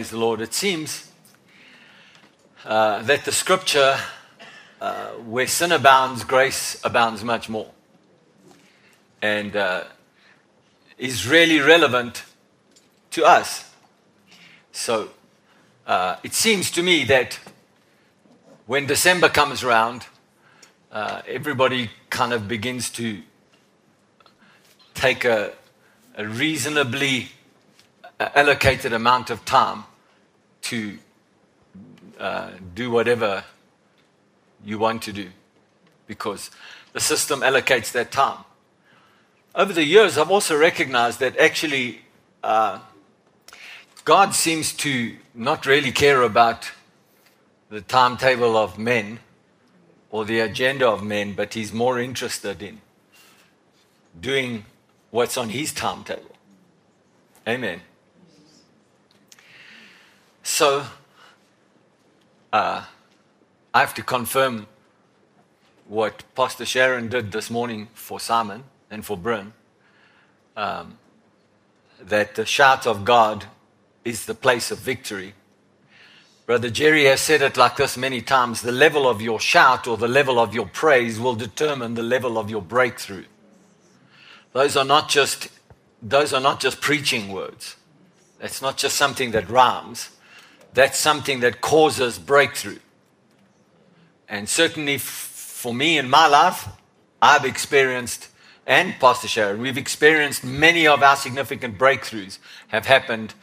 Praise 0.00 0.12
the 0.12 0.16
Lord. 0.16 0.40
It 0.40 0.54
seems 0.54 1.12
uh, 2.64 3.02
that 3.02 3.26
the 3.26 3.32
scripture, 3.32 3.98
uh, 4.80 5.08
where 5.28 5.46
sin 5.46 5.72
abounds, 5.72 6.24
grace 6.24 6.80
abounds 6.82 7.22
much 7.22 7.50
more. 7.50 7.70
And 9.20 9.54
uh, 9.54 9.84
is 10.96 11.28
really 11.28 11.60
relevant 11.60 12.24
to 13.10 13.26
us. 13.26 13.74
So 14.72 15.10
uh, 15.86 16.16
it 16.22 16.32
seems 16.32 16.70
to 16.70 16.82
me 16.82 17.04
that 17.04 17.38
when 18.64 18.86
December 18.86 19.28
comes 19.28 19.62
around, 19.62 20.06
uh, 20.90 21.20
everybody 21.28 21.90
kind 22.08 22.32
of 22.32 22.48
begins 22.48 22.88
to 22.92 23.20
take 24.94 25.26
a, 25.26 25.52
a 26.16 26.26
reasonably 26.26 27.28
allocated 28.18 28.94
amount 28.94 29.28
of 29.28 29.44
time 29.44 29.84
to 30.62 30.98
uh, 32.18 32.50
do 32.74 32.90
whatever 32.90 33.44
you 34.64 34.78
want 34.78 35.02
to 35.02 35.12
do 35.12 35.28
because 36.06 36.50
the 36.92 37.00
system 37.00 37.40
allocates 37.40 37.92
that 37.92 38.10
time. 38.10 38.44
Over 39.54 39.72
the 39.72 39.84
years, 39.84 40.18
I've 40.18 40.30
also 40.30 40.56
recognized 40.58 41.20
that 41.20 41.36
actually 41.38 42.02
uh, 42.42 42.80
God 44.04 44.34
seems 44.34 44.72
to 44.74 45.16
not 45.34 45.66
really 45.66 45.92
care 45.92 46.22
about 46.22 46.70
the 47.68 47.80
timetable 47.80 48.56
of 48.56 48.78
men 48.78 49.20
or 50.10 50.24
the 50.24 50.40
agenda 50.40 50.88
of 50.88 51.02
men, 51.02 51.34
but 51.34 51.54
He's 51.54 51.72
more 51.72 52.00
interested 52.00 52.62
in 52.62 52.80
doing 54.20 54.64
what's 55.10 55.36
on 55.36 55.50
His 55.50 55.72
timetable. 55.72 56.36
Amen. 57.46 57.80
So, 60.52 60.84
uh, 62.52 62.84
I 63.72 63.80
have 63.80 63.94
to 63.94 64.02
confirm 64.02 64.66
what 65.86 66.24
Pastor 66.34 66.66
Sharon 66.66 67.08
did 67.08 67.30
this 67.30 67.50
morning 67.50 67.88
for 67.94 68.18
Simon 68.18 68.64
and 68.90 69.06
for 69.06 69.16
Bryn 69.16 69.54
um, 70.56 70.98
that 72.02 72.34
the 72.34 72.44
shout 72.44 72.84
of 72.84 73.04
God 73.04 73.46
is 74.04 74.26
the 74.26 74.34
place 74.34 74.72
of 74.72 74.80
victory. 74.80 75.34
Brother 76.46 76.68
Jerry 76.68 77.04
has 77.04 77.20
said 77.20 77.42
it 77.42 77.56
like 77.56 77.76
this 77.76 77.96
many 77.96 78.20
times 78.20 78.60
the 78.60 78.72
level 78.72 79.08
of 79.08 79.22
your 79.22 79.38
shout 79.38 79.86
or 79.86 79.96
the 79.96 80.08
level 80.08 80.38
of 80.38 80.52
your 80.52 80.66
praise 80.66 81.18
will 81.18 81.36
determine 81.36 81.94
the 81.94 82.02
level 82.02 82.36
of 82.36 82.50
your 82.50 82.60
breakthrough. 82.60 83.26
Those 84.52 84.76
are 84.76 84.84
not 84.84 85.08
just, 85.08 85.48
those 86.02 86.34
are 86.34 86.40
not 86.40 86.60
just 86.60 86.80
preaching 86.80 87.32
words. 87.32 87.76
It's 88.40 88.60
not 88.60 88.76
just 88.76 88.96
something 88.96 89.30
that 89.30 89.48
rhymes 89.48 90.10
that's 90.74 90.98
something 90.98 91.40
that 91.40 91.60
causes 91.60 92.18
breakthrough. 92.18 92.78
And 94.28 94.48
certainly 94.48 94.94
f- 94.94 95.02
for 95.02 95.74
me 95.74 95.98
in 95.98 96.08
my 96.08 96.26
life, 96.26 96.68
I've 97.20 97.44
experienced, 97.44 98.28
and 98.66 98.94
Pastor 99.00 99.28
Sharon, 99.28 99.60
we've 99.60 99.76
experienced 99.76 100.44
many 100.44 100.86
of 100.86 101.02
our 101.02 101.16
significant 101.16 101.76
breakthroughs 101.76 102.38
have 102.68 102.86
happened 102.86 103.34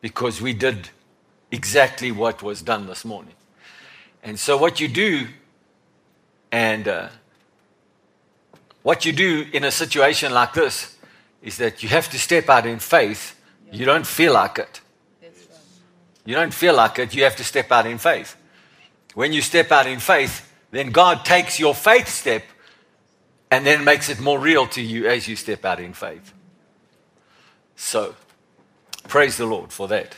because 0.00 0.42
we 0.42 0.52
did 0.52 0.90
exactly 1.50 2.10
what 2.10 2.42
was 2.42 2.60
done 2.60 2.86
this 2.86 3.04
morning. 3.04 3.34
And 4.22 4.38
so, 4.38 4.56
what 4.56 4.80
you 4.80 4.88
do, 4.88 5.28
and 6.50 6.86
uh, 6.86 7.08
what 8.82 9.06
you 9.06 9.12
do 9.12 9.46
in 9.52 9.64
a 9.64 9.70
situation 9.70 10.32
like 10.32 10.52
this, 10.52 10.96
is 11.42 11.56
that 11.58 11.82
you 11.82 11.88
have 11.88 12.10
to 12.10 12.18
step 12.18 12.48
out 12.48 12.66
in 12.66 12.78
faith. 12.78 13.40
You 13.70 13.86
don't 13.86 14.06
feel 14.06 14.34
like 14.34 14.58
it. 14.58 14.81
You 16.24 16.34
don't 16.34 16.54
feel 16.54 16.74
like 16.74 16.98
it, 16.98 17.14
you 17.14 17.24
have 17.24 17.36
to 17.36 17.44
step 17.44 17.72
out 17.72 17.86
in 17.86 17.98
faith. 17.98 18.36
When 19.14 19.32
you 19.32 19.42
step 19.42 19.72
out 19.72 19.86
in 19.86 19.98
faith, 19.98 20.52
then 20.70 20.90
God 20.90 21.24
takes 21.24 21.58
your 21.58 21.74
faith 21.74 22.08
step 22.08 22.44
and 23.50 23.66
then 23.66 23.84
makes 23.84 24.08
it 24.08 24.20
more 24.20 24.38
real 24.38 24.66
to 24.68 24.80
you 24.80 25.06
as 25.06 25.28
you 25.28 25.36
step 25.36 25.64
out 25.64 25.80
in 25.80 25.92
faith. 25.92 26.32
So, 27.76 28.14
praise 29.08 29.36
the 29.36 29.46
Lord 29.46 29.72
for 29.72 29.88
that. 29.88 30.14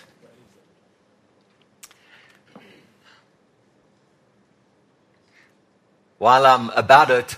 While 6.19 6.47
I'm 6.47 6.71
about 6.71 7.11
it, 7.11 7.37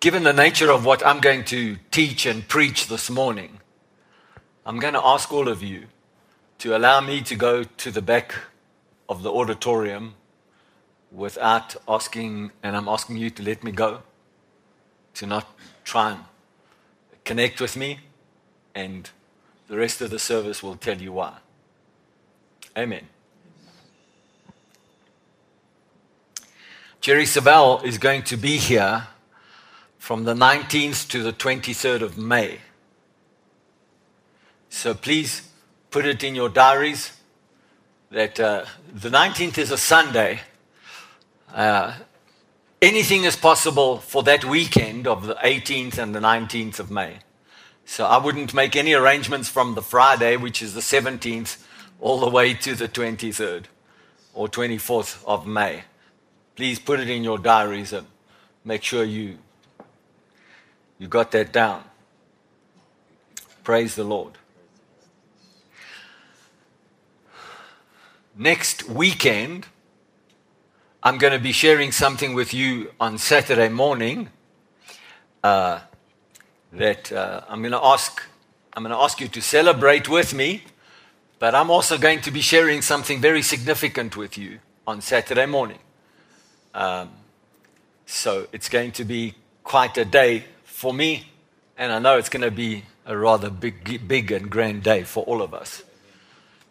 given 0.00 0.24
the 0.24 0.32
nature 0.32 0.70
of 0.70 0.84
what 0.84 1.06
I'm 1.06 1.20
going 1.20 1.44
to 1.44 1.76
teach 1.90 2.26
and 2.26 2.46
preach 2.46 2.88
this 2.88 3.08
morning, 3.08 3.60
I'm 4.64 4.80
going 4.80 4.94
to 4.94 5.04
ask 5.04 5.32
all 5.32 5.48
of 5.48 5.62
you 5.62 5.86
to 6.58 6.76
allow 6.76 7.00
me 7.00 7.20
to 7.22 7.34
go 7.34 7.64
to 7.64 7.90
the 7.90 8.02
back 8.02 8.34
of 9.08 9.22
the 9.22 9.32
auditorium 9.32 10.14
without 11.12 11.76
asking, 11.88 12.50
and 12.62 12.76
I'm 12.76 12.88
asking 12.88 13.16
you 13.16 13.30
to 13.30 13.42
let 13.42 13.62
me 13.62 13.72
go, 13.72 14.02
to 15.14 15.26
not 15.26 15.46
try 15.84 16.12
and 16.12 16.20
connect 17.24 17.60
with 17.60 17.76
me, 17.76 18.00
and 18.74 19.08
the 19.68 19.76
rest 19.76 20.00
of 20.00 20.10
the 20.10 20.18
service 20.18 20.62
will 20.62 20.76
tell 20.76 21.00
you 21.00 21.12
why. 21.12 21.34
Amen. 22.76 23.08
Jerry 27.00 27.24
Savelle 27.24 27.84
is 27.84 27.98
going 27.98 28.22
to 28.24 28.36
be 28.36 28.56
here 28.56 29.08
from 29.98 30.24
the 30.24 30.34
19th 30.34 31.08
to 31.10 31.22
the 31.22 31.32
23rd 31.32 32.02
of 32.02 32.18
May. 32.18 32.58
So 34.68 34.92
please 34.92 35.48
put 35.90 36.06
it 36.06 36.22
in 36.22 36.34
your 36.34 36.48
diaries 36.48 37.12
that 38.10 38.38
uh, 38.38 38.64
the 38.92 39.08
19th 39.08 39.58
is 39.58 39.70
a 39.70 39.78
Sunday. 39.78 40.40
Uh, 41.52 41.94
anything 42.80 43.24
is 43.24 43.36
possible 43.36 43.98
for 43.98 44.22
that 44.22 44.44
weekend 44.44 45.06
of 45.06 45.26
the 45.26 45.34
18th 45.36 45.98
and 45.98 46.14
the 46.14 46.20
19th 46.20 46.78
of 46.78 46.90
May. 46.90 47.18
So 47.84 48.04
I 48.04 48.18
wouldn't 48.18 48.52
make 48.52 48.76
any 48.76 48.94
arrangements 48.94 49.48
from 49.48 49.74
the 49.74 49.82
Friday, 49.82 50.36
which 50.36 50.60
is 50.60 50.74
the 50.74 50.80
17th, 50.80 51.62
all 52.00 52.20
the 52.20 52.28
way 52.28 52.52
to 52.54 52.74
the 52.74 52.88
23rd 52.88 53.64
or 54.34 54.48
24th 54.48 55.24
of 55.24 55.46
May. 55.46 55.84
Please 56.56 56.78
put 56.78 57.00
it 57.00 57.08
in 57.08 57.24
your 57.24 57.38
diaries 57.38 57.92
and 57.92 58.06
make 58.64 58.82
sure 58.82 59.04
you, 59.04 59.38
you 60.98 61.06
got 61.08 61.30
that 61.32 61.52
down. 61.52 61.84
Praise 63.64 63.94
the 63.94 64.04
Lord. 64.04 64.32
Next 68.36 68.88
weekend, 68.88 69.66
I'm 71.02 71.18
going 71.18 71.32
to 71.32 71.38
be 71.38 71.52
sharing 71.52 71.92
something 71.92 72.34
with 72.34 72.52
you 72.52 72.90
on 73.00 73.18
Saturday 73.18 73.68
morning 73.68 74.28
uh, 75.42 75.80
that 76.72 77.12
uh, 77.12 77.42
I'm 77.48 77.60
going 77.62 77.72
to 77.72 77.82
ask. 77.82 78.22
I'm 78.74 78.82
going 78.82 78.94
to 78.94 79.02
ask 79.02 79.20
you 79.20 79.28
to 79.28 79.40
celebrate 79.40 80.06
with 80.06 80.34
me, 80.34 80.64
but 81.38 81.54
I'm 81.54 81.70
also 81.70 81.96
going 81.96 82.20
to 82.22 82.30
be 82.30 82.42
sharing 82.42 82.82
something 82.82 83.22
very 83.22 83.40
significant 83.40 84.18
with 84.18 84.36
you 84.36 84.58
on 84.86 85.00
Saturday 85.00 85.46
morning. 85.46 85.78
Um, 86.74 87.08
so 88.04 88.48
it's 88.52 88.68
going 88.68 88.92
to 88.92 89.04
be 89.04 89.34
quite 89.64 89.96
a 89.96 90.04
day 90.04 90.44
for 90.64 90.92
me, 90.92 91.30
and 91.78 91.90
I 91.90 91.98
know 91.98 92.18
it's 92.18 92.28
going 92.28 92.42
to 92.42 92.50
be 92.50 92.84
a 93.06 93.16
rather 93.16 93.48
big, 93.48 94.06
big 94.06 94.30
and 94.30 94.50
grand 94.50 94.82
day 94.82 95.04
for 95.04 95.24
all 95.24 95.40
of 95.40 95.54
us 95.54 95.82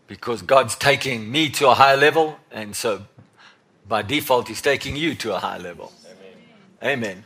because 0.07 0.41
God's 0.41 0.75
taking 0.75 1.31
me 1.31 1.49
to 1.49 1.69
a 1.69 1.73
higher 1.73 1.97
level, 1.97 2.37
and 2.51 2.75
so 2.75 3.03
by 3.87 4.01
default, 4.01 4.47
He's 4.47 4.61
taking 4.61 4.95
you 4.95 5.15
to 5.15 5.35
a 5.35 5.39
higher 5.39 5.59
level. 5.59 5.91
Amen. 6.83 6.93
Amen. 6.93 7.23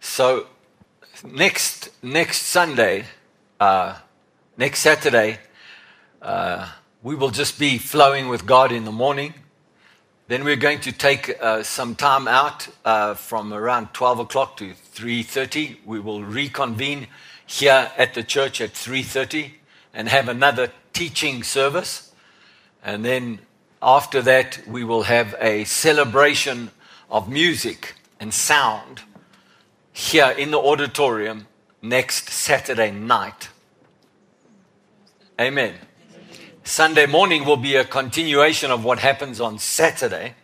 So 0.00 0.46
next 1.24 1.90
next 2.02 2.42
Sunday, 2.42 3.04
uh, 3.58 3.96
next 4.56 4.80
Saturday, 4.80 5.38
uh, 6.20 6.68
we 7.02 7.14
will 7.14 7.30
just 7.30 7.58
be 7.58 7.78
flowing 7.78 8.28
with 8.28 8.46
God 8.46 8.72
in 8.72 8.84
the 8.84 8.92
morning. 8.92 9.34
Then 10.28 10.44
we're 10.44 10.56
going 10.56 10.80
to 10.82 10.92
take 10.92 11.36
uh, 11.42 11.64
some 11.64 11.96
time 11.96 12.28
out 12.28 12.68
uh, 12.84 13.14
from 13.14 13.52
around 13.52 13.92
12 13.94 14.20
o'clock 14.20 14.56
to 14.58 14.74
3:30. 14.94 15.78
We 15.84 16.00
will 16.00 16.22
reconvene 16.22 17.08
here 17.46 17.90
at 17.96 18.14
the 18.14 18.22
church 18.22 18.60
at 18.60 18.72
3:30 18.74 19.59
and 19.92 20.08
have 20.08 20.28
another 20.28 20.72
teaching 20.92 21.42
service. 21.42 22.12
And 22.82 23.04
then 23.04 23.40
after 23.82 24.22
that, 24.22 24.60
we 24.66 24.84
will 24.84 25.04
have 25.04 25.34
a 25.40 25.64
celebration 25.64 26.70
of 27.10 27.28
music 27.28 27.94
and 28.18 28.32
sound 28.32 29.02
here 29.92 30.30
in 30.30 30.50
the 30.50 30.58
auditorium 30.58 31.46
next 31.82 32.28
Saturday 32.28 32.90
night. 32.90 33.48
Amen. 35.40 35.74
Sunday 36.62 37.06
morning 37.06 37.44
will 37.44 37.56
be 37.56 37.76
a 37.76 37.84
continuation 37.84 38.70
of 38.70 38.84
what 38.84 38.98
happens 38.98 39.40
on 39.40 39.58
Saturday. 39.58 40.34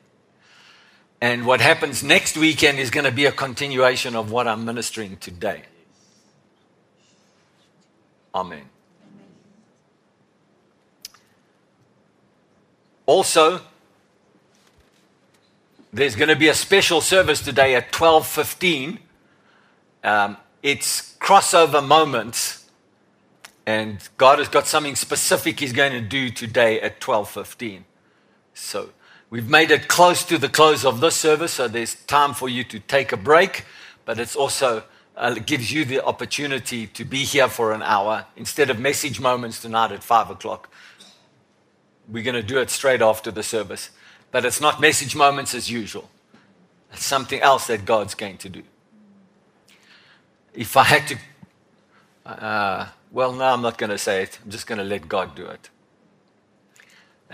And 1.20 1.46
what 1.46 1.60
happens 1.60 2.02
next 2.02 2.36
weekend 2.36 2.78
is 2.78 2.90
going 2.90 3.04
to 3.04 3.12
be 3.12 3.24
a 3.26 3.32
continuation 3.32 4.16
of 4.16 4.30
what 4.30 4.46
I'm 4.46 4.64
ministering 4.64 5.16
today. 5.16 5.62
Amen. 8.34 8.68
Also, 13.06 13.60
there's 15.92 16.16
going 16.16 16.28
to 16.28 16.36
be 16.36 16.48
a 16.48 16.54
special 16.54 17.00
service 17.00 17.40
today 17.40 17.76
at 17.76 17.92
12:15. 17.92 18.98
Um, 20.02 20.36
it's 20.62 21.16
crossover 21.20 21.86
moments, 21.86 22.68
and 23.64 23.98
God 24.16 24.40
has 24.40 24.48
got 24.48 24.66
something 24.66 24.96
specific 24.96 25.60
He's 25.60 25.72
going 25.72 25.92
to 25.92 26.00
do 26.00 26.30
today 26.30 26.80
at 26.80 27.00
12:15. 27.00 27.84
So 28.54 28.90
we've 29.30 29.48
made 29.48 29.70
it 29.70 29.86
close 29.86 30.24
to 30.24 30.36
the 30.36 30.48
close 30.48 30.84
of 30.84 31.00
this 31.00 31.14
service, 31.14 31.52
so 31.52 31.68
there's 31.68 31.94
time 32.06 32.34
for 32.34 32.48
you 32.48 32.64
to 32.64 32.80
take 32.80 33.12
a 33.12 33.16
break, 33.16 33.64
but 34.04 34.18
it's 34.18 34.34
also 34.34 34.82
uh, 35.16 35.34
gives 35.34 35.72
you 35.72 35.84
the 35.84 36.04
opportunity 36.04 36.88
to 36.88 37.04
be 37.04 37.24
here 37.24 37.48
for 37.48 37.72
an 37.72 37.82
hour 37.82 38.26
instead 38.36 38.68
of 38.68 38.80
message 38.80 39.20
moments 39.20 39.62
tonight 39.62 39.92
at 39.92 40.02
five 40.02 40.28
o'clock. 40.28 40.68
We're 42.08 42.22
going 42.22 42.34
to 42.34 42.42
do 42.42 42.58
it 42.58 42.70
straight 42.70 43.02
after 43.02 43.30
the 43.30 43.42
service. 43.42 43.90
But 44.30 44.44
it's 44.44 44.60
not 44.60 44.80
message 44.80 45.16
moments 45.16 45.54
as 45.54 45.70
usual. 45.70 46.10
It's 46.92 47.04
something 47.04 47.40
else 47.40 47.66
that 47.66 47.84
God's 47.84 48.14
going 48.14 48.38
to 48.38 48.48
do. 48.48 48.62
If 50.54 50.76
I 50.76 50.84
had 50.84 51.08
to, 51.08 51.18
uh, 52.26 52.86
well, 53.10 53.32
no, 53.32 53.44
I'm 53.44 53.62
not 53.62 53.78
going 53.78 53.90
to 53.90 53.98
say 53.98 54.22
it. 54.22 54.38
I'm 54.44 54.50
just 54.50 54.66
going 54.66 54.78
to 54.78 54.84
let 54.84 55.08
God 55.08 55.34
do 55.34 55.46
it. 55.46 55.70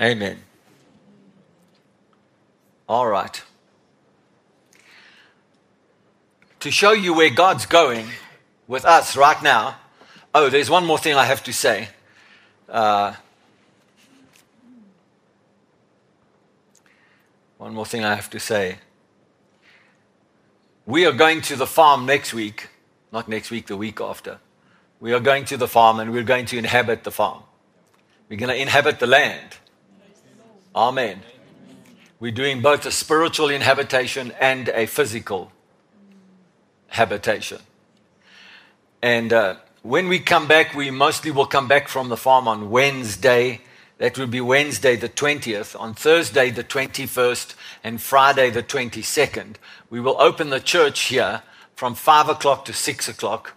Amen. 0.00 0.38
All 2.88 3.06
right. 3.06 3.42
To 6.60 6.70
show 6.70 6.92
you 6.92 7.14
where 7.14 7.30
God's 7.30 7.66
going 7.66 8.06
with 8.66 8.84
us 8.84 9.16
right 9.16 9.42
now, 9.42 9.76
oh, 10.34 10.48
there's 10.48 10.70
one 10.70 10.84
more 10.84 10.98
thing 10.98 11.14
I 11.14 11.24
have 11.24 11.42
to 11.44 11.52
say. 11.52 11.88
Uh, 12.68 13.14
One 17.62 17.74
more 17.74 17.86
thing 17.86 18.04
I 18.04 18.16
have 18.16 18.28
to 18.30 18.40
say. 18.40 18.78
We 20.84 21.06
are 21.06 21.12
going 21.12 21.42
to 21.42 21.54
the 21.54 21.64
farm 21.64 22.06
next 22.06 22.34
week, 22.34 22.68
not 23.12 23.28
next 23.28 23.52
week, 23.52 23.68
the 23.68 23.76
week 23.76 24.00
after. 24.00 24.40
We 24.98 25.12
are 25.12 25.20
going 25.20 25.44
to 25.44 25.56
the 25.56 25.68
farm 25.68 26.00
and 26.00 26.12
we're 26.12 26.24
going 26.24 26.46
to 26.46 26.58
inhabit 26.58 27.04
the 27.04 27.12
farm. 27.12 27.44
We're 28.28 28.40
going 28.40 28.48
to 28.48 28.60
inhabit 28.60 28.98
the 28.98 29.06
land. 29.06 29.58
Amen. 30.74 31.22
We're 32.18 32.32
doing 32.32 32.62
both 32.62 32.84
a 32.84 32.90
spiritual 32.90 33.48
inhabitation 33.48 34.32
and 34.40 34.68
a 34.70 34.86
physical 34.86 35.52
habitation. 36.88 37.60
And 39.02 39.32
uh, 39.32 39.54
when 39.82 40.08
we 40.08 40.18
come 40.18 40.48
back, 40.48 40.74
we 40.74 40.90
mostly 40.90 41.30
will 41.30 41.46
come 41.46 41.68
back 41.68 41.86
from 41.86 42.08
the 42.08 42.16
farm 42.16 42.48
on 42.48 42.70
Wednesday 42.70 43.60
that 44.02 44.18
will 44.18 44.26
be 44.26 44.40
Wednesday 44.40 44.96
the 44.96 45.08
20th. 45.08 45.78
On 45.78 45.94
Thursday 45.94 46.50
the 46.50 46.64
21st 46.64 47.54
and 47.84 48.02
Friday 48.02 48.50
the 48.50 48.60
22nd, 48.60 49.54
we 49.90 50.00
will 50.00 50.20
open 50.20 50.50
the 50.50 50.58
church 50.58 51.02
here 51.02 51.44
from 51.76 51.94
5 51.94 52.30
o'clock 52.30 52.64
to 52.64 52.72
6 52.72 53.08
o'clock 53.08 53.54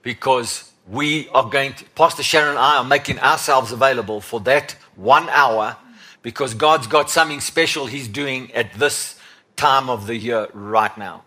because 0.00 0.72
we 0.88 1.28
are 1.28 1.44
going 1.44 1.74
to, 1.74 1.84
Pastor 1.90 2.22
Sharon 2.22 2.52
and 2.52 2.58
I 2.58 2.78
are 2.78 2.84
making 2.84 3.18
ourselves 3.18 3.70
available 3.70 4.22
for 4.22 4.40
that 4.40 4.76
one 4.94 5.28
hour 5.28 5.76
because 6.22 6.54
God's 6.54 6.86
got 6.86 7.10
something 7.10 7.40
special 7.40 7.84
He's 7.84 8.08
doing 8.08 8.50
at 8.54 8.72
this 8.72 9.20
time 9.56 9.90
of 9.90 10.06
the 10.06 10.16
year 10.16 10.48
right 10.54 10.96
now. 10.96 11.22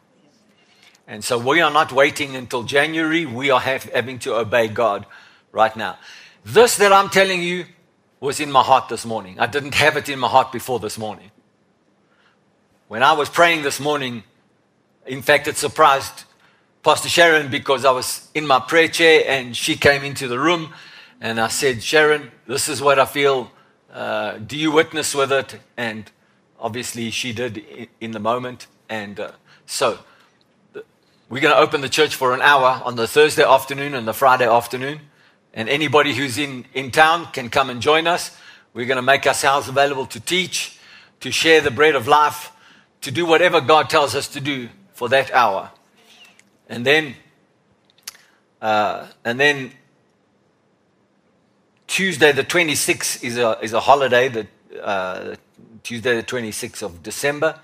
And 1.07 1.23
so 1.23 1.37
we 1.37 1.61
are 1.61 1.71
not 1.71 1.91
waiting 1.91 2.35
until 2.35 2.63
January. 2.63 3.27
We 3.27 3.51
are 3.51 3.59
have, 3.59 3.83
having 3.83 4.17
to 4.19 4.37
obey 4.37 4.69
God 4.69 5.05
right 5.51 5.75
now. 5.77 5.99
This 6.43 6.77
that 6.77 6.91
I'm 6.91 7.09
telling 7.09 7.43
you 7.43 7.65
was 8.19 8.39
in 8.39 8.51
my 8.51 8.63
heart 8.63 8.89
this 8.89 9.05
morning. 9.05 9.39
I 9.39 9.47
didn't 9.47 9.75
have 9.75 9.95
it 9.97 10.09
in 10.09 10.19
my 10.19 10.27
heart 10.27 10.51
before 10.51 10.79
this 10.79 10.97
morning. 10.97 11.31
When 12.87 13.03
I 13.03 13.13
was 13.13 13.29
praying 13.29 13.63
this 13.63 13.79
morning, 13.79 14.23
in 15.05 15.21
fact, 15.21 15.47
it 15.47 15.57
surprised 15.57 16.25
Pastor 16.83 17.09
Sharon 17.09 17.49
because 17.49 17.85
I 17.85 17.91
was 17.91 18.29
in 18.33 18.45
my 18.45 18.59
prayer 18.59 18.87
chair 18.87 19.23
and 19.27 19.55
she 19.55 19.75
came 19.75 20.03
into 20.03 20.27
the 20.27 20.39
room 20.39 20.73
and 21.21 21.39
I 21.39 21.47
said, 21.47 21.83
Sharon, 21.83 22.31
this 22.47 22.67
is 22.67 22.81
what 22.81 22.99
I 22.99 23.05
feel. 23.05 23.51
Uh, 23.91 24.37
do 24.37 24.57
you 24.57 24.71
witness 24.71 25.13
with 25.15 25.31
it? 25.31 25.59
And 25.77 26.09
obviously 26.59 27.11
she 27.11 27.33
did 27.33 27.89
in 27.99 28.11
the 28.11 28.19
moment. 28.19 28.67
And 28.89 29.19
uh, 29.19 29.31
so 29.65 29.99
we're 31.29 31.41
going 31.41 31.53
to 31.53 31.59
open 31.61 31.81
the 31.81 31.89
church 31.89 32.15
for 32.15 32.33
an 32.33 32.41
hour 32.41 32.81
on 32.83 32.95
the 32.95 33.07
Thursday 33.07 33.43
afternoon 33.43 33.93
and 33.93 34.07
the 34.07 34.13
Friday 34.13 34.47
afternoon. 34.47 35.01
And 35.53 35.67
anybody 35.67 36.13
who's 36.13 36.37
in, 36.37 36.65
in 36.73 36.91
town 36.91 37.27
can 37.31 37.49
come 37.49 37.69
and 37.69 37.81
join 37.81 38.07
us. 38.07 38.35
We're 38.73 38.85
going 38.85 38.97
to 38.97 39.01
make 39.01 39.25
ourselves 39.25 39.67
available 39.67 40.05
to 40.07 40.19
teach, 40.19 40.79
to 41.21 41.31
share 41.31 41.61
the 41.61 41.71
bread 41.71 41.95
of 41.95 42.07
life, 42.07 42.51
to 43.01 43.11
do 43.11 43.25
whatever 43.25 43.61
God 43.61 43.89
tells 43.89 44.15
us 44.15 44.27
to 44.29 44.39
do 44.39 44.69
for 44.93 45.09
that 45.09 45.31
hour. 45.31 45.71
And 46.67 46.85
then, 46.85 47.15
uh, 48.61 49.07
and 49.25 49.39
then 49.39 49.71
Tuesday 51.87 52.31
the 52.31 52.43
26th 52.43 53.23
is 53.23 53.37
a, 53.37 53.57
is 53.61 53.73
a 53.73 53.79
holiday, 53.79 54.29
the, 54.29 54.47
uh, 54.81 55.35
Tuesday 55.81 56.15
the 56.15 56.23
26th 56.23 56.83
of 56.83 57.01
December. 57.01 57.59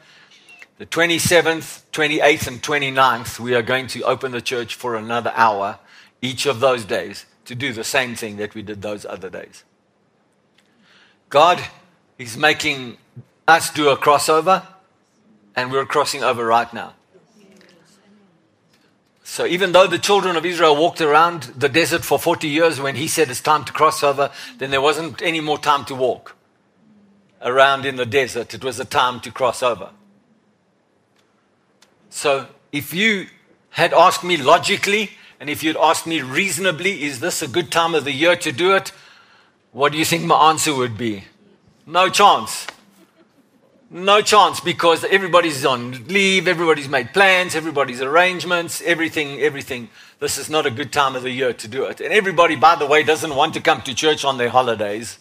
The 0.78 0.88
27th, 0.88 1.84
28th, 1.94 2.48
and 2.48 2.62
29th, 2.62 3.40
we 3.40 3.54
are 3.54 3.62
going 3.62 3.88
to 3.88 4.02
open 4.04 4.32
the 4.32 4.42
church 4.42 4.76
for 4.76 4.96
another 4.96 5.32
hour 5.36 5.80
each 6.22 6.46
of 6.48 6.60
those 6.60 6.84
days 6.84 7.26
to 7.46 7.56
do 7.56 7.74
the 7.74 7.84
same 7.84 8.16
thing 8.16 8.38
that 8.38 8.56
we 8.56 8.62
did 8.62 8.82
those 8.82 9.06
other 9.06 9.30
days. 9.30 9.64
God 11.30 11.64
is 12.18 12.38
making 12.38 12.98
us 13.48 13.72
do 13.72 13.90
a 13.90 13.98
crossover, 13.98 14.66
and 15.56 15.72
we're 15.72 15.86
crossing 15.86 16.24
over 16.24 16.46
right 16.46 16.72
now. 16.74 16.94
So, 19.24 19.46
even 19.46 19.72
though 19.72 19.88
the 19.88 20.00
children 20.00 20.36
of 20.36 20.46
Israel 20.46 20.76
walked 20.76 21.02
around 21.02 21.44
the 21.58 21.68
desert 21.68 22.06
for 22.06 22.20
40 22.20 22.48
years 22.48 22.80
when 22.80 22.96
he 22.96 23.08
said 23.08 23.30
it's 23.30 23.42
time 23.42 23.66
to 23.66 23.74
cross 23.74 24.04
over, 24.04 24.32
then 24.60 24.70
there 24.70 24.82
wasn't 24.82 25.22
any 25.22 25.42
more 25.42 25.58
time 25.58 25.84
to 25.86 25.96
walk 25.96 26.36
around 27.42 27.86
in 27.86 27.96
the 27.96 28.06
desert. 28.06 28.54
It 28.54 28.64
was 28.64 28.80
a 28.80 28.86
time 28.86 29.20
to 29.22 29.32
cross 29.32 29.64
over. 29.64 29.90
So, 32.10 32.48
if 32.72 32.94
you 32.94 33.28
had 33.72 33.94
asked 33.94 34.24
me 34.24 34.38
logically, 34.38 35.10
and 35.40 35.50
if 35.50 35.64
you'd 35.64 35.78
asked 35.78 36.08
me 36.08 36.22
reasonably, 36.22 37.04
is 37.04 37.20
this 37.20 37.42
a 37.42 37.48
good 37.48 37.72
time 37.72 37.94
of 37.96 38.06
the 38.06 38.12
year 38.12 38.36
to 38.38 38.52
do 38.52 38.76
it? 38.76 38.92
What 39.72 39.92
do 39.92 39.98
you 39.98 40.06
think 40.06 40.24
my 40.24 40.50
answer 40.50 40.74
would 40.74 40.98
be? 40.98 41.26
No 41.86 42.10
chance. 42.10 42.66
No 43.90 44.22
chance 44.22 44.60
because 44.60 45.04
everybody's 45.06 45.66
on 45.66 46.08
leave, 46.08 46.48
everybody's 46.48 46.90
made 46.90 47.14
plans, 47.14 47.56
everybody's 47.56 48.02
arrangements, 48.02 48.82
everything, 48.82 49.40
everything. 49.40 49.90
This 50.20 50.38
is 50.38 50.50
not 50.50 50.66
a 50.66 50.72
good 50.72 50.92
time 50.92 51.16
of 51.16 51.24
the 51.24 51.32
year 51.32 51.54
to 51.54 51.68
do 51.68 51.86
it. 51.86 52.02
And 52.02 52.12
everybody, 52.12 52.56
by 52.56 52.76
the 52.76 52.88
way, 52.88 53.04
doesn't 53.04 53.36
want 53.36 53.54
to 53.54 53.62
come 53.62 53.82
to 53.82 53.94
church 53.94 54.26
on 54.26 54.38
their 54.38 54.50
holidays, 54.50 55.20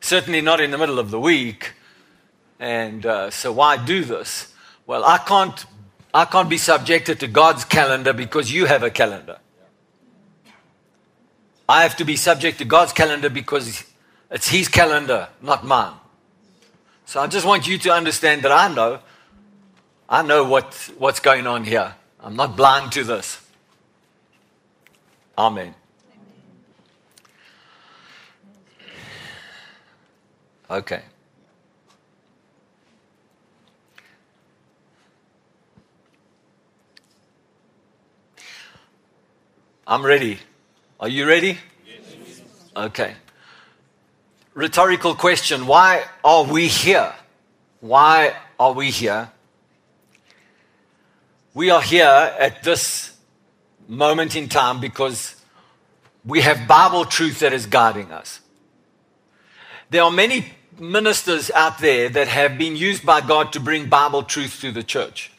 certainly 0.00 0.40
not 0.40 0.60
in 0.60 0.72
the 0.72 0.78
middle 0.78 0.98
of 0.98 1.10
the 1.10 1.20
week. 1.20 1.74
And 2.58 3.06
uh, 3.06 3.30
so, 3.30 3.52
why 3.52 3.76
do 3.76 4.04
this? 4.04 4.52
Well, 4.86 5.04
I 5.04 5.18
can't, 5.18 5.64
I 6.14 6.26
can't 6.26 6.50
be 6.50 6.58
subjected 6.58 7.20
to 7.20 7.26
God's 7.26 7.64
calendar 7.64 8.12
because 8.12 8.52
you 8.52 8.66
have 8.66 8.82
a 8.82 8.90
calendar. 8.90 9.38
I 11.68 11.82
have 11.82 11.96
to 11.96 12.04
be 12.04 12.16
subject 12.16 12.58
to 12.58 12.64
God's 12.64 12.92
calendar 12.92 13.30
because 13.30 13.84
it's 14.30 14.48
His 14.48 14.68
calendar, 14.68 15.28
not 15.40 15.64
mine. 15.64 15.94
So 17.06 17.20
I 17.20 17.26
just 17.26 17.46
want 17.46 17.66
you 17.66 17.78
to 17.78 17.90
understand 17.90 18.42
that 18.42 18.52
I 18.52 18.72
know, 18.72 19.00
I 20.08 20.22
know 20.22 20.44
what, 20.44 20.74
what's 20.98 21.20
going 21.20 21.46
on 21.46 21.64
here. 21.64 21.94
I'm 22.20 22.36
not 22.36 22.56
blind 22.56 22.92
to 22.92 23.04
this. 23.04 23.40
Amen. 25.36 25.74
Okay. 30.70 31.02
I'm 39.86 40.04
ready. 40.04 40.38
Are 41.00 41.08
you 41.08 41.26
ready? 41.26 41.58
Yes. 41.86 42.42
Okay. 42.76 43.14
Rhetorical 44.54 45.14
question 45.14 45.66
Why 45.66 46.04
are 46.22 46.44
we 46.44 46.68
here? 46.68 47.12
Why 47.80 48.36
are 48.60 48.72
we 48.72 48.90
here? 48.90 49.30
We 51.54 51.70
are 51.70 51.82
here 51.82 52.06
at 52.06 52.62
this 52.62 53.16
moment 53.88 54.36
in 54.36 54.48
time 54.48 54.80
because 54.80 55.34
we 56.24 56.40
have 56.42 56.68
Bible 56.68 57.04
truth 57.04 57.40
that 57.40 57.52
is 57.52 57.66
guiding 57.66 58.12
us. 58.12 58.40
There 59.90 60.02
are 60.02 60.10
many 60.10 60.46
ministers 60.78 61.50
out 61.50 61.78
there 61.78 62.08
that 62.08 62.28
have 62.28 62.56
been 62.56 62.76
used 62.76 63.04
by 63.04 63.20
God 63.20 63.52
to 63.52 63.60
bring 63.60 63.88
Bible 63.88 64.22
truth 64.22 64.60
to 64.60 64.70
the 64.70 64.84
church. 64.84 65.32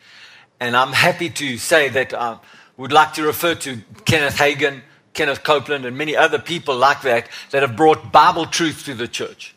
And 0.59 0.75
I'm 0.75 0.91
happy 0.91 1.29
to 1.29 1.57
say 1.57 1.89
that 1.89 2.13
I 2.13 2.37
would 2.77 2.91
like 2.91 3.13
to 3.13 3.23
refer 3.23 3.55
to 3.55 3.81
Kenneth 4.05 4.37
Hagin 4.37 4.81
Kenneth 5.13 5.43
Copeland 5.43 5.85
and 5.85 5.97
many 5.97 6.15
other 6.15 6.39
people 6.39 6.75
like 6.75 7.01
that 7.03 7.29
that 7.51 7.61
have 7.61 7.75
brought 7.75 8.11
Bible 8.11 8.45
truth 8.45 8.85
to 8.85 8.93
the 8.93 9.07
church. 9.07 9.55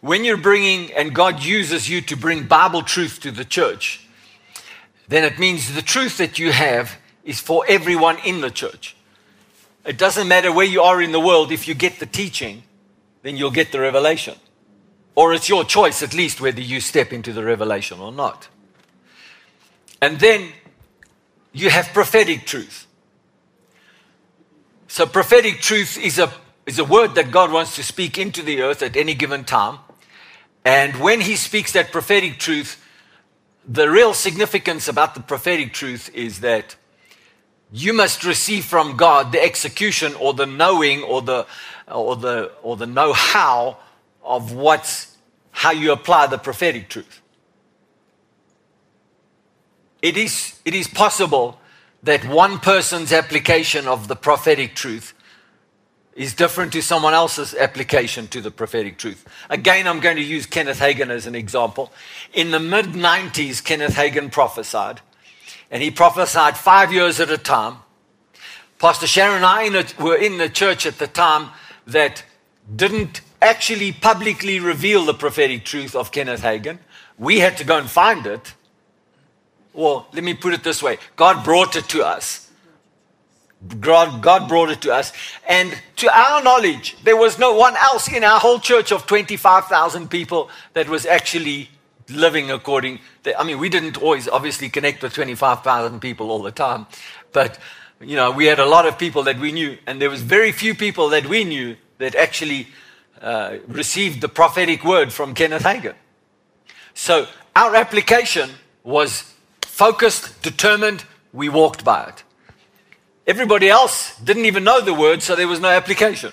when 0.00 0.24
you're 0.24 0.38
bringing, 0.38 0.90
and 0.94 1.14
God 1.14 1.42
uses 1.42 1.88
you 1.88 2.00
to 2.02 2.16
bring 2.16 2.46
Bible 2.46 2.82
truth 2.82 3.20
to 3.20 3.30
the 3.30 3.44
church, 3.44 4.06
then 5.08 5.24
it 5.24 5.38
means 5.38 5.74
the 5.74 5.82
truth 5.82 6.16
that 6.16 6.38
you 6.38 6.52
have 6.52 6.96
is 7.22 7.38
for 7.38 7.64
everyone 7.68 8.16
in 8.24 8.40
the 8.40 8.50
church. 8.50 8.96
It 9.84 9.98
doesn't 9.98 10.26
matter 10.26 10.52
where 10.52 10.66
you 10.66 10.82
are 10.82 11.02
in 11.02 11.12
the 11.12 11.20
world, 11.20 11.52
if 11.52 11.68
you 11.68 11.74
get 11.74 11.98
the 11.98 12.06
teaching, 12.06 12.62
then 13.22 13.36
you'll 13.36 13.50
get 13.50 13.72
the 13.72 13.80
revelation. 13.80 14.36
Or 15.14 15.34
it's 15.34 15.48
your 15.48 15.64
choice, 15.64 16.02
at 16.02 16.14
least, 16.14 16.40
whether 16.40 16.60
you 16.60 16.80
step 16.80 17.12
into 17.12 17.32
the 17.32 17.44
revelation 17.44 18.00
or 18.00 18.12
not. 18.12 18.48
And 20.00 20.18
then 20.18 20.52
you 21.52 21.70
have 21.70 21.88
prophetic 21.88 22.46
truth. 22.46 22.86
So, 24.88 25.06
prophetic 25.06 25.60
truth 25.60 25.98
is 25.98 26.18
a, 26.18 26.32
is 26.66 26.78
a 26.78 26.84
word 26.84 27.14
that 27.14 27.30
God 27.30 27.52
wants 27.52 27.76
to 27.76 27.82
speak 27.82 28.18
into 28.18 28.42
the 28.42 28.62
earth 28.62 28.82
at 28.82 28.96
any 28.96 29.14
given 29.14 29.44
time. 29.44 29.78
And 30.64 30.96
when 30.96 31.20
He 31.20 31.36
speaks 31.36 31.72
that 31.72 31.92
prophetic 31.92 32.38
truth, 32.38 32.84
the 33.66 33.88
real 33.88 34.14
significance 34.14 34.88
about 34.88 35.14
the 35.14 35.20
prophetic 35.20 35.72
truth 35.72 36.10
is 36.14 36.40
that 36.40 36.76
you 37.72 37.92
must 37.92 38.24
receive 38.24 38.64
from 38.64 38.96
God 38.96 39.32
the 39.32 39.40
execution 39.40 40.14
or 40.14 40.34
the 40.34 40.46
knowing 40.46 41.02
or 41.02 41.22
the, 41.22 41.46
or 41.86 42.16
the, 42.16 42.50
or 42.62 42.76
the 42.76 42.86
know 42.86 43.12
how 43.12 43.78
of 44.24 44.52
what's, 44.52 45.16
how 45.52 45.70
you 45.70 45.92
apply 45.92 46.26
the 46.26 46.38
prophetic 46.38 46.88
truth. 46.88 47.20
It 50.02 50.16
is, 50.16 50.58
it 50.64 50.74
is 50.74 50.88
possible 50.88 51.58
that 52.02 52.24
one 52.24 52.58
person's 52.58 53.12
application 53.12 53.86
of 53.86 54.08
the 54.08 54.16
prophetic 54.16 54.74
truth 54.74 55.14
is 56.14 56.34
different 56.34 56.72
to 56.72 56.82
someone 56.82 57.14
else's 57.14 57.54
application 57.54 58.26
to 58.28 58.40
the 58.40 58.50
prophetic 58.50 58.98
truth. 58.98 59.26
Again, 59.48 59.86
I'm 59.86 60.00
going 60.00 60.16
to 60.16 60.22
use 60.22 60.46
Kenneth 60.46 60.80
Hagin 60.80 61.08
as 61.08 61.26
an 61.26 61.34
example. 61.34 61.92
In 62.32 62.50
the 62.50 62.60
mid 62.60 62.86
90s, 62.86 63.62
Kenneth 63.62 63.94
Hagin 63.94 64.30
prophesied, 64.30 65.00
and 65.70 65.82
he 65.82 65.90
prophesied 65.90 66.56
five 66.56 66.92
years 66.92 67.20
at 67.20 67.30
a 67.30 67.38
time. 67.38 67.76
Pastor 68.78 69.06
Sharon 69.06 69.36
and 69.36 69.46
I 69.46 70.02
were 70.02 70.16
in 70.16 70.38
the 70.38 70.48
church 70.48 70.86
at 70.86 70.98
the 70.98 71.06
time 71.06 71.50
that 71.86 72.24
didn't 72.74 73.20
actually 73.42 73.92
publicly 73.92 74.58
reveal 74.58 75.04
the 75.04 75.14
prophetic 75.14 75.64
truth 75.64 75.94
of 75.94 76.12
Kenneth 76.12 76.42
Hagin. 76.42 76.78
We 77.18 77.40
had 77.40 77.56
to 77.58 77.64
go 77.64 77.78
and 77.78 77.88
find 77.88 78.26
it. 78.26 78.54
Well, 79.72 80.06
let 80.12 80.24
me 80.24 80.34
put 80.34 80.52
it 80.52 80.64
this 80.64 80.82
way 80.82 80.98
God 81.16 81.44
brought 81.44 81.76
it 81.76 81.88
to 81.90 82.04
us. 82.04 82.48
God, 83.78 84.22
God 84.22 84.48
brought 84.48 84.70
it 84.70 84.80
to 84.82 84.92
us. 84.92 85.12
And 85.46 85.78
to 85.96 86.08
our 86.16 86.42
knowledge, 86.42 86.96
there 87.04 87.16
was 87.16 87.38
no 87.38 87.54
one 87.54 87.76
else 87.76 88.10
in 88.10 88.24
our 88.24 88.40
whole 88.40 88.58
church 88.58 88.90
of 88.90 89.06
25,000 89.06 90.08
people 90.08 90.48
that 90.72 90.88
was 90.88 91.04
actually 91.04 91.68
living 92.08 92.50
according. 92.50 93.00
To, 93.24 93.38
I 93.38 93.44
mean, 93.44 93.58
we 93.58 93.68
didn't 93.68 93.98
always 93.98 94.28
obviously 94.28 94.70
connect 94.70 95.02
with 95.02 95.12
25,000 95.12 96.00
people 96.00 96.30
all 96.30 96.42
the 96.42 96.50
time, 96.50 96.86
but 97.32 97.58
you 98.00 98.16
know, 98.16 98.30
we 98.30 98.46
had 98.46 98.58
a 98.58 98.66
lot 98.66 98.86
of 98.86 98.98
people 98.98 99.24
that 99.24 99.38
we 99.38 99.52
knew, 99.52 99.76
and 99.86 100.00
there 100.00 100.08
was 100.08 100.22
very 100.22 100.52
few 100.52 100.74
people 100.74 101.10
that 101.10 101.26
we 101.26 101.44
knew 101.44 101.76
that 101.98 102.14
actually 102.14 102.68
uh, 103.20 103.58
received 103.68 104.22
the 104.22 104.28
prophetic 104.28 104.84
word 104.84 105.12
from 105.12 105.34
Kenneth 105.34 105.64
Hagin. 105.64 105.94
So 106.94 107.26
our 107.54 107.76
application 107.76 108.50
was 108.82 109.34
focused, 109.80 110.42
determined, 110.42 111.04
we 111.32 111.48
walked 111.48 111.86
by 111.86 112.04
it. 112.04 112.22
Everybody 113.26 113.70
else 113.70 114.14
didn't 114.20 114.44
even 114.44 114.62
know 114.62 114.82
the 114.82 114.92
word, 114.92 115.22
so 115.22 115.34
there 115.34 115.48
was 115.48 115.58
no 115.58 115.70
application. 115.70 116.32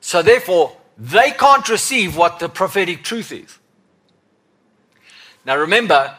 So 0.00 0.22
therefore, 0.22 0.76
they 0.96 1.32
can't 1.32 1.68
receive 1.68 2.16
what 2.16 2.38
the 2.38 2.48
prophetic 2.48 3.02
truth 3.02 3.32
is. 3.32 3.58
Now 5.44 5.56
remember, 5.58 6.14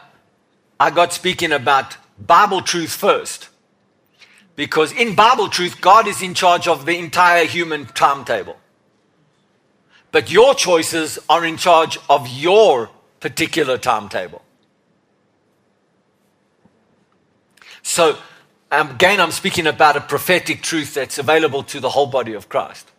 I 0.78 0.90
got 0.90 1.14
speaking 1.14 1.52
about 1.52 1.96
Bible 2.18 2.60
truth 2.60 2.92
first. 2.92 3.48
Because 4.54 4.92
in 4.92 5.14
Bible 5.14 5.48
truth, 5.48 5.80
God 5.80 6.06
is 6.06 6.20
in 6.20 6.34
charge 6.34 6.68
of 6.68 6.84
the 6.84 6.98
entire 6.98 7.46
human 7.46 7.86
timetable. 7.86 8.58
But 10.10 10.30
your 10.30 10.54
choices 10.54 11.18
are 11.30 11.46
in 11.46 11.56
charge 11.56 11.98
of 12.10 12.28
your 12.28 12.90
particular 13.20 13.78
timetable. 13.78 14.42
So 17.82 18.16
um, 18.70 18.90
again, 18.92 19.20
I'm 19.20 19.32
speaking 19.32 19.66
about 19.66 19.96
a 19.96 20.00
prophetic 20.00 20.62
truth 20.62 20.94
that's 20.94 21.18
available 21.18 21.62
to 21.64 21.80
the 21.80 21.90
whole 21.90 22.06
body 22.06 22.32
of 22.32 22.48
Christ. 22.48 22.90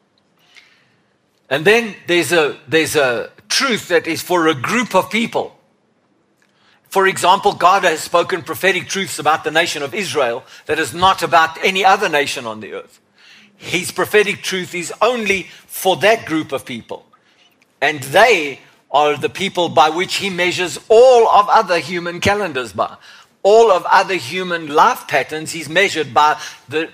And 1.49 1.65
then 1.65 1.95
there's 2.07 2.31
a, 2.31 2.57
there's 2.67 2.95
a 2.95 3.31
truth 3.49 3.87
that 3.87 4.07
is 4.07 4.21
for 4.21 4.47
a 4.47 4.55
group 4.55 4.95
of 4.95 5.09
people. 5.09 5.57
For 6.89 7.07
example, 7.07 7.53
God 7.53 7.83
has 7.85 8.01
spoken 8.01 8.43
prophetic 8.43 8.87
truths 8.87 9.17
about 9.17 9.43
the 9.43 9.49
nation 9.49 9.81
of 9.81 9.95
Israel 9.95 10.43
that 10.67 10.77
is 10.77 10.93
not 10.93 11.23
about 11.23 11.57
any 11.65 11.83
other 11.83 12.07
nation 12.07 12.45
on 12.45 12.59
the 12.59 12.73
earth. 12.73 12.99
His 13.55 13.91
prophetic 13.91 14.43
truth 14.43 14.75
is 14.75 14.93
only 15.01 15.47
for 15.65 15.95
that 15.97 16.27
group 16.27 16.51
of 16.51 16.65
people. 16.65 17.05
And 17.81 17.99
they 18.03 18.59
are 18.91 19.17
the 19.17 19.29
people 19.29 19.69
by 19.69 19.89
which 19.89 20.15
he 20.15 20.29
measures 20.29 20.77
all 20.87 21.27
of 21.29 21.49
other 21.49 21.79
human 21.79 22.19
calendars 22.19 22.73
by 22.73 22.95
all 23.43 23.71
of 23.71 23.85
other 23.85 24.15
human 24.15 24.67
life 24.67 25.07
patterns, 25.07 25.51
he's 25.51 25.69
measured 25.69 26.13
by 26.13 26.41
the, 26.67 26.89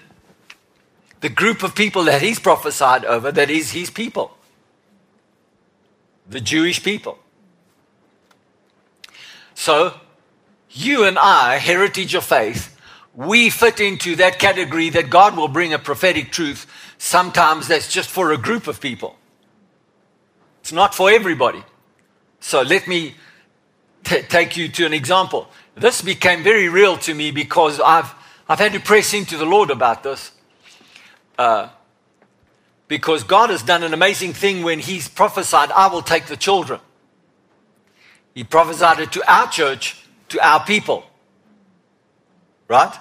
the 1.21 1.29
group 1.29 1.63
of 1.63 1.75
people 1.75 2.03
that 2.05 2.21
he's 2.21 2.39
prophesied 2.39 3.05
over, 3.05 3.31
that 3.31 3.49
is 3.49 3.71
his 3.71 3.89
people, 3.89 4.35
the 6.27 6.41
Jewish 6.41 6.83
people. 6.83 7.19
So, 9.53 9.93
you 10.71 11.03
and 11.03 11.17
I, 11.17 11.57
heritage 11.57 12.15
of 12.15 12.23
faith, 12.23 12.75
we 13.13 13.49
fit 13.49 13.79
into 13.79 14.15
that 14.15 14.39
category 14.39 14.89
that 14.91 15.09
God 15.09 15.35
will 15.35 15.47
bring 15.47 15.73
a 15.73 15.79
prophetic 15.79 16.31
truth. 16.31 16.65
Sometimes 16.97 17.67
that's 17.67 17.91
just 17.91 18.09
for 18.09 18.31
a 18.31 18.37
group 18.37 18.67
of 18.67 18.79
people. 18.79 19.17
It's 20.61 20.71
not 20.71 20.95
for 20.95 21.09
everybody. 21.11 21.63
So 22.39 22.61
let 22.61 22.87
me 22.87 23.15
t- 24.03 24.21
take 24.21 24.55
you 24.55 24.69
to 24.69 24.85
an 24.85 24.93
example 24.93 25.49
this 25.81 26.01
became 26.01 26.43
very 26.43 26.69
real 26.69 26.97
to 26.97 27.13
me 27.13 27.31
because 27.31 27.79
I've, 27.79 28.13
I've 28.47 28.59
had 28.59 28.73
to 28.73 28.79
press 28.79 29.13
into 29.13 29.37
the 29.37 29.45
Lord 29.45 29.71
about 29.71 30.03
this. 30.03 30.31
Uh, 31.37 31.69
because 32.87 33.23
God 33.23 33.49
has 33.49 33.61
done 33.61 33.83
an 33.83 33.93
amazing 33.93 34.33
thing 34.33 34.63
when 34.63 34.79
He's 34.79 35.07
prophesied, 35.07 35.71
I 35.71 35.87
will 35.87 36.01
take 36.01 36.25
the 36.25 36.35
children. 36.35 36.79
He 38.33 38.43
prophesied 38.43 38.99
it 38.99 39.11
to 39.13 39.31
our 39.31 39.49
church, 39.49 40.03
to 40.29 40.45
our 40.45 40.63
people. 40.63 41.05
Right? 42.67 42.93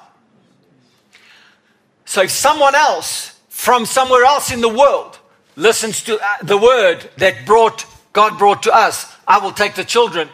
So 2.04 2.22
if 2.22 2.30
someone 2.30 2.74
else 2.74 3.38
from 3.48 3.86
somewhere 3.86 4.24
else 4.24 4.52
in 4.52 4.60
the 4.60 4.68
world 4.68 5.18
listens 5.56 6.02
to 6.04 6.18
uh, 6.18 6.26
the 6.42 6.56
word 6.56 7.10
that 7.16 7.44
brought 7.44 7.84
God 8.12 8.38
brought 8.38 8.62
to 8.64 8.74
us, 8.74 9.14
I 9.26 9.38
will 9.38 9.52
take 9.52 9.74
the 9.74 9.84
children, 9.84 10.28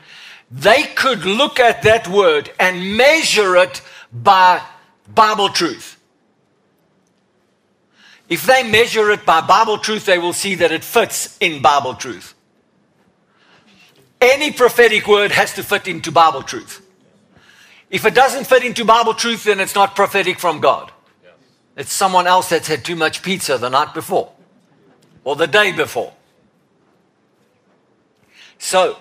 they 0.54 0.84
could 0.84 1.24
look 1.24 1.58
at 1.58 1.82
that 1.82 2.06
word 2.06 2.48
and 2.60 2.96
measure 2.96 3.56
it 3.56 3.82
by 4.12 4.62
Bible 5.12 5.48
truth. 5.48 6.00
If 8.28 8.46
they 8.46 8.62
measure 8.62 9.10
it 9.10 9.26
by 9.26 9.40
Bible 9.40 9.78
truth, 9.78 10.06
they 10.06 10.16
will 10.18 10.32
see 10.32 10.54
that 10.54 10.70
it 10.70 10.84
fits 10.84 11.36
in 11.40 11.60
Bible 11.60 11.94
truth. 11.94 12.34
Any 14.20 14.52
prophetic 14.52 15.08
word 15.08 15.32
has 15.32 15.52
to 15.54 15.64
fit 15.64 15.88
into 15.88 16.12
Bible 16.12 16.44
truth. 16.44 16.80
If 17.90 18.06
it 18.06 18.14
doesn't 18.14 18.46
fit 18.46 18.64
into 18.64 18.84
Bible 18.84 19.14
truth, 19.14 19.44
then 19.44 19.58
it's 19.58 19.74
not 19.74 19.96
prophetic 19.96 20.38
from 20.38 20.60
God. 20.60 20.92
It's 21.76 21.92
someone 21.92 22.28
else 22.28 22.50
that's 22.50 22.68
had 22.68 22.84
too 22.84 22.96
much 22.96 23.22
pizza 23.22 23.58
the 23.58 23.70
night 23.70 23.92
before 23.92 24.30
or 25.24 25.34
the 25.34 25.48
day 25.48 25.72
before. 25.72 26.12
So, 28.58 28.96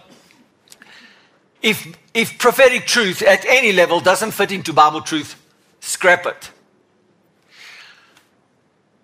if, 1.64 1.98
if 2.14 2.38
prophetic 2.38 2.86
truth 2.86 3.24
at 3.24 3.46
any 3.46 3.72
level 3.72 4.02
doesn't 4.02 4.32
fit 4.32 4.52
into 4.52 4.74
Bible 4.74 5.02
truth, 5.02 5.42
scrap 5.80 6.26
it. 6.26 6.52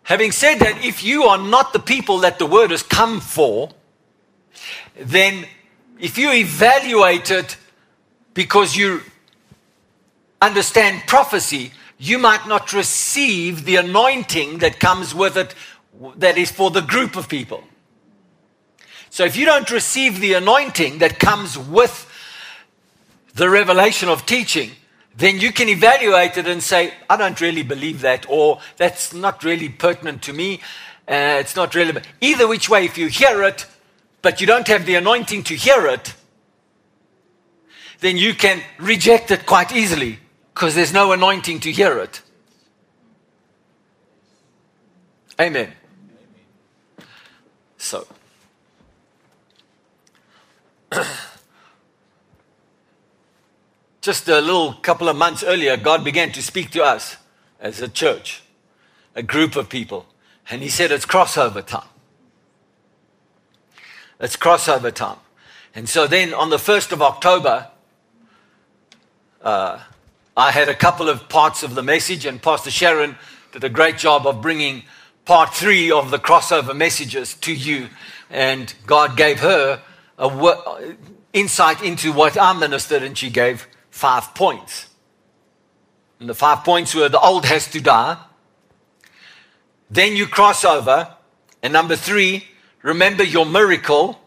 Having 0.04 0.32
said 0.34 0.60
that, 0.60 0.84
if 0.84 1.04
you 1.04 1.24
are 1.24 1.38
not 1.38 1.72
the 1.72 1.80
people 1.80 2.20
that 2.20 2.38
the 2.38 2.46
word 2.46 2.72
has 2.72 2.84
come 2.84 3.22
for, 3.22 3.70
then 5.00 5.46
if 6.00 6.18
you 6.18 6.32
evaluate 6.32 7.32
it 7.32 7.58
because 8.34 8.76
you 8.76 9.02
understand 10.42 11.04
prophecy, 11.08 11.72
you 11.98 12.18
might 12.18 12.48
not 12.48 12.74
receive 12.74 13.66
the 13.66 13.78
anointing 13.78 14.58
that 14.58 14.80
comes 14.80 15.14
with 15.14 15.38
it 15.38 15.54
that 16.16 16.38
is 16.38 16.52
for 16.52 16.72
the 16.72 16.82
group 16.82 17.16
of 17.16 17.30
people. 17.30 17.64
So 19.10 19.26
if 19.26 19.36
you 19.36 19.46
don't 19.46 19.70
receive 19.72 20.20
the 20.20 20.34
anointing 20.34 21.00
that 21.00 21.20
comes 21.20 21.58
with 21.58 22.09
the 23.40 23.50
revelation 23.50 24.10
of 24.10 24.26
teaching, 24.26 24.72
then 25.16 25.40
you 25.40 25.52
can 25.52 25.68
evaluate 25.68 26.38
it 26.38 26.48
and 26.48 26.62
say, 26.62 26.94
I 27.10 27.18
don't 27.18 27.40
really 27.42 27.64
believe 27.64 28.02
that, 28.02 28.26
or 28.30 28.60
that's 28.78 29.14
not 29.14 29.44
really 29.44 29.70
pertinent 29.70 30.22
to 30.24 30.34
me. 30.34 30.60
Uh, 31.08 31.40
it's 31.40 31.56
not 31.56 31.74
relevant. 31.74 32.06
Either 32.22 32.48
which 32.48 32.70
way, 32.70 32.86
if 32.86 32.98
you 32.98 33.08
hear 33.08 33.44
it, 33.44 33.66
but 34.22 34.40
you 34.40 34.48
don't 34.48 34.68
have 34.68 34.86
the 34.86 34.96
anointing 34.96 35.44
to 35.44 35.56
hear 35.56 35.88
it, 35.88 36.14
then 38.02 38.18
you 38.18 38.34
can 38.34 38.62
reject 38.78 39.32
it 39.32 39.46
quite 39.46 39.76
easily 39.76 40.20
because 40.54 40.76
there's 40.76 40.94
no 40.94 41.12
anointing 41.12 41.60
to 41.62 41.72
hear 41.72 41.98
it. 42.00 42.22
Amen. 45.40 45.72
So, 47.78 48.06
just 54.10 54.28
a 54.28 54.42
little 54.42 54.74
couple 54.74 55.08
of 55.08 55.16
months 55.16 55.44
earlier, 55.44 55.78
God 55.78 56.04
began 56.04 56.32
to 56.32 56.42
speak 56.42 56.72
to 56.72 56.84
us 56.84 57.18
as 57.60 57.80
a 57.80 57.88
church, 57.88 58.42
a 59.14 59.22
group 59.22 59.56
of 59.56 59.70
people, 59.70 60.08
and 60.50 60.64
He 60.64 60.70
said, 60.70 60.92
It's 60.92 61.06
crossover 61.06 61.64
time. 61.64 61.88
It's 64.20 64.36
crossover 64.36 64.92
time. 64.92 65.18
And 65.76 65.88
so 65.88 66.08
then 66.08 66.34
on 66.34 66.50
the 66.50 66.58
1st 66.58 66.92
of 66.92 67.04
October, 67.04 67.68
uh, 69.44 69.78
I 70.36 70.50
had 70.50 70.70
a 70.70 70.74
couple 70.74 71.08
of 71.08 71.30
parts 71.30 71.62
of 71.62 71.76
the 71.76 71.84
message, 71.84 72.26
and 72.26 72.42
Pastor 72.42 72.72
Sharon 72.72 73.16
did 73.52 73.64
a 73.64 73.70
great 73.70 74.00
job 74.00 74.26
of 74.26 74.42
bringing 74.42 74.86
part 75.26 75.54
three 75.54 75.92
of 75.92 76.10
the 76.10 76.18
crossover 76.18 76.76
messages 76.76 77.36
to 77.36 77.54
you. 77.54 77.90
And 78.32 78.74
God 78.88 79.16
gave 79.16 79.42
her 79.42 79.84
a 80.18 80.96
insight 81.32 81.84
into 81.84 82.12
what 82.12 82.40
I 82.40 82.54
ministered, 82.54 83.04
and 83.04 83.16
she 83.16 83.30
gave 83.30 83.68
five 83.92 84.34
points. 84.36 84.88
And 86.20 86.30
the 86.30 86.34
five 86.34 86.64
points 86.64 86.94
were 86.94 87.10
the 87.10 87.20
old 87.20 87.46
has 87.46 87.68
to 87.72 87.82
die. 87.82 88.18
Then 89.90 90.16
you 90.16 90.28
cross 90.28 90.64
over. 90.64 91.16
And 91.64 91.74
number 91.74 91.96
three, 91.96 92.48
remember 92.82 93.24
your 93.24 93.46
miracle. 93.46 94.20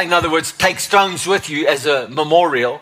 In 0.00 0.12
other 0.12 0.30
words, 0.30 0.52
take 0.52 0.80
stones 0.80 1.26
with 1.26 1.50
you 1.50 1.66
as 1.66 1.86
a 1.86 2.08
memorial. 2.08 2.80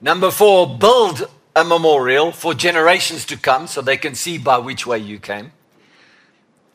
Number 0.00 0.30
four, 0.30 0.78
build 0.78 1.28
a 1.54 1.64
memorial 1.64 2.32
for 2.32 2.52
generations 2.52 3.24
to 3.26 3.36
come 3.36 3.66
so 3.66 3.80
they 3.80 3.96
can 3.96 4.14
see 4.14 4.36
by 4.36 4.58
which 4.58 4.86
way 4.86 4.98
you 4.98 5.18
came. 5.18 5.52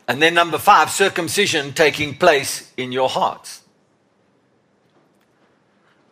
And 0.08 0.22
then 0.22 0.34
number 0.34 0.58
five, 0.58 0.90
circumcision 0.90 1.74
taking 1.74 2.18
place 2.18 2.74
in 2.76 2.92
your 2.92 3.08
hearts. 3.08 3.62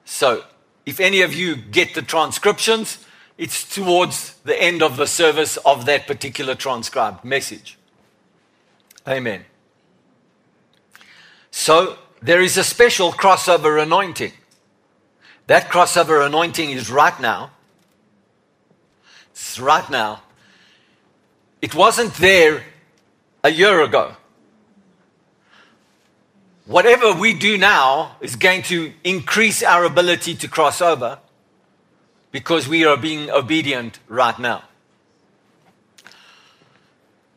So, 0.06 0.44
if 0.90 1.00
any 1.00 1.22
of 1.22 1.34
you 1.34 1.56
get 1.56 1.94
the 1.94 2.02
transcriptions, 2.02 3.06
it's 3.38 3.64
towards 3.74 4.34
the 4.44 4.60
end 4.60 4.82
of 4.82 4.98
the 4.98 5.06
service 5.06 5.58
of 5.58 5.86
that 5.86 6.08
particular 6.08 6.56
transcribed 6.56 7.24
message. 7.24 7.78
Amen. 9.08 9.46
So, 11.52 11.98
there 12.22 12.42
is 12.42 12.58
a 12.58 12.64
special 12.64 13.12
crossover 13.12 13.82
anointing. 13.82 14.34
That 15.48 15.70
crossover 15.70 16.26
anointing 16.26 16.72
is 16.72 16.90
right 16.90 17.18
now. 17.22 17.52
It's 19.32 19.60
right 19.60 19.90
now. 19.90 20.24
It 21.62 21.76
wasn't 21.76 22.14
there 22.16 22.64
a 23.44 23.52
year 23.52 23.82
ago. 23.82 24.16
Whatever 26.70 27.14
we 27.14 27.34
do 27.34 27.58
now 27.58 28.16
is 28.22 28.36
going 28.36 28.62
to 28.62 28.94
increase 29.04 29.64
our 29.64 29.86
ability 29.86 30.36
to 30.36 30.48
cross 30.48 30.84
over 30.84 31.18
because 32.32 32.68
we 32.68 32.86
are 32.86 32.96
being 32.96 33.32
obedient 33.32 33.98
right 34.08 34.38
now. 34.38 34.62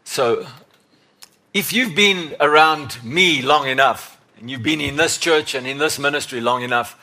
So, 0.04 0.46
if 1.54 1.72
you've 1.72 1.94
been 1.94 2.36
around 2.40 3.02
me 3.02 3.40
long 3.40 3.66
enough, 3.68 4.20
and 4.38 4.50
you've 4.50 4.62
been 4.62 4.82
in 4.82 4.96
this 4.96 5.16
church 5.16 5.54
and 5.54 5.66
in 5.66 5.78
this 5.78 5.98
ministry 5.98 6.42
long 6.42 6.62
enough, 6.62 6.98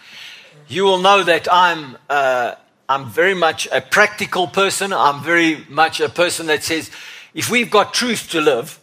you 0.68 0.84
will 0.84 1.00
know 1.00 1.24
that 1.24 1.48
I'm, 1.52 1.98
uh, 2.12 2.54
I'm 2.88 3.10
very 3.10 3.34
much 3.34 3.68
a 3.72 3.82
practical 3.82 4.46
person. 4.46 4.94
I'm 4.94 5.24
very 5.24 5.66
much 5.68 6.00
a 6.00 6.10
person 6.10 6.46
that 6.46 6.64
says, 6.64 6.92
if 7.34 7.50
we've 7.50 7.72
got 7.72 7.92
truth 7.92 8.30
to 8.30 8.40
live, 8.40 8.80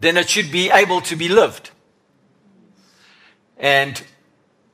then 0.00 0.18
it 0.18 0.28
should 0.28 0.52
be 0.52 0.70
able 0.70 1.00
to 1.00 1.16
be 1.16 1.30
lived. 1.30 1.70
And 3.58 4.02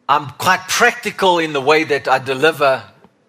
I'm 0.09 0.31
quite 0.31 0.61
practical 0.69 1.39
in 1.39 1.53
the 1.53 1.61
way 1.61 1.85
that 1.85 2.09
I 2.09 2.19
deliver 2.19 2.83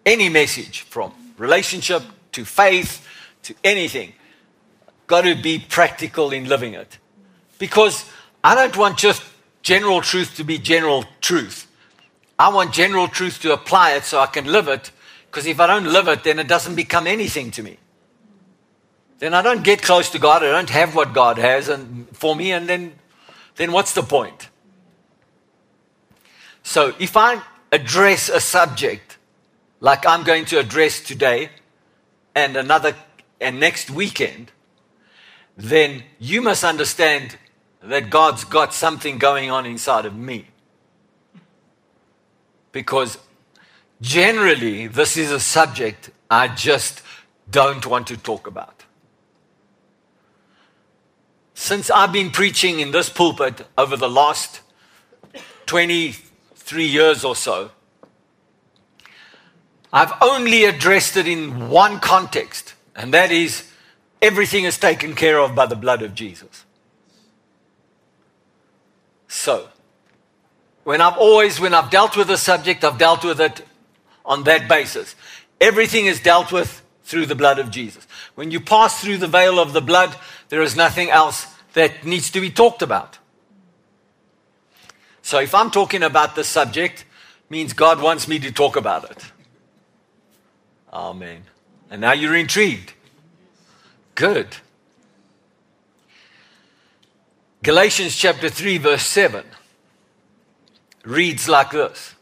any 0.06 0.30
message 0.30 0.82
from 0.82 1.14
relationship 1.38 2.04
to 2.34 2.46
faith 2.46 3.08
to 3.44 3.56
anything. 3.64 4.14
Got 5.08 5.22
to 5.22 5.36
be 5.36 5.60
practical 5.60 6.32
in 6.32 6.48
living 6.48 6.74
it. 6.74 6.98
Because 7.60 8.06
I 8.44 8.56
don't 8.56 8.76
want 8.78 8.98
just 8.98 9.24
general 9.62 10.02
truth 10.02 10.38
to 10.38 10.44
be 10.44 10.58
general 10.58 11.06
truth. 11.20 11.68
I 12.40 12.50
want 12.50 12.74
general 12.74 13.08
truth 13.08 13.42
to 13.42 13.54
apply 13.54 13.94
it 13.94 14.04
so 14.04 14.20
I 14.20 14.26
can 14.28 14.46
live 14.46 14.68
it. 14.68 14.92
Because 15.30 15.46
if 15.46 15.60
I 15.60 15.68
don't 15.68 15.86
live 15.86 16.08
it, 16.08 16.24
then 16.24 16.40
it 16.40 16.48
doesn't 16.48 16.76
become 16.76 17.08
anything 17.08 17.52
to 17.52 17.64
me 17.64 17.78
then 19.22 19.36
I 19.36 19.44
don't 19.44 19.64
get 19.64 19.84
close 19.84 20.10
to 20.10 20.20
God. 20.20 20.44
I 20.44 20.52
don't 20.52 20.70
have 20.72 20.96
what 20.96 21.14
God 21.14 21.38
has 21.38 21.70
and 21.70 22.10
for 22.18 22.36
me, 22.36 22.52
and 22.52 22.68
then, 22.68 22.94
then 23.56 23.72
what's 23.72 23.94
the 23.94 24.02
point? 24.02 24.50
So 26.64 26.94
if 27.00 27.18
I 27.18 27.42
address 27.72 28.30
a 28.30 28.40
subject 28.40 29.18
like 29.80 30.06
I'm 30.06 30.24
going 30.24 30.46
to 30.46 30.60
address 30.60 31.00
today 31.00 31.50
and 32.36 32.56
another 32.56 32.96
and 33.40 33.60
next 33.60 33.90
weekend, 33.90 34.52
then 35.58 36.04
you 36.20 36.42
must 36.42 36.64
understand 36.64 37.38
that 37.84 38.10
God's 38.10 38.44
got 38.44 38.74
something 38.74 39.18
going 39.18 39.50
on 39.50 39.66
inside 39.66 40.06
of 40.06 40.16
me. 40.16 40.48
Because 42.72 43.18
generally, 44.00 44.88
this 44.88 45.18
is 45.18 45.32
a 45.32 45.40
subject 45.40 46.12
I 46.30 46.48
just 46.48 47.02
don't 47.50 47.86
want 47.86 48.08
to 48.08 48.18
talk 48.18 48.48
about. 48.48 48.86
Since 51.54 51.90
I've 51.90 52.14
been 52.14 52.32
preaching 52.32 52.80
in 52.80 52.92
this 52.92 53.10
pulpit 53.10 53.68
over 53.78 53.98
the 53.98 54.10
last 54.10 54.62
23 56.72 56.86
years 56.86 57.26
or 57.26 57.36
so, 57.36 57.70
I've 59.92 60.14
only 60.22 60.64
addressed 60.64 61.18
it 61.18 61.28
in 61.28 61.70
one 61.70 62.00
context, 62.00 62.76
and 62.96 63.14
that 63.14 63.30
is 63.30 63.70
everything 64.22 64.64
is 64.64 64.78
taken 64.78 65.14
care 65.14 65.38
of 65.38 65.54
by 65.54 65.66
the 65.66 65.76
blood 65.76 66.02
of 66.02 66.16
Jesus. 66.16 66.66
So, 69.28 69.68
when 70.86 71.02
I've 71.02 71.18
always, 71.18 71.60
when 71.60 71.74
I've 71.74 71.90
dealt 71.90 72.16
with 72.16 72.30
a 72.30 72.38
subject, 72.38 72.86
I've 72.86 72.98
dealt 72.98 73.26
with 73.26 73.42
it 73.42 73.66
on 74.24 74.46
that 74.46 74.70
basis. 74.70 75.16
Everything 75.60 76.06
is 76.06 76.22
dealt 76.22 76.54
with 76.54 76.82
through 77.04 77.26
the 77.26 77.36
blood 77.36 77.60
of 77.60 77.70
Jesus. 77.70 78.08
When 78.36 78.50
you 78.50 78.62
pass 78.62 79.02
through 79.02 79.18
the 79.18 79.28
veil 79.28 79.60
of 79.60 79.74
the 79.74 79.82
blood, 79.82 80.16
there 80.48 80.62
is 80.62 80.78
nothing 80.78 81.10
else 81.10 81.48
that 81.74 82.06
needs 82.06 82.32
to 82.32 82.40
be 82.40 82.50
talked 82.50 82.82
about. 82.82 83.18
So 85.32 85.40
if 85.40 85.56
I'm 85.56 85.72
talking 85.72 86.04
about 86.04 86.36
the 86.36 86.44
subject, 86.44 87.06
means 87.50 87.72
God 87.72 88.02
wants 88.02 88.28
me 88.28 88.38
to 88.40 88.52
talk 88.52 88.76
about 88.76 89.10
it. 89.10 89.32
Amen. 90.92 91.44
And 91.90 92.02
now 92.02 92.12
you're 92.12 92.36
intrigued. 92.36 92.92
Good. 94.14 94.58
Galatians 97.64 98.14
chapter 98.14 98.50
3, 98.50 98.78
verse 98.80 99.06
7 99.06 99.46
reads 101.06 101.48
like 101.48 101.72
this 101.72 102.16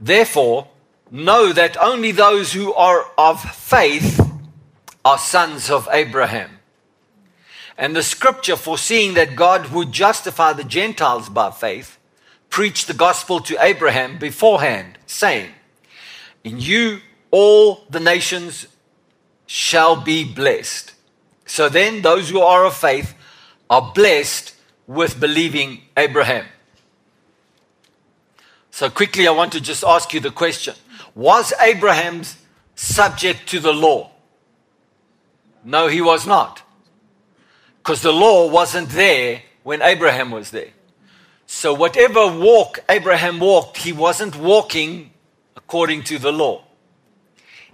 Therefore, 0.00 0.68
know 1.10 1.52
that 1.52 1.76
only 1.76 2.10
those 2.10 2.54
who 2.54 2.72
are 2.72 3.04
of 3.18 3.38
faith 3.54 4.18
are 5.04 5.18
sons 5.18 5.68
of 5.68 5.86
Abraham. 5.92 6.55
And 7.78 7.94
the 7.94 8.02
scripture, 8.02 8.56
foreseeing 8.56 9.14
that 9.14 9.36
God 9.36 9.70
would 9.70 9.92
justify 9.92 10.52
the 10.52 10.64
Gentiles 10.64 11.28
by 11.28 11.50
faith, 11.50 11.98
preached 12.48 12.86
the 12.86 12.94
gospel 12.94 13.40
to 13.40 13.62
Abraham 13.62 14.18
beforehand, 14.18 14.98
saying, 15.06 15.50
In 16.42 16.58
you 16.58 17.00
all 17.30 17.84
the 17.90 18.00
nations 18.00 18.66
shall 19.46 19.96
be 19.96 20.24
blessed. 20.24 20.94
So 21.44 21.68
then, 21.68 22.02
those 22.02 22.30
who 22.30 22.40
are 22.40 22.64
of 22.64 22.74
faith 22.74 23.14
are 23.68 23.92
blessed 23.94 24.54
with 24.86 25.20
believing 25.20 25.82
Abraham. 25.96 26.46
So, 28.70 28.90
quickly, 28.90 29.26
I 29.28 29.32
want 29.32 29.52
to 29.52 29.60
just 29.60 29.84
ask 29.84 30.12
you 30.12 30.20
the 30.20 30.30
question 30.30 30.74
Was 31.14 31.52
Abraham 31.60 32.22
subject 32.74 33.48
to 33.50 33.60
the 33.60 33.72
law? 33.72 34.10
No, 35.64 35.88
he 35.88 36.00
was 36.00 36.26
not 36.26 36.62
because 37.86 38.02
the 38.02 38.12
law 38.12 38.48
wasn't 38.48 38.88
there 38.88 39.42
when 39.62 39.80
Abraham 39.80 40.32
was 40.32 40.50
there. 40.50 40.70
So, 41.46 41.72
whatever 41.72 42.26
walk 42.26 42.80
Abraham 42.88 43.38
walked, 43.38 43.76
he 43.76 43.92
wasn't 43.92 44.34
walking 44.34 45.12
according 45.54 46.02
to 46.04 46.18
the 46.18 46.32
law. 46.32 46.64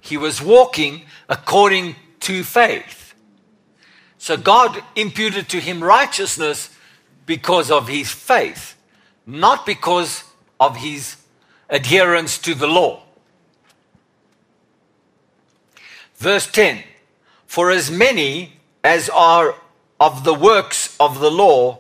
He 0.03 0.19
was 0.19 0.43
walking 0.43 1.07
according 1.31 1.97
to 2.21 2.45
faith. 2.45 3.15
So, 4.19 4.37
God 4.37 4.85
imputed 4.95 5.49
to 5.49 5.61
him 5.61 5.83
righteousness 5.83 6.69
because 7.25 7.71
of 7.71 7.89
his 7.89 8.13
faith, 8.13 8.77
not 9.25 9.65
because 9.65 10.25
of 10.61 10.77
his 10.77 11.17
adherence 11.71 12.37
to 12.41 12.55
the 12.55 12.67
law. 12.67 13.03
Verse 16.17 16.47
10 16.53 16.85
For 17.47 17.71
as 17.71 17.91
many 17.91 18.61
as 18.85 19.09
are 19.09 19.55
of 20.03 20.25
the 20.25 20.35
works 20.35 20.97
of 20.99 21.21
the 21.21 21.31
law 21.31 21.79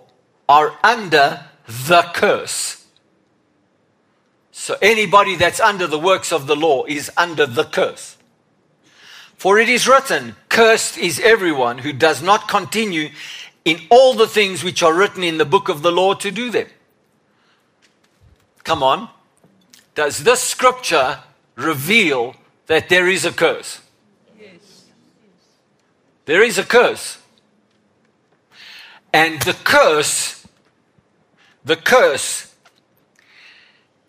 are 0.49 0.79
under 0.85 1.45
the 1.67 2.03
curse. 2.15 2.87
So 4.53 4.77
anybody 4.81 5.35
that's 5.35 5.59
under 5.59 5.89
the 5.89 5.99
works 5.99 6.33
of 6.33 6.47
the 6.47 6.55
law 6.55 6.85
is 6.85 7.11
under 7.17 7.47
the 7.47 7.65
curse. 7.65 8.17
For 9.37 9.59
it 9.59 9.69
is 9.69 9.89
written, 9.89 10.37
Cursed 10.49 10.99
is 10.99 11.19
everyone 11.19 11.79
who 11.79 11.93
does 11.93 12.23
not 12.23 12.47
continue 12.47 13.09
in 13.65 13.81
all 13.91 14.15
the 14.15 14.29
things 14.29 14.63
which 14.63 14.85
are 14.85 14.95
written 14.95 15.25
in 15.25 15.39
the 15.39 15.45
book 15.45 15.69
of 15.69 15.83
the 15.83 15.91
law 15.91 16.15
to 16.15 16.31
do 16.31 16.49
them. 16.49 16.69
Come 18.63 18.85
on. 18.85 19.09
Does 19.97 20.23
this 20.23 20.41
scripture 20.41 21.19
reveal 21.57 22.37
that 22.67 22.89
there 22.89 23.09
is 23.09 23.25
a 23.25 23.33
curse? 23.33 23.81
Yes. 24.41 24.85
There 26.27 26.45
is 26.45 26.57
a 26.57 26.65
curse. 26.65 27.19
And 29.13 29.41
the 29.43 29.53
curse, 29.53 30.47
the 31.65 31.77
curse 31.77 32.55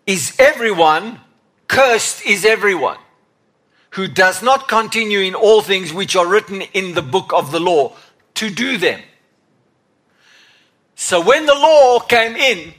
is 0.06 0.34
everyone, 0.38 1.20
cursed 1.68 2.24
is 2.24 2.44
everyone 2.44 2.98
who 3.90 4.08
does 4.08 4.42
not 4.42 4.66
continue 4.66 5.20
in 5.20 5.34
all 5.34 5.62
things 5.62 5.92
which 5.92 6.16
are 6.16 6.26
written 6.26 6.62
in 6.72 6.94
the 6.94 7.02
book 7.02 7.32
of 7.32 7.52
the 7.52 7.60
law 7.60 7.92
to 8.34 8.50
do 8.50 8.76
them. 8.76 9.00
So 10.96 11.20
when 11.20 11.46
the 11.46 11.54
law 11.54 12.00
came 12.00 12.34
in, 12.34 12.74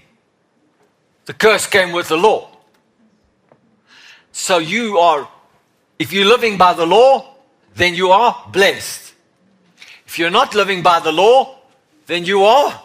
the 1.26 1.34
curse 1.34 1.68
came 1.68 1.92
with 1.92 2.08
the 2.10 2.18
law. 2.18 2.50
So 4.32 4.58
you 4.58 4.98
are, 4.98 5.30
if 6.00 6.12
you're 6.12 6.26
living 6.26 6.58
by 6.58 6.74
the 6.74 6.86
law, 6.86 7.36
then 7.76 7.96
you 7.96 8.12
are 8.12 8.50
blessed. 8.52 9.14
If 10.06 10.20
you're 10.20 10.30
not 10.30 10.54
living 10.54 10.84
by 10.84 11.00
the 11.00 11.12
law, 11.12 11.60
then 12.06 12.26
you 12.26 12.44
are. 12.44 12.82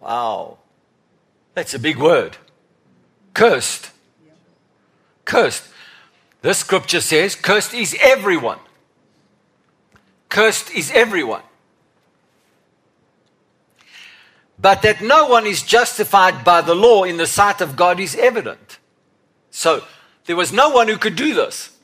Wow. 0.00 0.58
That's 1.54 1.74
a 1.74 1.78
big 1.78 1.98
word. 1.98 2.36
Cursed. 3.34 3.90
Cursed. 5.24 5.64
This 6.40 6.58
scripture 6.58 7.00
says, 7.00 7.34
cursed 7.34 7.74
is 7.74 7.96
everyone. 8.00 8.58
Cursed 10.28 10.70
is 10.70 10.90
everyone. 10.92 11.42
But 14.60 14.82
that 14.82 15.02
no 15.02 15.26
one 15.26 15.46
is 15.46 15.62
justified 15.62 16.44
by 16.44 16.60
the 16.60 16.74
law 16.74 17.04
in 17.04 17.16
the 17.16 17.26
sight 17.26 17.60
of 17.60 17.76
God 17.76 18.00
is 18.00 18.16
evident. 18.16 18.78
So 19.50 19.84
there 20.26 20.36
was 20.36 20.52
no 20.52 20.70
one 20.70 20.88
who 20.88 20.96
could 20.96 21.16
do 21.16 21.34
this. 21.34 21.76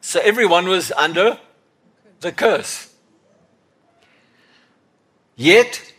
So 0.00 0.20
everyone 0.20 0.68
was 0.68 0.92
under 0.92 1.38
the 2.20 2.32
curse. 2.32 2.94
Yet 5.38 5.94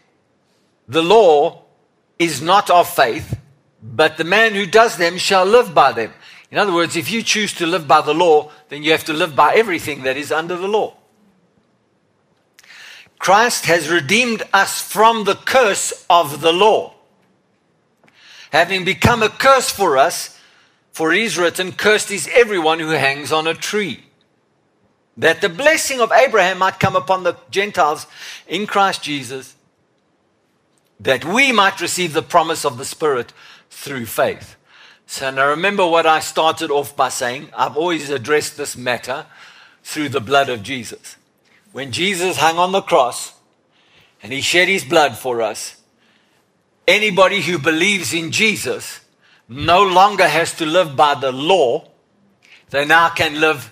the 0.89 1.01
law 1.01 1.63
is 2.19 2.41
not 2.41 2.69
of 2.69 2.93
faith, 2.93 3.39
but 3.81 4.17
the 4.17 4.25
man 4.25 4.53
who 4.53 4.65
does 4.65 4.97
them 4.97 5.17
shall 5.17 5.45
live 5.45 5.73
by 5.73 5.93
them. 5.93 6.11
In 6.51 6.57
other 6.57 6.73
words, 6.73 6.97
if 6.97 7.09
you 7.09 7.23
choose 7.23 7.53
to 7.53 7.65
live 7.65 7.87
by 7.87 8.01
the 8.01 8.13
law, 8.13 8.51
then 8.67 8.83
you 8.83 8.91
have 8.91 9.05
to 9.05 9.13
live 9.13 9.37
by 9.37 9.53
everything 9.53 10.03
that 10.03 10.17
is 10.17 10.33
under 10.33 10.57
the 10.57 10.67
law. 10.67 10.93
Christ 13.17 13.65
has 13.65 13.89
redeemed 13.89 14.43
us 14.51 14.81
from 14.81 15.23
the 15.23 15.35
curse 15.35 16.05
of 16.09 16.41
the 16.41 16.51
law. 16.51 16.95
Having 18.51 18.83
become 18.83 19.23
a 19.23 19.29
curse 19.29 19.69
for 19.69 19.97
us, 19.97 20.37
for 20.91 21.13
it 21.13 21.21
is 21.21 21.37
written, 21.37 21.71
Cursed 21.71 22.11
is 22.11 22.29
everyone 22.33 22.79
who 22.79 22.89
hangs 22.89 23.31
on 23.31 23.47
a 23.47 23.53
tree. 23.53 24.08
That 25.19 25.41
the 25.41 25.49
blessing 25.49 25.99
of 25.99 26.13
Abraham 26.13 26.59
might 26.59 26.79
come 26.79 26.95
upon 26.95 27.23
the 27.23 27.35
Gentiles 27.51 28.07
in 28.47 28.65
Christ 28.65 29.03
Jesus, 29.03 29.53
that 30.97 31.25
we 31.25 31.51
might 31.51 31.81
receive 31.81 32.13
the 32.13 32.21
promise 32.21 32.63
of 32.63 32.77
the 32.77 32.85
Spirit 32.85 33.33
through 33.69 34.05
faith. 34.05 34.55
So 35.07 35.29
now 35.29 35.49
remember 35.49 35.85
what 35.85 36.05
I 36.05 36.21
started 36.21 36.71
off 36.71 36.95
by 36.95 37.09
saying. 37.09 37.49
I've 37.53 37.75
always 37.75 38.09
addressed 38.09 38.55
this 38.55 38.77
matter 38.77 39.25
through 39.83 40.07
the 40.07 40.21
blood 40.21 40.47
of 40.47 40.63
Jesus. 40.63 41.17
When 41.73 41.91
Jesus 41.91 42.37
hung 42.37 42.57
on 42.57 42.71
the 42.71 42.81
cross 42.81 43.33
and 44.23 44.31
he 44.31 44.39
shed 44.39 44.69
his 44.69 44.85
blood 44.85 45.17
for 45.17 45.41
us, 45.41 45.81
anybody 46.87 47.41
who 47.41 47.59
believes 47.59 48.13
in 48.13 48.31
Jesus 48.31 49.01
no 49.49 49.83
longer 49.83 50.29
has 50.29 50.53
to 50.53 50.65
live 50.65 50.95
by 50.95 51.13
the 51.13 51.33
law. 51.33 51.89
They 52.69 52.85
now 52.85 53.09
can 53.09 53.41
live 53.41 53.69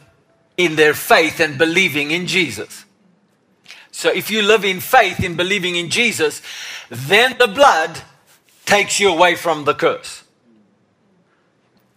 in 0.58 0.76
their 0.76 0.94
faith 0.94 1.40
and 1.40 1.58
believing 1.58 2.12
in 2.12 2.28
Jesus. 2.28 2.86
So 3.92 4.12
if 4.12 4.30
you 4.30 4.42
live 4.42 4.66
in 4.66 4.80
faith 4.80 5.24
in 5.24 5.36
believing 5.36 5.76
in 5.76 5.90
Jesus, 5.90 6.42
then 6.90 7.38
the 7.38 7.48
blood 7.48 8.02
takes 8.66 9.00
you 9.00 9.10
away 9.10 9.36
from 9.36 9.64
the 9.64 9.74
curse. 9.74 10.24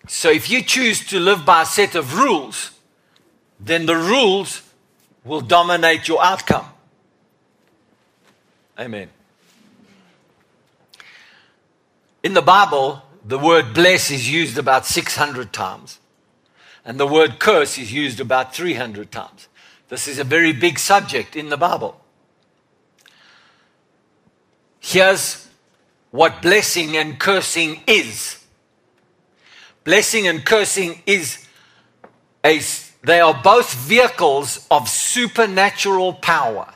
So 0.06 0.30
if 0.30 0.50
you 0.50 0.62
choose 0.62 1.06
to 1.08 1.20
live 1.20 1.44
by 1.44 1.62
a 1.62 1.66
set 1.66 1.94
of 1.94 2.16
rules, 2.16 2.70
then 3.58 3.86
the 3.86 3.96
rules 3.96 4.62
will 5.24 5.40
dominate 5.40 6.08
your 6.08 6.22
outcome. 6.22 6.66
Amen. 8.78 9.10
In 12.22 12.34
the 12.34 12.42
Bible, 12.42 13.02
the 13.24 13.38
word 13.38 13.74
bless 13.74 14.10
is 14.10 14.30
used 14.30 14.58
about 14.58 14.86
600 14.86 15.52
times, 15.52 15.98
and 16.90 16.98
the 16.98 17.06
word 17.06 17.38
curse 17.38 17.78
is 17.78 17.92
used 17.92 18.18
about 18.18 18.52
300 18.52 19.12
times. 19.12 19.46
This 19.90 20.08
is 20.08 20.18
a 20.18 20.24
very 20.24 20.52
big 20.52 20.76
subject 20.76 21.36
in 21.36 21.48
the 21.48 21.56
Bible. 21.56 22.00
Here's 24.80 25.46
what 26.10 26.42
blessing 26.42 26.96
and 26.96 27.16
cursing 27.16 27.82
is. 27.86 28.44
Blessing 29.84 30.26
and 30.26 30.44
cursing 30.44 31.00
is 31.06 31.46
a, 32.44 32.60
they 33.04 33.20
are 33.20 33.40
both 33.40 33.72
vehicles 33.72 34.66
of 34.68 34.88
supernatural 34.88 36.14
power. 36.14 36.74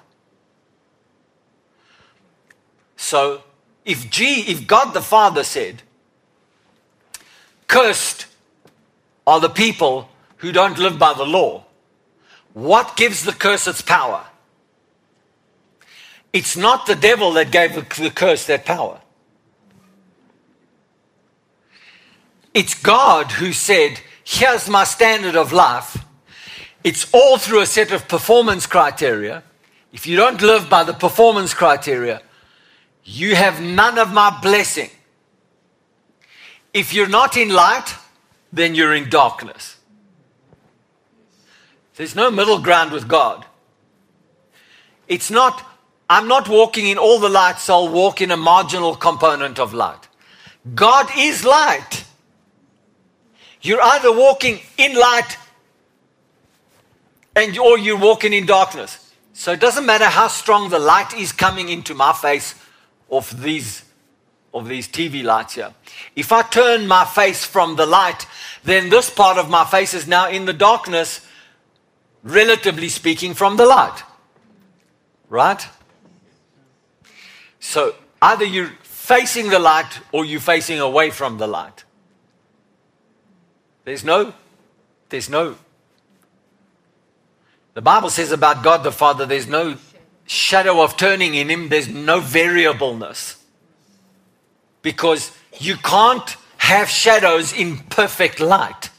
So 2.97 3.43
if 3.85 4.09
G, 4.11 4.45
if 4.47 4.69
God 4.69 4.95
the 4.95 5.03
Father 5.03 5.43
said, 5.43 5.83
cursed 7.67 8.27
are 9.27 9.41
the 9.41 9.49
people 9.49 10.09
who 10.39 10.53
don't 10.53 10.79
live 10.79 10.99
by 10.99 11.15
the 11.15 11.25
law, 11.25 11.65
what 12.53 12.97
gives 12.97 13.25
the 13.25 13.33
curse 13.33 13.67
its 13.67 13.83
power? 13.83 14.25
It's 16.33 16.57
not 16.57 16.87
the 16.87 16.97
devil 16.97 17.33
that 17.33 17.51
gave 17.51 17.75
the 17.75 18.11
curse 18.11 18.47
that 18.47 18.65
power. 18.65 19.01
It's 22.53 22.75
God 22.75 23.33
who 23.33 23.53
said, 23.53 24.01
Here's 24.25 24.69
my 24.69 24.85
standard 24.85 25.37
of 25.37 25.53
life. 25.53 26.05
It's 26.83 27.13
all 27.13 27.39
through 27.39 27.61
a 27.61 27.67
set 27.67 27.93
of 27.93 28.09
performance 28.09 28.67
criteria. 28.67 29.43
If 29.93 30.07
you 30.07 30.17
don't 30.17 30.41
live 30.43 30.69
by 30.69 30.85
the 30.85 30.93
performance 30.93 31.55
criteria, 31.55 32.23
you 33.05 33.35
have 33.35 33.61
none 33.61 33.99
of 33.99 34.13
my 34.13 34.37
blessing. 34.43 34.91
If 36.73 36.93
you're 36.93 37.09
not 37.09 37.37
in 37.37 37.51
light, 37.51 37.95
then 38.55 38.75
you're 38.75 38.95
in 38.95 39.11
darkness. 39.11 39.77
There's 41.97 42.15
no 42.15 42.31
middle 42.31 42.61
ground 42.61 42.93
with 42.93 43.09
God. 43.09 43.45
It's 45.09 45.31
not, 45.31 45.65
I'm 46.09 46.29
not 46.29 46.49
walking 46.49 46.87
in 46.87 46.99
all 46.99 47.19
the 47.19 47.29
light, 47.29 47.59
so 47.59 47.75
I'll 47.75 47.93
walk 47.93 48.21
in 48.21 48.31
a 48.31 48.37
marginal 48.37 48.95
component 48.95 49.59
of 49.59 49.75
light. 49.75 50.09
God 50.75 51.09
is 51.17 51.45
light. 51.45 52.05
You're 53.61 53.83
either 53.83 54.13
walking 54.13 54.61
in 54.79 54.95
light 54.95 55.37
and 57.37 57.59
or 57.59 57.79
you're 57.79 57.99
walking 57.99 58.33
in 58.33 58.47
darkness. 58.47 59.13
So 59.33 59.53
it 59.53 59.61
doesn't 59.61 59.85
matter 59.85 60.07
how 60.07 60.29
strong 60.29 60.71
the 60.71 60.79
light 60.79 61.13
is 61.15 61.33
coming 61.33 61.69
into 61.69 61.95
my 61.95 62.13
face 62.13 62.55
of 63.11 63.43
these 63.43 63.84
of 64.55 64.69
these 64.69 64.89
TV 64.89 65.23
lights 65.23 65.57
here. 65.57 65.75
If 66.15 66.33
I 66.33 66.43
turn 66.43 66.87
my 66.87 67.05
face 67.05 67.45
from 67.45 67.77
the 67.77 67.87
light, 67.87 68.27
then 68.63 68.89
this 68.89 69.11
part 69.11 69.37
of 69.37 69.51
my 69.51 69.65
face 69.65 69.93
is 69.93 70.07
now 70.07 70.31
in 70.31 70.45
the 70.47 70.53
darkness, 70.53 71.27
relatively 72.23 72.89
speaking, 72.89 73.35
from 73.35 73.57
the 73.57 73.67
light. 73.67 74.03
Right? 75.29 75.67
So 77.59 77.97
either 78.23 78.45
you're 78.45 78.73
facing 78.83 79.51
the 79.51 79.59
light 79.59 80.01
or 80.13 80.25
you're 80.25 80.41
facing 80.41 80.81
away 80.81 81.11
from 81.11 81.39
the 81.39 81.47
light. 81.47 81.85
There's 83.85 84.05
no, 84.05 84.33
there's 85.09 85.29
no. 85.29 85.57
The 87.75 87.83
Bible 87.83 88.09
says 88.09 88.31
about 88.31 88.63
God 88.63 88.85
the 88.85 88.93
Father, 88.93 89.27
there's 89.27 89.49
no 89.49 89.77
shadow 90.27 90.83
of 90.83 90.97
turning 90.97 91.35
in 91.35 91.51
him, 91.51 91.69
there's 91.69 91.89
no 91.89 92.21
variableness. 92.21 93.44
Because 94.85 95.33
you 95.59 95.77
can't 95.79 96.37
have 96.59 96.89
shadows 96.89 97.53
in 97.53 97.79
perfect 97.91 98.39
light. 98.39 98.91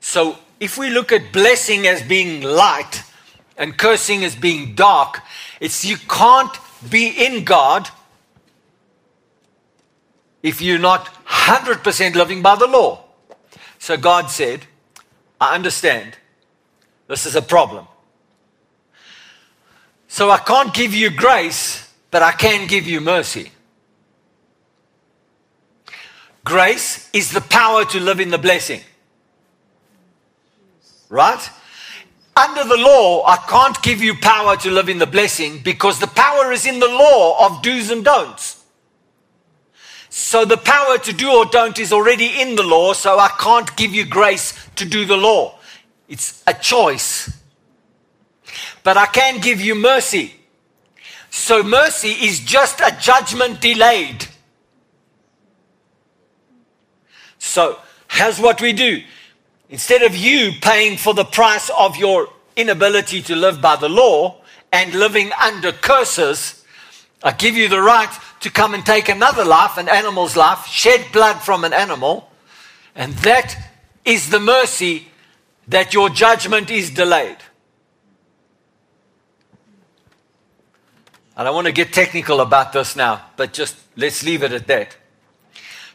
So 0.00 0.38
if 0.60 0.76
we 0.76 0.90
look 0.90 1.12
at 1.12 1.32
blessing 1.32 1.86
as 1.86 2.02
being 2.02 2.42
light 2.42 3.02
and 3.56 3.76
cursing 3.76 4.24
as 4.24 4.36
being 4.36 4.74
dark, 4.74 5.20
it's 5.60 5.84
you 5.84 5.96
can't 5.96 6.54
be 6.90 7.08
in 7.08 7.44
God 7.44 7.88
if 10.42 10.60
you're 10.60 10.78
not 10.78 11.06
100% 11.26 12.14
living 12.14 12.42
by 12.42 12.56
the 12.56 12.66
law. 12.66 13.04
So 13.78 13.96
God 13.96 14.30
said, 14.30 14.66
I 15.40 15.54
understand. 15.54 16.16
This 17.06 17.26
is 17.26 17.36
a 17.36 17.42
problem. 17.42 17.86
So 20.08 20.30
I 20.30 20.38
can't 20.38 20.72
give 20.72 20.94
you 20.94 21.10
grace, 21.10 21.92
but 22.10 22.22
I 22.22 22.32
can 22.32 22.66
give 22.66 22.86
you 22.86 23.00
mercy. 23.00 23.50
Grace 26.44 27.08
is 27.12 27.30
the 27.32 27.40
power 27.40 27.84
to 27.86 28.00
live 28.00 28.20
in 28.20 28.30
the 28.30 28.38
blessing. 28.38 28.80
Right? 31.08 31.50
Under 32.36 32.64
the 32.64 32.76
law, 32.76 33.24
I 33.26 33.36
can't 33.36 33.82
give 33.82 34.00
you 34.00 34.14
power 34.14 34.56
to 34.56 34.70
live 34.70 34.88
in 34.88 34.98
the 34.98 35.06
blessing 35.06 35.58
because 35.62 35.98
the 35.98 36.06
power 36.06 36.52
is 36.52 36.66
in 36.66 36.78
the 36.78 36.88
law 36.88 37.46
of 37.46 37.62
do's 37.62 37.90
and 37.90 38.04
don'ts. 38.04 38.62
So 40.08 40.44
the 40.44 40.56
power 40.56 40.98
to 40.98 41.12
do 41.12 41.30
or 41.30 41.44
don't 41.46 41.78
is 41.78 41.92
already 41.92 42.40
in 42.40 42.56
the 42.56 42.62
law, 42.62 42.92
so 42.92 43.18
I 43.18 43.28
can't 43.38 43.74
give 43.76 43.94
you 43.94 44.04
grace 44.04 44.54
to 44.76 44.84
do 44.84 45.04
the 45.04 45.16
law. 45.16 45.58
It's 46.08 46.42
a 46.46 46.54
choice. 46.54 47.30
But 48.82 48.96
I 48.96 49.06
can 49.06 49.40
give 49.40 49.60
you 49.60 49.74
mercy. 49.74 50.34
So 51.30 51.62
mercy 51.62 52.10
is 52.10 52.40
just 52.40 52.80
a 52.80 52.96
judgment 52.98 53.60
delayed. 53.60 54.26
So, 57.48 57.78
here's 58.10 58.38
what 58.38 58.60
we 58.60 58.74
do. 58.74 59.02
Instead 59.70 60.02
of 60.02 60.14
you 60.14 60.52
paying 60.60 60.98
for 60.98 61.14
the 61.14 61.24
price 61.24 61.70
of 61.70 61.96
your 61.96 62.28
inability 62.56 63.22
to 63.22 63.34
live 63.34 63.62
by 63.62 63.76
the 63.76 63.88
law 63.88 64.42
and 64.70 64.92
living 64.94 65.30
under 65.40 65.72
curses, 65.72 66.62
I 67.22 67.32
give 67.32 67.56
you 67.56 67.68
the 67.68 67.80
right 67.80 68.10
to 68.40 68.50
come 68.50 68.74
and 68.74 68.84
take 68.84 69.08
another 69.08 69.44
life, 69.44 69.78
an 69.78 69.88
animal's 69.88 70.36
life, 70.36 70.66
shed 70.66 71.06
blood 71.10 71.40
from 71.40 71.64
an 71.64 71.72
animal, 71.72 72.30
and 72.94 73.14
that 73.24 73.56
is 74.04 74.28
the 74.28 74.40
mercy 74.40 75.08
that 75.68 75.94
your 75.94 76.10
judgment 76.10 76.70
is 76.70 76.90
delayed. 76.90 77.38
I 81.34 81.44
don't 81.44 81.54
want 81.54 81.66
to 81.66 81.72
get 81.72 81.94
technical 81.94 82.40
about 82.40 82.74
this 82.74 82.94
now, 82.94 83.22
but 83.36 83.54
just 83.54 83.76
let's 83.96 84.22
leave 84.22 84.42
it 84.42 84.52
at 84.52 84.66
that. 84.66 84.96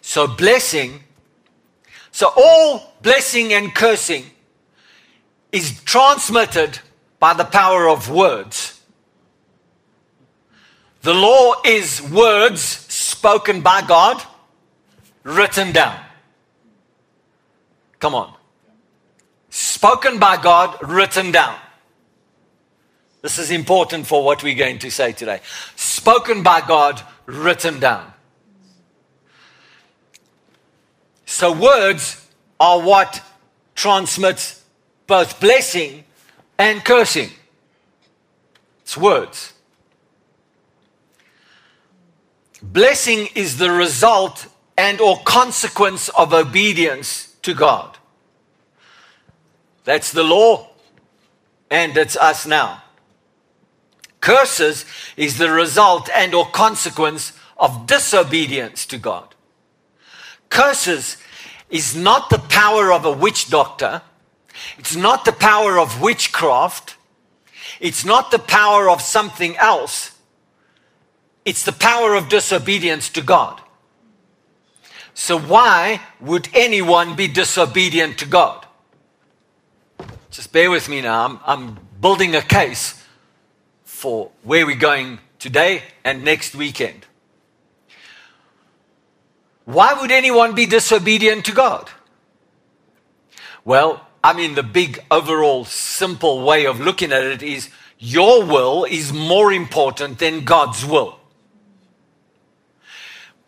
So, 0.01 0.27
blessing 0.27 1.03
so 2.13 2.31
all 2.37 2.93
blessing 3.01 3.53
and 3.53 3.73
cursing 3.73 4.23
is 5.51 5.81
transmitted 5.83 6.77
by 7.19 7.33
the 7.33 7.43
power 7.43 7.89
of 7.89 8.09
words. 8.09 8.79
The 11.01 11.13
law 11.13 11.55
is 11.65 12.03
words 12.03 12.61
spoken 12.61 13.61
by 13.61 13.81
God, 13.81 14.21
written 15.23 15.71
down. 15.71 15.99
Come 17.99 18.13
on. 18.13 18.31
Spoken 19.49 20.19
by 20.19 20.37
God, 20.37 20.77
written 20.87 21.31
down. 21.31 21.57
This 23.23 23.39
is 23.39 23.49
important 23.49 24.05
for 24.05 24.23
what 24.23 24.43
we're 24.43 24.53
going 24.53 24.77
to 24.79 24.91
say 24.91 25.13
today. 25.13 25.39
Spoken 25.75 26.43
by 26.43 26.61
God, 26.61 27.01
written 27.25 27.79
down. 27.79 28.12
So, 31.33 31.51
words 31.51 32.29
are 32.59 32.79
what 32.79 33.23
transmits 33.73 34.63
both 35.07 35.39
blessing 35.39 36.03
and 36.59 36.85
cursing. 36.85 37.31
It's 38.83 38.95
words. 38.95 39.53
Blessing 42.61 43.29
is 43.33 43.57
the 43.57 43.71
result 43.71 44.45
and 44.77 45.01
or 45.01 45.17
consequence 45.25 46.07
of 46.09 46.35
obedience 46.35 47.35
to 47.41 47.55
God. 47.55 47.97
That's 49.85 50.11
the 50.11 50.23
law 50.23 50.69
and 51.71 51.97
it's 51.97 52.15
us 52.15 52.45
now. 52.45 52.83
Curses 54.21 54.85
is 55.17 55.39
the 55.39 55.49
result 55.49 56.11
and 56.15 56.35
or 56.35 56.45
consequence 56.45 57.33
of 57.57 57.87
disobedience 57.87 58.85
to 58.85 58.99
God. 58.99 59.33
Curses 60.49 61.17
is 61.73 61.95
not 61.95 62.29
the 62.29 62.37
power 62.37 62.93
of 62.93 63.03
a 63.03 63.11
witch 63.11 63.49
doctor. 63.49 64.03
It's 64.77 64.95
not 64.95 65.25
the 65.25 65.31
power 65.31 65.79
of 65.79 65.99
witchcraft. 66.01 66.95
It's 67.79 68.05
not 68.05 68.29
the 68.29 68.37
power 68.37 68.87
of 68.87 69.01
something 69.01 69.57
else. 69.57 70.11
It's 71.43 71.65
the 71.65 71.71
power 71.71 72.13
of 72.13 72.29
disobedience 72.29 73.09
to 73.09 73.21
God. 73.21 73.59
So, 75.15 75.39
why 75.39 76.01
would 76.21 76.47
anyone 76.53 77.15
be 77.15 77.27
disobedient 77.27 78.19
to 78.19 78.27
God? 78.27 78.65
Just 80.29 80.51
bear 80.51 80.69
with 80.69 80.87
me 80.87 81.01
now. 81.01 81.25
I'm, 81.25 81.39
I'm 81.45 81.79
building 81.99 82.35
a 82.35 82.41
case 82.41 83.03
for 83.83 84.29
where 84.43 84.65
we're 84.65 84.75
going 84.75 85.19
today 85.39 85.83
and 86.03 86.23
next 86.23 86.53
weekend. 86.53 87.07
Why 89.65 89.93
would 89.93 90.11
anyone 90.11 90.55
be 90.55 90.65
disobedient 90.65 91.45
to 91.45 91.53
God? 91.53 91.89
Well, 93.65 94.05
I 94.23 94.33
mean, 94.33 94.55
the 94.55 94.63
big 94.63 95.03
overall 95.09 95.65
simple 95.65 96.43
way 96.43 96.65
of 96.65 96.79
looking 96.79 97.11
at 97.11 97.23
it 97.23 97.43
is 97.43 97.69
your 97.97 98.45
will 98.45 98.85
is 98.85 99.13
more 99.13 99.53
important 99.53 100.19
than 100.19 100.43
God's 100.43 100.85
will. 100.85 101.19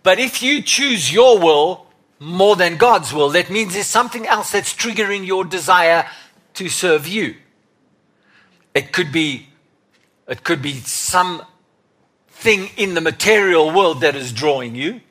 But 0.03 0.19
if 0.19 0.43
you 0.43 0.61
choose 0.61 1.11
your 1.11 1.39
will 1.39 1.87
more 2.19 2.55
than 2.55 2.77
God's 2.77 3.13
will, 3.13 3.29
that 3.29 3.49
means 3.49 3.73
there's 3.73 3.87
something 3.87 4.25
else 4.25 4.51
that's 4.51 4.73
triggering 4.73 5.25
your 5.25 5.43
desire 5.43 6.07
to 6.53 6.69
serve 6.69 7.07
you. 7.07 7.35
It 8.73 8.93
could 8.93 9.11
be, 9.11 9.47
it 10.27 10.43
could 10.43 10.61
be 10.61 10.73
some 10.75 11.41
thing 12.29 12.69
in 12.77 12.93
the 12.93 13.01
material 13.01 13.73
world 13.73 14.01
that 14.01 14.15
is 14.15 14.31
drawing 14.31 14.75
you. 14.75 15.01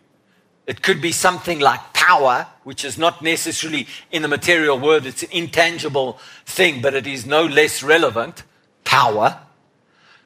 It 0.66 0.80
could 0.82 1.02
be 1.02 1.12
something 1.12 1.60
like 1.60 1.92
power, 1.92 2.46
which 2.62 2.84
is 2.84 2.96
not 2.96 3.20
necessarily 3.20 3.86
in 4.10 4.22
the 4.22 4.28
material 4.28 4.78
world, 4.78 5.04
it's 5.04 5.22
an 5.22 5.28
intangible 5.30 6.18
thing, 6.46 6.80
but 6.80 6.94
it 6.94 7.06
is 7.06 7.26
no 7.26 7.44
less 7.44 7.82
relevant. 7.82 8.44
Power. 8.84 9.40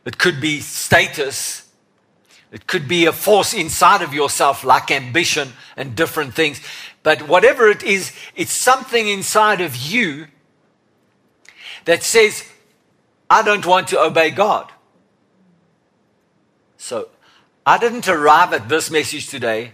It 0.05 0.19
could 0.19 0.41
be 0.41 0.61
status. 0.61 1.69
It 2.53 2.67
could 2.67 2.89
be 2.89 3.07
a 3.07 3.13
force 3.13 3.53
inside 3.53 4.01
of 4.01 4.15
yourself, 4.15 4.65
like 4.65 4.91
ambition 4.91 5.53
and 5.77 5.97
different 5.97 6.35
things. 6.35 6.61
But 7.03 7.29
whatever 7.29 7.69
it 7.69 7.83
is, 7.83 8.13
it's 8.37 8.53
something 8.53 9.09
inside 9.09 9.61
of 9.61 9.77
you 9.77 10.29
that 11.85 12.03
says, 12.03 12.45
I 13.29 13.43
don't 13.43 13.67
want 13.67 13.89
to 13.89 14.01
obey 14.01 14.31
God. 14.31 14.71
So 16.77 17.09
I 17.67 17.77
didn't 17.77 18.09
arrive 18.09 18.53
at 18.53 18.69
this 18.69 18.91
message 18.91 19.29
today 19.29 19.73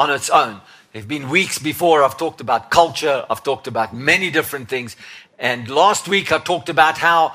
on 0.00 0.10
its 0.10 0.30
own. 0.30 0.62
There 0.92 1.02
have 1.02 1.08
been 1.08 1.28
weeks 1.28 1.58
before 1.58 2.02
I've 2.02 2.16
talked 2.16 2.40
about 2.40 2.70
culture, 2.70 3.26
I've 3.28 3.44
talked 3.44 3.66
about 3.66 3.94
many 3.94 4.30
different 4.30 4.70
things. 4.70 4.96
And 5.38 5.68
last 5.68 6.08
week 6.08 6.32
I 6.32 6.38
talked 6.38 6.70
about 6.70 6.96
how 6.96 7.34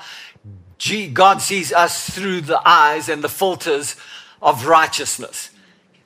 God 1.13 1.41
sees 1.41 1.71
us 1.71 2.09
through 2.09 2.41
the 2.41 2.59
eyes 2.67 3.07
and 3.07 3.23
the 3.23 3.29
filters 3.29 3.95
of 4.41 4.65
righteousness, 4.65 5.51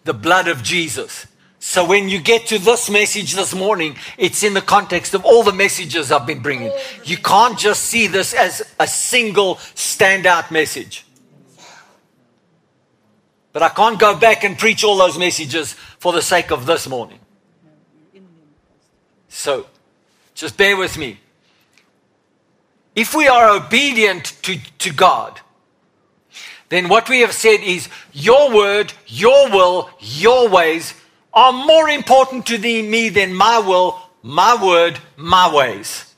the 0.03 0.13
blood 0.13 0.49
of 0.49 0.61
Jesus. 0.61 1.27
So 1.59 1.85
when 1.85 2.09
you 2.09 2.19
get 2.19 2.47
to 2.47 2.59
this 2.59 2.89
message 2.89 3.35
this 3.35 3.55
morning, 3.55 3.95
it's 4.17 4.43
in 4.43 4.53
the 4.53 4.61
context 4.61 5.13
of 5.13 5.23
all 5.23 5.43
the 5.43 5.53
messages 5.53 6.11
I've 6.11 6.27
been 6.27 6.41
bringing. 6.41 6.73
You 7.05 7.17
can't 7.17 7.57
just 7.57 7.83
see 7.83 8.07
this 8.07 8.33
as 8.33 8.61
a 8.79 8.87
single 8.87 9.55
standout 9.75 10.51
message. 10.51 11.05
But 13.51 13.63
I 13.63 13.69
can't 13.69 13.99
go 13.99 14.15
back 14.15 14.43
and 14.43 14.57
preach 14.57 14.83
all 14.83 14.97
those 14.97 15.17
messages 15.17 15.73
for 15.73 16.13
the 16.13 16.21
sake 16.21 16.51
of 16.51 16.65
this 16.65 16.87
morning. 16.87 17.19
So, 19.27 19.67
just 20.35 20.57
bear 20.57 20.77
with 20.77 20.97
me. 20.97 21.19
If 22.95 23.15
we 23.15 23.27
are 23.27 23.55
obedient 23.55 24.33
to, 24.43 24.57
to 24.79 24.93
God, 24.93 25.39
then 26.69 26.87
what 26.87 27.09
we 27.09 27.21
have 27.21 27.33
said 27.33 27.61
is 27.61 27.89
your 28.13 28.53
word, 28.53 28.93
your 29.07 29.49
will, 29.49 29.89
your 29.99 30.49
ways 30.49 30.93
are 31.33 31.51
more 31.51 31.89
important 31.89 32.45
to 32.47 32.57
thee, 32.57 32.81
me 32.81 33.09
than 33.09 33.33
my 33.33 33.59
will, 33.59 33.99
my 34.21 34.61
word, 34.63 34.99
my 35.15 35.53
ways. 35.53 36.13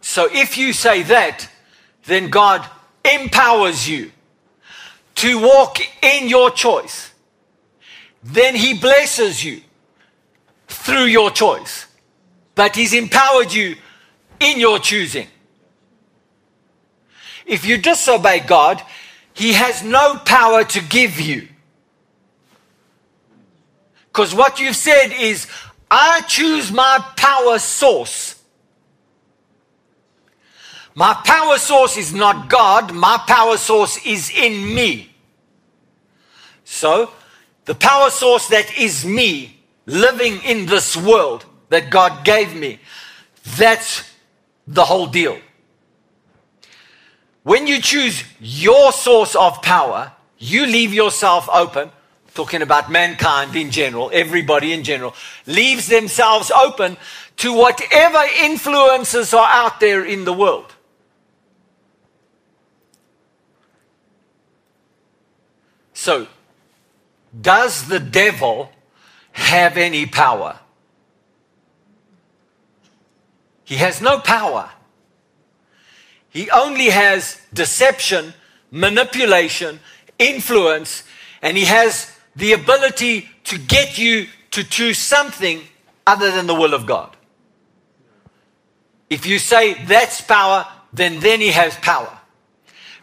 So 0.00 0.28
if 0.32 0.56
you 0.56 0.72
say 0.72 1.02
that, 1.02 1.48
then 2.04 2.30
God 2.30 2.68
empowers 3.14 3.88
you 3.88 4.10
to 5.16 5.40
walk 5.40 5.78
in 6.02 6.28
your 6.28 6.50
choice. 6.50 7.10
Then 8.22 8.54
He 8.54 8.78
blesses 8.78 9.44
you 9.44 9.62
through 10.68 11.04
your 11.04 11.30
choice. 11.30 11.86
But 12.54 12.74
He's 12.74 12.92
empowered 12.92 13.52
you 13.52 13.76
in 14.40 14.58
your 14.58 14.78
choosing. 14.78 15.28
If 17.46 17.64
you 17.64 17.78
disobey 17.78 18.40
God, 18.40 18.82
He 19.32 19.52
has 19.52 19.82
no 19.82 20.16
power 20.24 20.64
to 20.64 20.82
give 20.82 21.20
you. 21.20 21.48
Because 24.08 24.34
what 24.34 24.58
you've 24.58 24.76
said 24.76 25.12
is, 25.12 25.46
I 25.90 26.22
choose 26.22 26.72
my 26.72 27.04
power 27.16 27.58
source. 27.58 28.35
My 30.96 31.12
power 31.12 31.58
source 31.58 31.98
is 31.98 32.14
not 32.14 32.48
God, 32.48 32.94
my 32.94 33.18
power 33.26 33.58
source 33.58 33.98
is 34.06 34.30
in 34.30 34.74
me. 34.74 35.14
So, 36.64 37.10
the 37.66 37.74
power 37.74 38.08
source 38.08 38.48
that 38.48 38.78
is 38.78 39.04
me 39.04 39.60
living 39.84 40.42
in 40.42 40.64
this 40.64 40.96
world 40.96 41.44
that 41.68 41.90
God 41.90 42.24
gave 42.24 42.56
me, 42.56 42.80
that's 43.58 44.10
the 44.66 44.86
whole 44.86 45.06
deal. 45.06 45.38
When 47.42 47.66
you 47.66 47.78
choose 47.82 48.24
your 48.40 48.90
source 48.90 49.36
of 49.36 49.60
power, 49.60 50.12
you 50.38 50.64
leave 50.64 50.94
yourself 50.94 51.46
open, 51.52 51.90
talking 52.32 52.62
about 52.62 52.90
mankind 52.90 53.54
in 53.54 53.70
general, 53.70 54.10
everybody 54.14 54.72
in 54.72 54.82
general, 54.82 55.14
leaves 55.46 55.88
themselves 55.88 56.50
open 56.50 56.96
to 57.36 57.52
whatever 57.52 58.22
influences 58.40 59.34
are 59.34 59.48
out 59.50 59.78
there 59.78 60.02
in 60.02 60.24
the 60.24 60.32
world. 60.32 60.72
So, 66.06 66.28
does 67.40 67.88
the 67.88 67.98
devil 67.98 68.70
have 69.32 69.76
any 69.76 70.06
power? 70.06 70.60
He 73.64 73.74
has 73.78 74.00
no 74.00 74.20
power. 74.20 74.70
He 76.28 76.48
only 76.52 76.90
has 76.90 77.40
deception, 77.52 78.34
manipulation, 78.70 79.80
influence, 80.16 81.02
and 81.42 81.56
he 81.56 81.64
has 81.64 82.16
the 82.36 82.52
ability 82.52 83.28
to 83.42 83.58
get 83.58 83.98
you 83.98 84.28
to 84.52 84.62
choose 84.62 84.98
something 84.98 85.60
other 86.06 86.30
than 86.30 86.46
the 86.46 86.54
will 86.54 86.72
of 86.72 86.86
God. 86.86 87.16
If 89.10 89.26
you 89.26 89.40
say 89.40 89.74
that's 89.86 90.20
power, 90.20 90.68
then 90.92 91.18
then 91.18 91.40
he 91.40 91.48
has 91.48 91.74
power. 91.78 92.16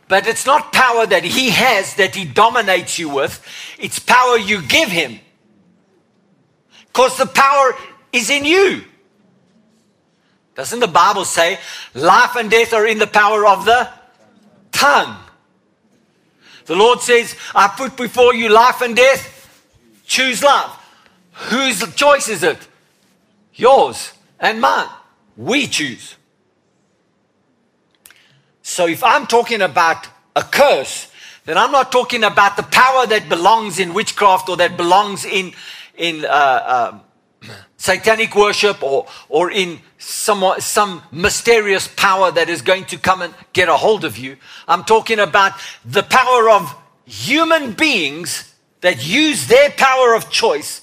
But 0.08 0.28
it's 0.28 0.46
not 0.46 0.74
power 0.74 1.06
that 1.06 1.24
he 1.24 1.50
has 1.50 1.96
that 1.96 2.16
he 2.16 2.26
dominates 2.26 3.00
you 3.00 3.10
with, 3.10 3.44
it's 3.80 4.00
power 4.00 4.38
you 4.38 4.62
give 4.62 4.90
him. 4.90 5.20
Because 6.88 7.18
the 7.18 7.26
power 7.26 7.74
is 8.12 8.30
in 8.30 8.46
you. 8.46 8.84
Doesn't 10.56 10.80
the 10.80 10.88
Bible 10.88 11.26
say 11.26 11.58
life 11.96 12.36
and 12.36 12.52
death 12.52 12.74
are 12.74 12.86
in 12.86 13.00
the 13.00 13.08
power 13.08 13.48
of 13.48 13.66
the 13.66 13.90
tongue? 14.72 15.18
The 16.66 16.76
Lord 16.76 17.02
says, 17.02 17.36
I 17.56 17.68
put 17.68 17.98
before 17.98 18.34
you 18.34 18.50
life 18.50 18.82
and 18.82 18.96
death. 18.96 19.30
Choose 20.06 20.44
love. 20.44 20.80
Whose 21.32 21.80
choice 21.96 22.30
is 22.30 22.44
it? 22.44 22.60
Yours 23.56 24.14
and 24.40 24.62
mine. 24.62 24.88
We 25.36 25.68
choose. 25.68 26.16
So 28.74 28.88
if 28.88 29.04
I'm 29.04 29.28
talking 29.28 29.62
about 29.62 30.08
a 30.36 30.42
curse, 30.42 31.08
then 31.46 31.60
I'm 31.60 31.72
not 31.72 31.92
talking 31.92 32.24
about 32.24 32.58
the 32.58 32.64
power 32.64 33.06
that 33.06 33.30
belongs 33.30 33.78
in 33.78 33.94
witchcraft 33.94 34.50
or 34.50 34.58
that 34.58 34.78
belongs 34.78 35.26
in 35.26 35.54
in 35.96 36.26
uh, 36.26 36.28
uh, 36.28 37.00
satanic 37.78 38.36
worship 38.36 38.82
or 38.82 39.06
or 39.30 39.52
in 39.52 39.80
some 40.00 40.44
some 40.58 41.04
mysterious 41.12 41.88
power 41.88 42.32
that 42.32 42.50
is 42.50 42.64
going 42.64 42.86
to 42.86 42.98
come 42.98 43.22
and 43.22 43.36
get 43.54 43.70
a 43.70 43.78
hold 43.78 44.04
of 44.06 44.18
you. 44.18 44.38
I'm 44.68 44.84
talking 44.84 45.20
about 45.20 45.54
the 45.86 46.02
power 46.02 46.50
of 46.50 46.76
human 47.06 47.74
beings 47.74 48.56
that 48.82 49.08
use 49.08 49.46
their 49.46 49.70
power 49.70 50.16
of 50.16 50.32
choice 50.32 50.82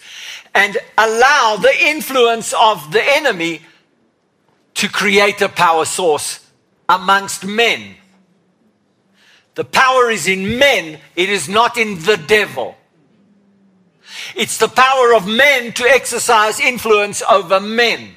and 0.55 0.79
allow 0.97 1.57
the 1.57 1.75
influence 1.89 2.53
of 2.53 2.93
the 2.93 3.03
enemy 3.03 3.63
to 4.75 4.89
create 4.89 5.41
a 5.43 5.49
power 5.49 5.85
source 5.85 6.40
amongst 6.91 7.47
men. 7.47 7.95
The 9.55 9.65
power 9.65 10.11
is 10.11 10.27
in 10.27 10.59
men, 10.59 10.99
it 11.15 11.29
is 11.31 11.49
not 11.49 11.79
in 11.79 12.03
the 12.03 12.17
devil. 12.17 12.77
It's 14.35 14.59
the 14.59 14.69
power 14.69 15.15
of 15.15 15.27
men 15.27 15.73
to 15.75 15.85
exercise 15.85 16.59
influence 16.59 17.23
over 17.31 17.61
men. 17.61 18.17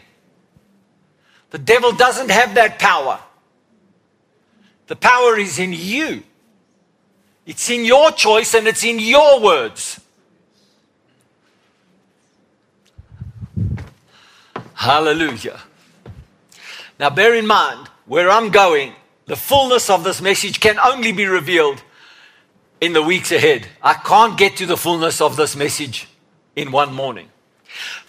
The 1.52 1.60
devil 1.60 1.92
doesn't 1.92 2.32
have 2.32 2.56
that 2.56 2.80
power. 2.80 3.20
The 4.88 4.96
power 4.96 5.38
is 5.38 5.60
in 5.60 5.72
you. 5.72 6.24
It's 7.46 7.70
in 7.70 7.86
your 7.86 8.12
choice 8.12 8.56
and 8.56 8.68
it's 8.68 8.84
in 8.84 9.00
your 9.00 9.40
words. 9.40 10.00
Hallelujah. 14.74 15.60
Now, 17.00 17.10
bear 17.10 17.36
in 17.36 17.46
mind, 17.46 17.90
where 18.06 18.30
I'm 18.30 18.50
going, 18.50 18.94
the 19.26 19.36
fullness 19.36 19.90
of 19.90 20.04
this 20.04 20.22
message 20.22 20.60
can 20.60 20.78
only 20.80 21.12
be 21.12 21.26
revealed 21.26 21.82
in 22.82 22.94
the 22.94 23.02
weeks 23.02 23.32
ahead. 23.32 23.68
I 23.82 23.94
can't 23.94 24.38
get 24.38 24.58
to 24.58 24.66
the 24.66 24.78
fullness 24.78 25.22
of 25.22 25.36
this 25.38 25.56
message 25.56 26.08
in 26.56 26.72
one 26.72 26.94
morning. 26.94 27.30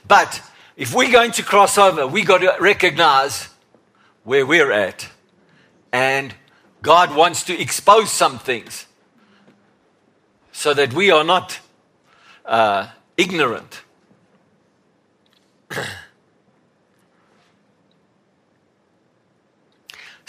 But 0.07 0.43
if 0.77 0.95
we're 0.95 1.13
going 1.13 1.33
to 1.33 1.43
cross 1.43 1.79
over, 1.79 2.07
we 2.07 2.25
got 2.25 2.39
to 2.39 2.57
recognize 2.61 3.49
where 4.25 4.45
we're 4.45 4.73
at. 4.73 5.09
And 5.93 6.35
God 6.83 7.15
wants 7.15 7.45
to 7.45 7.59
expose 7.59 8.11
some 8.11 8.39
things 8.39 8.87
so 10.51 10.75
that 10.75 10.93
we 10.93 11.11
are 11.11 11.25
not 11.25 11.61
uh, 12.45 12.89
ignorant. 13.17 13.83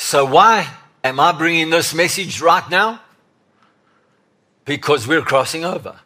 So, 0.05 0.23
why 0.23 0.69
am 1.03 1.19
I 1.19 1.31
bringing 1.31 1.71
this 1.71 1.91
message 1.91 2.39
right 2.39 2.69
now? 2.69 3.01
Because 4.63 5.07
we're 5.07 5.23
crossing 5.23 5.65
over. 5.65 5.99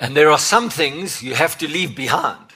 And 0.00 0.16
there 0.16 0.30
are 0.30 0.38
some 0.38 0.70
things 0.70 1.22
you 1.22 1.34
have 1.34 1.58
to 1.58 1.68
leave 1.68 1.94
behind. 1.94 2.54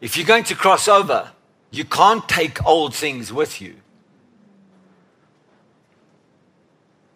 If 0.00 0.16
you're 0.16 0.26
going 0.26 0.44
to 0.44 0.54
cross 0.54 0.88
over, 0.88 1.32
you 1.70 1.84
can't 1.84 2.26
take 2.30 2.64
old 2.64 2.94
things 2.94 3.30
with 3.30 3.60
you. 3.60 3.74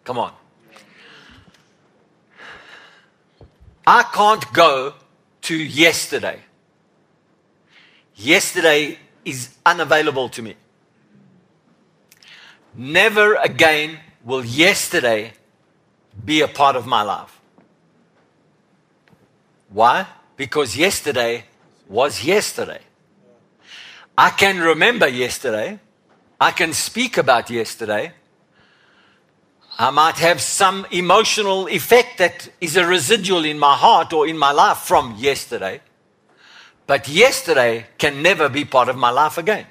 Come 0.03 0.19
on. 0.19 0.33
I 3.87 4.03
can't 4.03 4.53
go 4.53 4.93
to 5.41 5.55
yesterday. 5.55 6.39
Yesterday 8.13 8.99
is 9.25 9.49
unavailable 9.65 10.29
to 10.29 10.43
me. 10.43 10.55
Never 12.73 13.35
again 13.35 13.99
will 14.23 14.45
yesterday 14.45 15.33
be 16.23 16.41
a 16.41 16.47
part 16.47 16.75
of 16.75 16.85
my 16.85 17.01
life. 17.01 17.39
Why? 19.69 20.07
Because 20.37 20.75
yesterday 20.75 21.45
was 21.87 22.23
yesterday. 22.23 22.81
I 24.17 24.29
can 24.29 24.59
remember 24.59 25.07
yesterday. 25.07 25.79
I 26.39 26.51
can 26.51 26.73
speak 26.73 27.17
about 27.17 27.49
yesterday. 27.49 28.13
I 29.77 29.89
might 29.89 30.17
have 30.17 30.41
some 30.41 30.85
emotional 30.91 31.67
effect 31.67 32.17
that 32.19 32.49
is 32.59 32.75
a 32.75 32.85
residual 32.85 33.45
in 33.45 33.57
my 33.57 33.75
heart 33.75 34.13
or 34.13 34.27
in 34.27 34.37
my 34.37 34.51
life 34.51 34.79
from 34.79 35.15
yesterday. 35.17 35.81
But 36.85 37.07
yesterday 37.07 37.87
can 37.97 38.21
never 38.21 38.49
be 38.49 38.65
part 38.65 38.89
of 38.89 38.97
my 38.97 39.09
life 39.09 39.37
again. 39.37 39.65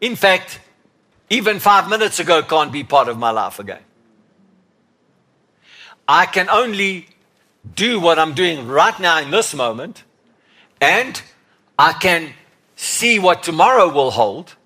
In 0.00 0.16
fact, 0.16 0.60
even 1.28 1.58
five 1.58 1.88
minutes 1.88 2.18
ago 2.18 2.42
can't 2.42 2.72
be 2.72 2.84
part 2.84 3.08
of 3.08 3.18
my 3.18 3.30
life 3.30 3.58
again. 3.58 3.82
I 6.08 6.26
can 6.26 6.48
only 6.48 7.06
do 7.76 8.00
what 8.00 8.18
I'm 8.18 8.34
doing 8.34 8.66
right 8.66 8.98
now 8.98 9.20
in 9.20 9.30
this 9.30 9.54
moment, 9.54 10.02
and 10.80 11.20
I 11.78 11.92
can 11.92 12.32
see 12.74 13.18
what 13.18 13.42
tomorrow 13.42 13.92
will 13.92 14.10
hold. 14.10 14.56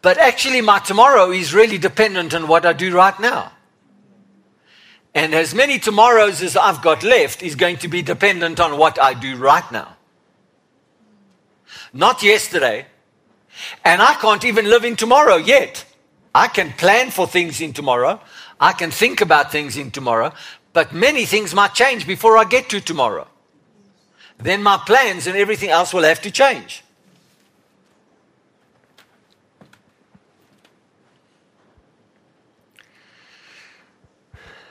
But 0.00 0.18
actually, 0.18 0.60
my 0.60 0.78
tomorrow 0.78 1.32
is 1.32 1.52
really 1.52 1.78
dependent 1.78 2.32
on 2.32 2.46
what 2.46 2.64
I 2.64 2.72
do 2.72 2.94
right 2.94 3.18
now. 3.18 3.52
And 5.14 5.34
as 5.34 5.54
many 5.54 5.78
tomorrows 5.78 6.42
as 6.42 6.56
I've 6.56 6.82
got 6.82 7.02
left 7.02 7.42
is 7.42 7.54
going 7.56 7.78
to 7.78 7.88
be 7.88 8.02
dependent 8.02 8.60
on 8.60 8.78
what 8.78 9.00
I 9.00 9.14
do 9.14 9.36
right 9.36 9.70
now. 9.72 9.96
not 11.92 12.22
yesterday, 12.22 12.86
and 13.84 14.02
I 14.02 14.14
can't 14.14 14.44
even 14.44 14.66
live 14.66 14.84
in 14.84 14.96
tomorrow 14.96 15.36
yet. 15.36 15.84
I 16.34 16.48
can 16.48 16.72
plan 16.72 17.10
for 17.10 17.26
things 17.26 17.60
in 17.60 17.72
tomorrow, 17.72 18.20
I 18.60 18.72
can 18.72 18.90
think 18.90 19.20
about 19.20 19.52
things 19.52 19.76
in 19.76 19.90
tomorrow, 19.90 20.32
but 20.72 20.92
many 20.92 21.24
things 21.24 21.54
might 21.54 21.74
change 21.74 22.06
before 22.06 22.36
I 22.36 22.44
get 22.44 22.68
to 22.70 22.80
tomorrow. 22.80 23.26
Then 24.38 24.62
my 24.62 24.76
plans 24.76 25.26
and 25.26 25.36
everything 25.36 25.70
else 25.70 25.94
will 25.94 26.02
have 26.02 26.20
to 26.22 26.30
change. 26.30 26.82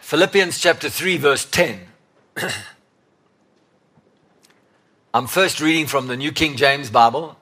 Philippians 0.01 0.59
chapter 0.59 0.87
3, 0.87 1.17
verse 1.17 1.45
10. 1.45 1.79
I'm 5.15 5.25
first 5.25 5.59
reading 5.59 5.87
from 5.87 6.05
the 6.05 6.15
New 6.15 6.31
King 6.31 6.57
James 6.57 6.91
Bible, 6.91 7.37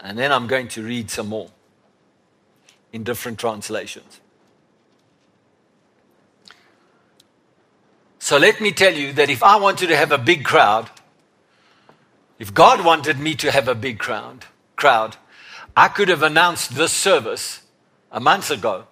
and 0.00 0.18
then 0.18 0.32
I'm 0.32 0.46
going 0.46 0.68
to 0.68 0.82
read 0.82 1.10
some 1.10 1.28
more 1.28 1.50
in 2.92 3.04
different 3.04 3.38
translations. 3.38 4.20
So 8.18 8.36
let 8.36 8.60
me 8.60 8.72
tell 8.72 8.94
you 8.94 9.12
that 9.14 9.30
if 9.30 9.42
I 9.42 9.56
wanted 9.56 9.88
to 9.88 9.96
have 9.96 10.12
a 10.12 10.18
big 10.18 10.44
crowd, 10.44 10.90
if 12.38 12.52
God 12.52 12.84
wanted 12.84 13.18
me 13.18 13.34
to 13.36 13.50
have 13.50 13.68
a 13.68 13.74
big 13.74 13.98
crowd, 13.98 14.46
crowd, 14.76 15.16
I 15.76 15.88
could 15.88 16.08
have 16.08 16.22
announced 16.22 16.74
this 16.74 16.92
service 16.92 17.62
a 18.10 18.20
month 18.20 18.50
ago 18.50 18.86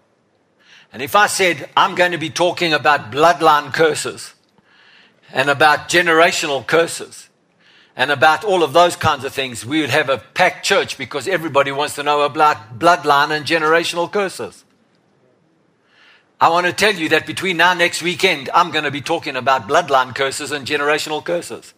and 0.92 1.02
if 1.02 1.14
I 1.14 1.26
said, 1.26 1.68
I'm 1.76 1.94
going 1.94 2.12
to 2.12 2.18
be 2.18 2.30
talking 2.30 2.72
about 2.72 3.10
bloodline 3.10 3.70
curses 3.70 4.32
and 5.30 5.50
about 5.50 5.90
generational 5.90 6.66
curses 6.66 7.25
and 7.96 8.10
about 8.10 8.44
all 8.44 8.62
of 8.62 8.74
those 8.74 8.94
kinds 8.94 9.24
of 9.24 9.32
things, 9.32 9.64
we 9.64 9.80
would 9.80 9.90
have 9.90 10.10
a 10.10 10.18
packed 10.18 10.64
church 10.64 10.98
because 10.98 11.26
everybody 11.26 11.72
wants 11.72 11.94
to 11.94 12.02
know 12.02 12.22
about 12.22 12.78
bloodline 12.78 13.30
and 13.30 13.46
generational 13.46 14.12
curses. 14.12 14.64
I 16.38 16.50
want 16.50 16.66
to 16.66 16.72
tell 16.74 16.94
you 16.94 17.08
that 17.08 17.26
between 17.26 17.56
now 17.56 17.70
and 17.70 17.78
next 17.78 18.02
weekend, 18.02 18.50
I'm 18.52 18.70
going 18.70 18.84
to 18.84 18.90
be 18.90 19.00
talking 19.00 19.34
about 19.34 19.66
bloodline 19.66 20.14
curses 20.14 20.52
and 20.52 20.66
generational 20.66 21.24
curses. 21.24 21.72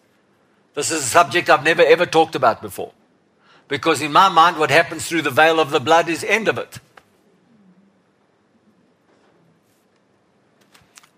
This 0.73 0.91
is 0.91 1.03
a 1.03 1.07
subject 1.07 1.49
I've 1.49 1.63
never 1.63 1.81
ever 1.81 2.05
talked 2.05 2.35
about 2.35 2.61
before. 2.61 2.91
Because 3.69 4.01
in 4.01 4.11
my 4.11 4.27
mind, 4.27 4.57
what 4.57 4.71
happens 4.71 5.07
through 5.07 5.21
the 5.21 5.31
veil 5.31 5.59
of 5.59 5.71
the 5.71 5.79
blood 5.79 6.09
is 6.09 6.25
end 6.25 6.49
of 6.49 6.57
it. 6.57 6.79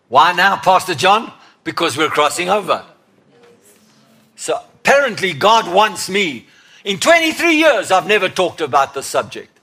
Why 0.09 0.33
now, 0.33 0.57
Pastor 0.57 0.93
John? 0.93 1.31
Because 1.63 1.97
we're 1.97 2.09
crossing 2.09 2.49
over. 2.49 2.85
Apparently, 4.91 5.31
God 5.31 5.73
wants 5.73 6.09
me. 6.09 6.47
In 6.83 6.99
23 6.99 7.55
years, 7.55 7.91
I've 7.91 8.07
never 8.07 8.27
talked 8.27 8.59
about 8.59 8.93
the 8.93 9.01
subject. 9.01 9.57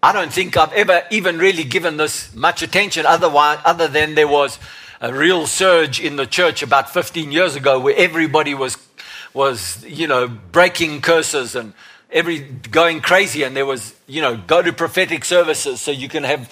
I 0.00 0.12
don't 0.12 0.32
think 0.32 0.56
I've 0.56 0.72
ever 0.74 1.02
even 1.10 1.38
really 1.38 1.64
given 1.64 1.96
this 1.96 2.32
much 2.36 2.62
attention 2.62 3.04
otherwise, 3.04 3.58
other 3.64 3.88
than 3.88 4.14
there 4.14 4.28
was 4.28 4.60
a 5.00 5.12
real 5.12 5.48
surge 5.48 5.98
in 5.98 6.14
the 6.14 6.24
church 6.24 6.62
about 6.62 6.88
15 6.88 7.32
years 7.32 7.56
ago 7.56 7.80
where 7.80 7.96
everybody 7.96 8.54
was, 8.54 8.78
was 9.34 9.84
you 9.84 10.06
know, 10.06 10.28
breaking 10.28 11.00
curses 11.00 11.56
and 11.56 11.74
every 12.12 12.38
going 12.70 13.00
crazy 13.00 13.42
and 13.42 13.56
there 13.56 13.66
was 13.66 13.92
you 14.06 14.20
know 14.20 14.36
go 14.36 14.62
to 14.62 14.72
prophetic 14.72 15.24
services 15.24 15.80
so 15.80 15.90
you 15.90 16.08
can 16.08 16.22
have 16.22 16.50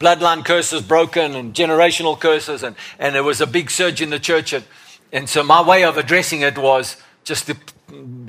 bloodline 0.00 0.44
curses 0.44 0.82
broken 0.82 1.36
and 1.36 1.54
generational 1.54 2.18
curses 2.18 2.62
and 2.62 2.74
and 2.98 3.14
there 3.14 3.22
was 3.22 3.40
a 3.40 3.46
big 3.46 3.70
surge 3.70 4.00
in 4.00 4.10
the 4.10 4.18
church 4.18 4.52
and, 4.52 4.64
and 5.12 5.28
so 5.28 5.42
my 5.42 5.62
way 5.62 5.84
of 5.84 5.96
addressing 5.96 6.40
it 6.40 6.58
was 6.58 6.96
just 7.22 7.46
to 7.46 7.56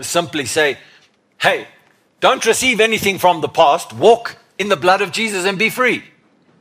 simply 0.01 0.45
say 0.45 0.77
hey 1.39 1.67
don't 2.19 2.45
receive 2.45 2.79
anything 2.79 3.17
from 3.17 3.41
the 3.41 3.47
past 3.47 3.93
walk 3.93 4.37
in 4.59 4.69
the 4.69 4.75
blood 4.75 5.01
of 5.01 5.11
jesus 5.11 5.45
and 5.45 5.57
be 5.57 5.69
free 5.69 6.03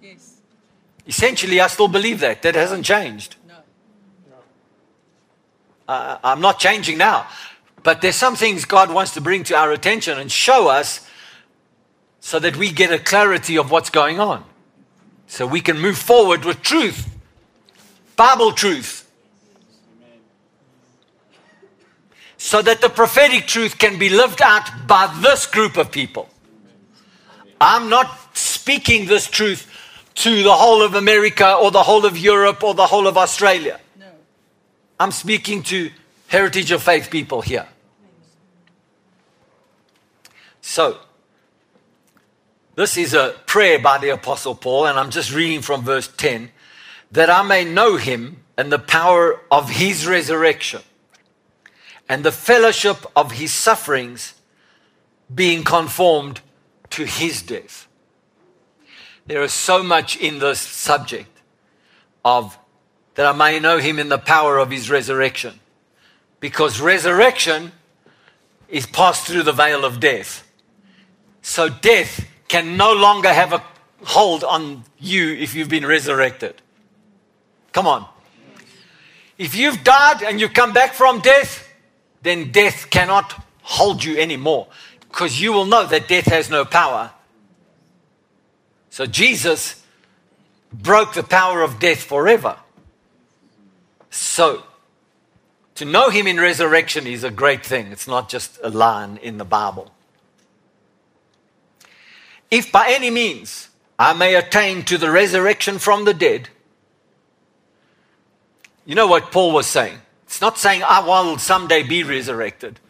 yes. 0.01 0.37
essentially 1.07 1.61
i 1.61 1.67
still 1.67 1.89
believe 1.89 2.21
that 2.21 2.41
that 2.43 2.55
hasn't 2.55 2.85
changed 2.85 3.37
no. 3.49 3.55
No. 4.31 4.37
Uh, 5.93 6.19
i'm 6.23 6.41
not 6.41 6.59
changing 6.59 6.97
now 6.97 7.27
but 7.83 8.01
there's 8.01 8.17
some 8.17 8.37
things 8.37 8.65
God 8.65 8.93
wants 8.93 9.15
to 9.15 9.21
bring 9.21 9.45
to 9.45 9.57
our 9.57 9.73
attention 9.73 10.19
and 10.19 10.31
show 10.31 10.69
us 10.69 11.07
so 12.21 12.39
that 12.39 12.57
we 12.57 12.73
get 12.73 12.93
a 12.93 12.99
clarity 12.99 13.57
of 13.57 13.71
what's 13.71 13.91
going 13.91 14.21
on. 14.21 14.45
So 15.31 15.47
we 15.47 15.61
can 15.61 15.79
move 15.79 15.97
forward 15.97 16.45
with 16.45 16.61
truth, 16.61 17.09
Bible 18.17 18.51
truth. 18.51 19.09
So 22.37 22.61
that 22.63 22.81
the 22.81 22.89
prophetic 22.89 23.47
truth 23.47 23.79
can 23.79 23.97
be 23.97 24.09
lived 24.09 24.43
out 24.43 24.89
by 24.89 25.07
this 25.23 25.47
group 25.47 25.77
of 25.77 25.93
people. 25.93 26.29
I'm 27.61 27.89
not 27.89 28.37
speaking 28.37 29.07
this 29.07 29.29
truth 29.29 29.71
to 30.17 30.43
the 30.43 30.53
whole 30.53 30.83
of 30.83 30.97
America 30.97 31.55
or 31.55 31.71
the 31.71 31.85
whole 31.85 32.05
of 32.05 32.19
Europe 32.19 32.65
or 32.65 32.75
the 32.75 32.87
whole 32.87 33.07
of 33.07 33.17
Australia. 33.17 33.79
No. 34.01 34.07
I'm 34.99 35.13
speaking 35.13 35.63
to 35.63 35.93
heritage 36.27 36.73
of 36.73 36.83
faith 36.83 37.09
people 37.09 37.41
here. 37.41 37.69
So, 40.61 40.99
this 42.81 42.97
is 42.97 43.13
a 43.13 43.35
prayer 43.45 43.79
by 43.79 43.99
the 43.99 44.09
Apostle 44.09 44.55
Paul, 44.55 44.87
and 44.87 44.99
I'm 44.99 45.11
just 45.11 45.35
reading 45.35 45.61
from 45.61 45.83
verse 45.83 46.09
10 46.09 46.51
that 47.13 47.29
I 47.29 47.43
may 47.43 47.63
know 47.63 47.99
him 47.99 48.43
and 48.57 48.73
the 48.73 48.79
power 48.79 49.39
of 49.51 49.69
his 49.69 50.07
resurrection 50.07 50.81
and 52.09 52.25
the 52.25 52.33
fellowship 52.33 52.97
of 53.15 53.33
his 53.33 53.53
sufferings, 53.53 54.33
being 55.33 55.63
conformed 55.63 56.41
to 56.89 57.05
his 57.05 57.43
death. 57.43 57.87
There 59.27 59.43
is 59.43 59.53
so 59.53 59.83
much 59.83 60.17
in 60.17 60.39
this 60.39 60.61
subject 60.61 61.43
of 62.25 62.59
that 63.15 63.27
I 63.27 63.37
may 63.37 63.61
know 63.61 63.77
him 63.77 63.99
in 63.99 64.09
the 64.09 64.17
power 64.17 64.57
of 64.57 64.71
his 64.71 64.89
resurrection 64.89 65.61
because 66.41 66.81
resurrection 66.81 67.73
is 68.71 68.87
passed 68.87 69.27
through 69.27 69.43
the 69.43 69.53
veil 69.53 69.85
of 69.85 70.01
death. 70.01 70.51
So 71.43 71.69
death 71.69 72.27
can 72.51 72.77
no 72.77 72.93
longer 72.93 73.33
have 73.33 73.53
a 73.53 73.63
hold 74.03 74.43
on 74.43 74.83
you 74.99 75.35
if 75.35 75.55
you've 75.55 75.69
been 75.69 75.87
resurrected. 75.87 76.61
Come 77.73 77.87
on. 77.87 78.09
If 79.39 79.55
you've 79.55 79.85
died 79.85 80.25
and 80.25 80.41
you 80.41 80.49
come 80.49 80.73
back 80.73 80.95
from 80.95 81.21
death, 81.21 81.73
then 82.23 82.51
death 82.51 82.91
cannot 82.91 83.41
hold 83.63 84.03
you 84.03 84.19
anymore 84.19 84.67
because 84.99 85.41
you 85.41 85.53
will 85.53 85.65
know 85.65 85.87
that 85.87 86.09
death 86.09 86.25
has 86.25 86.51
no 86.51 86.65
power. 86.65 87.13
So 88.91 89.07
Jesus 89.07 89.81
broke 90.73 91.15
the 91.15 91.23
power 91.23 91.63
of 91.63 91.79
death 91.79 92.03
forever. 92.03 92.57
So 94.11 94.65
to 95.77 95.85
know 95.85 96.11
him 96.11 96.27
in 96.27 96.41
resurrection 96.41 97.07
is 97.07 97.23
a 97.23 97.31
great 97.31 97.65
thing. 97.65 97.93
It's 97.93 98.09
not 98.09 98.29
just 98.29 98.59
a 98.61 98.71
line 98.71 99.21
in 99.23 99.39
the 99.39 99.45
Bible. 99.45 99.93
If 102.51 102.73
by 102.73 102.89
any 102.89 103.11
means 103.11 103.69
I 103.99 104.13
may 104.13 104.35
attain 104.35 104.85
to 104.85 104.99
the 104.99 105.11
resurrection 105.11 105.79
from 105.79 106.05
the 106.05 106.15
dead, 106.15 106.49
you 108.85 108.95
know 108.95 109.07
what 109.07 109.31
Paul 109.31 109.53
was 109.53 109.67
saying? 109.67 109.99
It's 110.25 110.41
not 110.41 110.59
saying 110.59 110.83
ah, 110.85 111.03
I 111.03 111.25
will 111.27 111.39
someday 111.39 111.83
be 111.83 112.03
resurrected. 112.03 112.81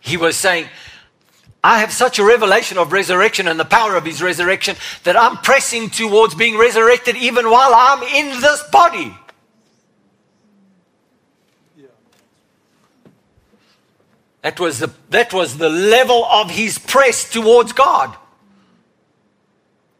He 0.00 0.16
was 0.16 0.36
saying, 0.36 0.68
I 1.62 1.78
have 1.78 1.92
such 1.92 2.18
a 2.18 2.24
revelation 2.24 2.76
of 2.76 2.92
resurrection 2.92 3.48
and 3.48 3.58
the 3.58 3.64
power 3.64 3.96
of 3.96 4.04
his 4.04 4.22
resurrection 4.22 4.76
that 5.04 5.16
I'm 5.16 5.38
pressing 5.38 5.90
towards 5.90 6.34
being 6.34 6.58
resurrected 6.58 7.16
even 7.16 7.50
while 7.50 7.72
I'm 7.74 8.02
in 8.02 8.40
this 8.40 8.62
body. 8.70 9.16
That 14.42 14.60
was 14.60 14.78
the, 14.78 14.92
that 15.08 15.32
was 15.32 15.56
the 15.56 15.70
level 15.70 16.26
of 16.26 16.50
his 16.50 16.78
press 16.78 17.30
towards 17.30 17.72
God. 17.72 18.14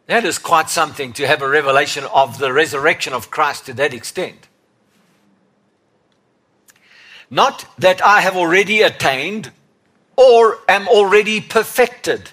That 0.07 0.25
is 0.25 0.39
quite 0.39 0.69
something 0.69 1.13
to 1.15 1.27
have 1.27 1.41
a 1.41 1.49
revelation 1.49 2.05
of 2.13 2.39
the 2.39 2.53
resurrection 2.53 3.13
of 3.13 3.31
Christ 3.31 3.67
to 3.67 3.75
that 3.75 3.95
extent. 3.95 4.49
Not 7.31 7.67
that 7.79 8.05
I 8.05 8.21
have 8.21 8.37
already 8.37 8.83
attained 8.83 9.51
or 10.17 10.59
am 10.69 10.87
already 10.89 11.41
perfected. 11.41 12.31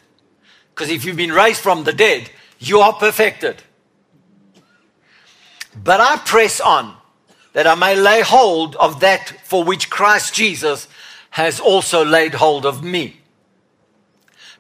Because 0.70 0.90
if 0.90 1.06
you've 1.06 1.16
been 1.16 1.32
raised 1.32 1.62
from 1.62 1.84
the 1.84 1.94
dead, 1.94 2.30
you 2.60 2.80
are 2.80 2.94
perfected. 2.94 3.64
But 5.76 6.02
I 6.02 6.18
press 6.18 6.60
on 6.60 6.96
that 7.54 7.68
I 7.68 7.76
may 7.76 7.96
lay 7.96 8.22
hold 8.22 8.76
of 8.76 9.00
that 9.00 9.34
for 9.44 9.64
which 9.64 9.90
Christ 9.90 10.34
Jesus 10.34 10.88
has 11.32 11.60
also 11.60 12.04
laid 12.04 12.34
hold 12.34 12.66
of 12.66 12.84
me. 12.84 13.22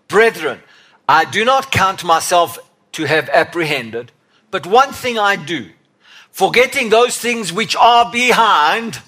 Brethren, 0.07 0.61
I 1.07 1.25
do 1.25 1.43
not 1.43 1.71
count 1.71 2.03
myself 2.03 2.57
to 2.93 3.05
have 3.05 3.29
apprehended, 3.29 4.11
but 4.49 4.65
one 4.65 4.91
thing 4.91 5.17
I 5.17 5.35
do, 5.35 5.69
forgetting 6.31 6.89
those 6.89 7.17
things 7.17 7.53
which 7.53 7.75
are 7.75 8.11
behind 8.11 8.99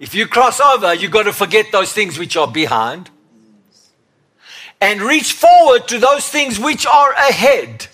If 0.00 0.14
you 0.14 0.26
cross 0.26 0.60
over, 0.60 0.94
you've 0.94 1.12
got 1.12 1.24
to 1.24 1.32
forget 1.32 1.66
those 1.70 1.92
things 1.92 2.18
which 2.18 2.34
are 2.34 2.50
behind 2.50 3.10
and 4.80 5.02
reach 5.02 5.34
forward 5.34 5.86
to 5.88 5.98
those 5.98 6.26
things 6.26 6.58
which 6.58 6.86
are 6.86 7.12
ahead. 7.12 7.86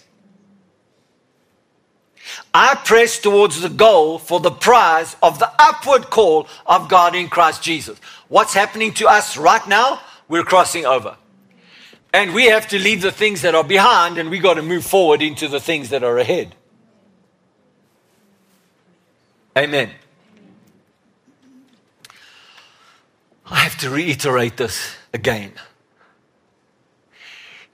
I 2.54 2.76
press 2.76 3.18
towards 3.18 3.61
the 3.61 3.68
goal 3.68 4.20
for 4.20 4.38
the 4.38 4.52
prize 4.52 5.16
of 5.20 5.40
the 5.40 5.50
upward 5.59 6.09
call 6.09 6.46
of 6.64 6.88
God 6.88 7.16
in 7.16 7.28
Christ 7.28 7.61
Jesus. 7.61 7.98
What's 8.28 8.54
happening 8.54 8.92
to 8.94 9.09
us 9.09 9.36
right 9.36 9.66
now? 9.66 10.00
We're 10.28 10.44
crossing 10.44 10.86
over. 10.86 11.16
And 12.16 12.32
we 12.32 12.46
have 12.46 12.66
to 12.68 12.78
leave 12.78 13.02
the 13.02 13.12
things 13.12 13.42
that 13.42 13.54
are 13.54 13.62
behind 13.62 14.16
and 14.16 14.30
we 14.30 14.38
got 14.38 14.54
to 14.54 14.62
move 14.62 14.86
forward 14.86 15.20
into 15.20 15.48
the 15.48 15.60
things 15.60 15.90
that 15.90 16.02
are 16.02 16.16
ahead. 16.16 16.54
Amen. 19.54 19.90
I 23.44 23.56
have 23.56 23.76
to 23.80 23.90
reiterate 23.90 24.56
this 24.56 24.96
again. 25.12 25.52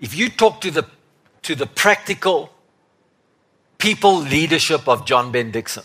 If 0.01 0.12
you 0.16 0.28
talk 0.28 0.61
to 0.62 0.72
the, 0.72 0.88
to 1.43 1.55
the 1.55 1.66
practical 1.66 2.53
people 3.78 4.16
leadership 4.22 4.88
of 4.88 5.07
John 5.07 5.32
Bendixen, 5.32 5.84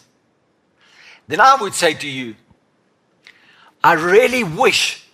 then 1.27 1.39
I 1.39 1.57
would 1.61 1.75
say 1.75 1.93
to 1.93 2.07
you, 2.07 2.35
I 3.83 3.93
really 3.93 4.43
wish, 4.43 5.05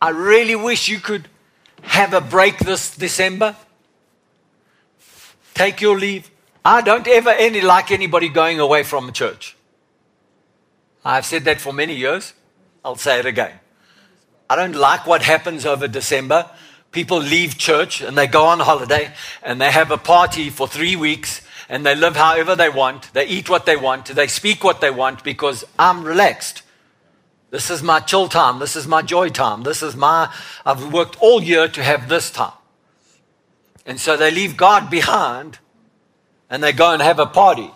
I 0.00 0.10
really 0.10 0.54
wish 0.54 0.88
you 0.88 1.00
could 1.00 1.26
have 1.82 2.14
a 2.14 2.20
break 2.20 2.58
this 2.58 2.96
December. 2.96 3.56
Take 5.54 5.80
your 5.80 5.98
leave. 5.98 6.30
I 6.64 6.80
don't 6.80 7.06
ever 7.06 7.30
any 7.30 7.60
like 7.60 7.90
anybody 7.90 8.28
going 8.28 8.60
away 8.60 8.82
from 8.82 9.12
church. 9.12 9.56
I've 11.04 11.24
said 11.24 11.44
that 11.44 11.60
for 11.60 11.72
many 11.72 11.94
years. 11.94 12.34
I'll 12.84 12.96
say 12.96 13.18
it 13.18 13.26
again. 13.26 13.58
I 14.48 14.56
don't 14.56 14.74
like 14.74 15.06
what 15.06 15.22
happens 15.22 15.64
over 15.64 15.88
December. 15.88 16.50
People 16.92 17.18
leave 17.18 17.56
church 17.56 18.00
and 18.00 18.18
they 18.18 18.26
go 18.26 18.46
on 18.46 18.60
holiday 18.60 19.12
and 19.42 19.60
they 19.60 19.70
have 19.70 19.90
a 19.90 19.96
party 19.96 20.50
for 20.50 20.66
three 20.66 20.96
weeks 20.96 21.40
and 21.68 21.86
they 21.86 21.94
live 21.94 22.16
however 22.16 22.56
they 22.56 22.68
want. 22.68 23.12
They 23.12 23.26
eat 23.26 23.48
what 23.48 23.64
they 23.64 23.76
want. 23.76 24.06
They 24.06 24.26
speak 24.26 24.64
what 24.64 24.80
they 24.80 24.90
want 24.90 25.22
because 25.22 25.64
I'm 25.78 26.02
relaxed. 26.02 26.62
This 27.50 27.68
is 27.68 27.82
my 27.82 28.00
chill 28.00 28.28
time. 28.28 28.58
This 28.58 28.76
is 28.76 28.86
my 28.86 29.02
joy 29.02 29.28
time. 29.28 29.64
This 29.64 29.82
is 29.82 29.96
my, 29.96 30.32
I've 30.64 30.92
worked 30.92 31.16
all 31.20 31.42
year 31.42 31.66
to 31.68 31.82
have 31.82 32.08
this 32.08 32.30
time. 32.30 32.52
And 33.84 34.00
so 34.00 34.16
they 34.16 34.30
leave 34.30 34.56
God 34.56 34.88
behind 34.88 35.58
and 36.48 36.62
they 36.62 36.72
go 36.72 36.92
and 36.92 37.02
have 37.02 37.18
a 37.18 37.26
party. 37.26 37.70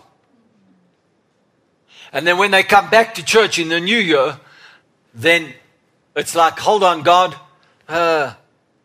And 2.13 2.25
then 2.25 2.39
when 2.39 2.53
they 2.53 2.63
come 2.63 2.89
back 2.89 3.15
to 3.15 3.25
church 3.25 3.59
in 3.59 3.69
the 3.69 3.81
new 3.81 3.99
year, 3.99 4.39
then 5.13 5.53
it's 6.15 6.37
like, 6.37 6.59
hold 6.61 6.85
on, 6.85 7.03
God, 7.03 7.35
uh, 7.89 8.35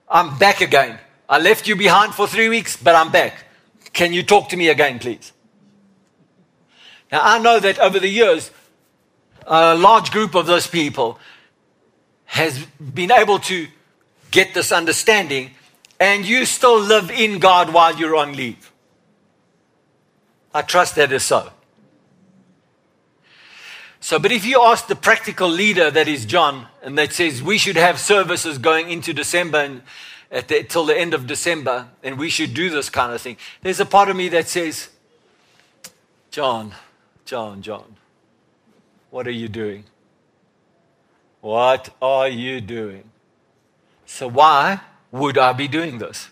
I'm 0.07 0.39
back 0.39 0.61
again. 0.61 0.97
I 1.27 1.37
left 1.37 1.67
you 1.67 1.75
behind 1.75 2.15
for 2.15 2.27
three 2.27 2.49
weeks, 2.49 2.75
but 2.75 2.95
I'm 2.95 3.11
back. 3.11 3.45
Can 3.93 4.13
you 4.13 4.23
talk 4.23 4.49
to 4.49 4.57
me 4.57 4.69
again, 4.69 4.97
please? 4.97 5.31
Now, 7.11 7.21
I 7.21 7.37
know 7.37 7.59
that 7.59 7.77
over 7.77 7.99
the 7.99 8.07
years, 8.07 8.49
a 9.49 9.75
large 9.75 10.11
group 10.11 10.35
of 10.35 10.45
those 10.45 10.67
people 10.67 11.19
has 12.25 12.65
been 12.93 13.11
able 13.11 13.39
to 13.39 13.67
get 14.31 14.53
this 14.53 14.71
understanding, 14.71 15.51
and 15.99 16.25
you 16.25 16.45
still 16.45 16.79
live 16.79 17.09
in 17.09 17.39
God 17.39 17.73
while 17.73 17.95
you're 17.95 18.15
on 18.15 18.33
leave. 18.33 18.71
I 20.53 20.61
trust 20.61 20.95
that 20.95 21.11
is 21.11 21.23
so. 21.23 21.51
So, 23.99 24.17
but 24.17 24.31
if 24.31 24.45
you 24.45 24.61
ask 24.61 24.87
the 24.87 24.95
practical 24.95 25.49
leader 25.49 25.91
that 25.91 26.07
is 26.07 26.25
John, 26.25 26.67
and 26.81 26.97
that 26.97 27.11
says 27.11 27.43
we 27.43 27.57
should 27.57 27.75
have 27.75 27.99
services 27.99 28.57
going 28.57 28.89
into 28.89 29.11
December 29.13 29.57
and 29.57 29.81
at 30.31 30.47
the, 30.47 30.63
till 30.63 30.85
the 30.85 30.97
end 30.97 31.13
of 31.13 31.25
December, 31.25 31.87
and 32.03 32.17
we 32.17 32.29
should 32.29 32.53
do 32.53 32.69
this 32.69 32.89
kind 32.89 33.11
of 33.13 33.19
thing, 33.19 33.37
there's 33.61 33.79
a 33.79 33.85
part 33.85 34.09
of 34.09 34.15
me 34.15 34.29
that 34.29 34.47
says, 34.47 34.89
John, 36.29 36.73
John, 37.25 37.61
John, 37.63 37.95
what 39.09 39.27
are 39.27 39.31
you 39.31 39.47
doing? 39.47 39.85
What 41.41 41.89
are 42.01 42.27
you 42.27 42.61
doing? 42.61 43.09
So, 44.05 44.27
why 44.27 44.81
would 45.11 45.37
I 45.37 45.53
be 45.53 45.67
doing 45.67 45.99
this? 45.99 46.29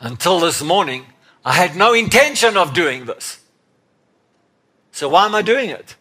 Until 0.00 0.40
this 0.40 0.62
morning, 0.62 1.06
I 1.44 1.52
had 1.52 1.76
no 1.76 1.92
intention 1.92 2.56
of 2.56 2.72
doing 2.72 3.04
this. 3.04 3.40
So, 4.92 5.08
why 5.08 5.26
am 5.26 5.34
I 5.34 5.42
doing 5.42 5.70
it? 5.70 5.96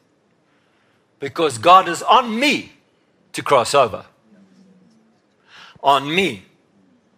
because 1.23 1.57
God 1.57 1.87
is 1.87 2.03
on 2.03 2.37
me 2.37 2.73
to 3.31 3.41
cross 3.41 3.73
over. 3.73 4.03
On 5.81 6.13
me. 6.13 6.43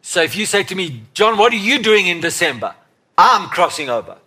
So 0.04 0.22
if 0.22 0.36
you 0.36 0.46
say 0.46 0.62
to 0.62 0.76
me, 0.76 1.02
John, 1.16 1.40
what 1.40 1.52
are 1.52 1.58
you 1.58 1.80
doing 1.80 2.06
in 2.06 2.22
December? 2.22 2.76
I'm 3.18 3.50
crossing 3.50 3.90
over. 3.90 4.18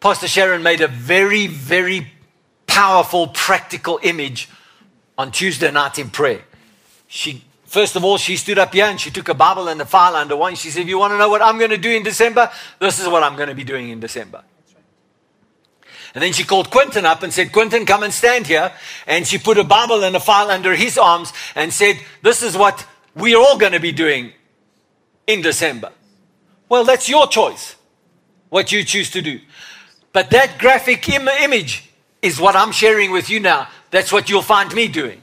Pastor 0.00 0.26
Sharon 0.26 0.64
made 0.64 0.80
a 0.80 0.88
very, 0.88 1.46
very 1.46 2.11
powerful, 2.72 3.28
practical 3.28 4.00
image 4.02 4.48
on 5.18 5.30
Tuesday 5.30 5.70
night 5.70 5.98
in 5.98 6.08
prayer. 6.08 6.42
She, 7.06 7.44
first 7.66 7.96
of 7.96 8.04
all, 8.04 8.16
she 8.16 8.36
stood 8.36 8.58
up 8.58 8.72
here 8.72 8.86
and 8.86 8.98
she 8.98 9.10
took 9.10 9.28
a 9.28 9.34
Bible 9.34 9.68
and 9.68 9.80
a 9.80 9.84
file 9.84 10.16
under 10.16 10.34
one. 10.34 10.54
She 10.54 10.70
said, 10.70 10.82
If 10.82 10.88
you 10.88 10.98
want 10.98 11.12
to 11.12 11.18
know 11.18 11.28
what 11.28 11.42
I'm 11.42 11.58
going 11.58 11.70
to 11.70 11.76
do 11.76 11.90
in 11.90 12.02
December, 12.02 12.50
this 12.78 12.98
is 12.98 13.06
what 13.06 13.22
I'm 13.22 13.36
going 13.36 13.50
to 13.50 13.54
be 13.54 13.62
doing 13.62 13.90
in 13.90 14.00
December. 14.00 14.42
And 16.14 16.22
then 16.22 16.32
she 16.32 16.44
called 16.44 16.70
Quentin 16.70 17.04
up 17.04 17.22
and 17.22 17.32
said, 17.32 17.52
Quentin, 17.52 17.84
come 17.84 18.02
and 18.02 18.12
stand 18.12 18.46
here. 18.46 18.72
And 19.06 19.26
she 19.26 19.38
put 19.38 19.58
a 19.58 19.64
Bible 19.64 20.02
and 20.02 20.16
a 20.16 20.20
file 20.20 20.50
under 20.50 20.74
his 20.74 20.96
arms 20.96 21.32
and 21.54 21.72
said, 21.72 22.00
This 22.22 22.42
is 22.42 22.56
what 22.56 22.86
we're 23.14 23.38
all 23.38 23.58
going 23.58 23.72
to 23.72 23.80
be 23.80 23.92
doing 23.92 24.32
in 25.26 25.42
December. 25.42 25.92
Well, 26.70 26.84
that's 26.84 27.06
your 27.06 27.26
choice, 27.26 27.76
what 28.48 28.72
you 28.72 28.82
choose 28.82 29.10
to 29.10 29.20
do. 29.20 29.40
But 30.14 30.30
that 30.30 30.58
graphic 30.58 31.06
Im- 31.10 31.28
image 31.28 31.91
is 32.22 32.40
what 32.40 32.56
I'm 32.56 32.72
sharing 32.72 33.10
with 33.10 33.28
you 33.28 33.40
now. 33.40 33.68
That's 33.90 34.12
what 34.12 34.30
you'll 34.30 34.42
find 34.42 34.72
me 34.72 34.88
doing. 34.88 35.22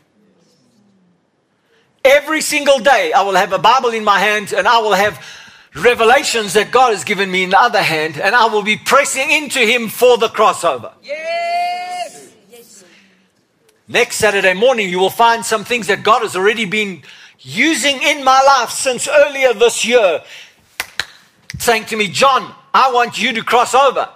Every 2.04 2.42
single 2.42 2.80
day, 2.80 3.12
I 3.14 3.24
will 3.24 3.36
have 3.36 3.52
a 3.54 3.60
Bible 3.60 3.90
in 3.90 4.04
my 4.04 4.20
hand 4.20 4.54
and 4.54 4.68
I 4.68 4.80
will 4.80 4.94
have 4.94 5.24
revelations 5.76 6.54
that 6.54 6.72
God 6.72 6.92
has 6.92 7.04
given 7.04 7.32
me 7.32 7.44
in 7.44 7.52
the 7.52 7.60
other 7.60 7.82
hand, 7.82 8.20
and 8.20 8.36
I 8.36 8.46
will 8.48 8.64
be 8.64 8.78
pressing 8.78 9.30
into 9.32 9.60
Him 9.60 9.88
for 9.88 10.18
the 10.18 10.28
crossover. 10.28 10.94
Yes. 11.04 12.34
yes. 12.50 12.84
Next 13.88 14.16
Saturday 14.16 14.54
morning, 14.54 14.90
you 14.90 15.00
will 15.00 15.10
find 15.10 15.46
some 15.46 15.64
things 15.64 15.88
that 15.88 16.04
God 16.04 16.22
has 16.22 16.36
already 16.36 16.66
been 16.66 17.04
using 17.40 18.02
in 18.02 18.24
my 18.24 18.42
life 18.42 18.70
since 18.70 19.08
earlier 19.08 19.54
this 19.54 19.86
year, 19.86 20.22
saying 21.58 21.86
to 21.86 21.96
me, 21.96 22.08
John, 22.08 22.54
I 22.74 22.92
want 22.92 23.22
you 23.22 23.34
to 23.34 23.44
cross 23.44 23.74
over. 23.74 24.10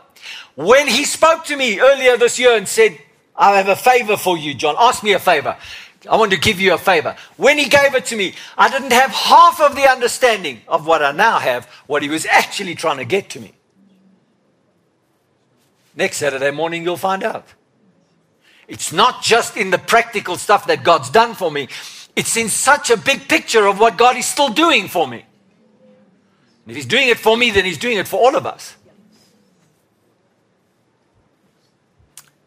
When 0.56 0.88
He 0.88 1.06
spoke 1.06 1.46
to 1.46 1.58
me 1.58 1.80
earlier 1.80 2.18
this 2.18 2.38
year 2.40 2.56
and 2.56 2.68
said, 2.68 2.98
I 3.36 3.58
have 3.58 3.68
a 3.68 3.76
favor 3.76 4.18
for 4.18 4.38
you, 4.38 4.54
John, 4.54 4.76
ask 4.78 5.04
me 5.04 5.14
a 5.14 5.20
favor. 5.20 5.58
I 6.10 6.18
want 6.18 6.32
to 6.32 6.38
give 6.38 6.60
you 6.60 6.74
a 6.74 6.78
favor. 6.78 7.16
When 7.38 7.58
he 7.58 7.70
gave 7.70 7.96
it 7.96 8.06
to 8.08 8.16
me, 8.16 8.36
I 8.58 8.70
didn't 8.70 8.92
have 8.92 9.12
half 9.12 9.62
of 9.62 9.76
the 9.76 9.90
understanding 9.90 10.62
of 10.68 10.86
what 10.86 11.02
I 11.02 11.12
now 11.12 11.40
have, 11.40 11.66
what 11.88 12.04
he 12.04 12.10
was 12.10 12.26
actually 12.26 12.76
trying 12.76 12.98
to 12.98 13.06
get 13.06 13.30
to 13.32 13.40
me. 13.40 13.54
Next 15.96 16.18
Saturday 16.18 16.52
morning, 16.52 16.84
you'll 16.84 16.98
find 16.98 17.24
out. 17.24 17.48
It's 18.68 18.92
not 18.92 19.22
just 19.22 19.56
in 19.56 19.70
the 19.70 19.78
practical 19.78 20.36
stuff 20.36 20.68
that 20.68 20.84
God's 20.84 21.10
done 21.10 21.36
for 21.36 21.52
me, 21.52 21.70
it's 22.16 22.36
in 22.38 22.50
such 22.50 22.90
a 22.90 22.98
big 22.98 23.28
picture 23.28 23.66
of 23.66 23.80
what 23.80 23.98
God 23.98 24.18
is 24.18 24.26
still 24.26 24.50
doing 24.50 24.88
for 24.88 25.08
me. 25.08 25.26
If 26.68 26.76
He's 26.76 26.86
doing 26.86 27.10
it 27.10 27.20
for 27.20 27.38
me, 27.38 27.52
then 27.52 27.66
He's 27.66 27.78
doing 27.78 27.98
it 27.98 28.08
for 28.08 28.18
all 28.18 28.36
of 28.36 28.46
us. 28.46 28.76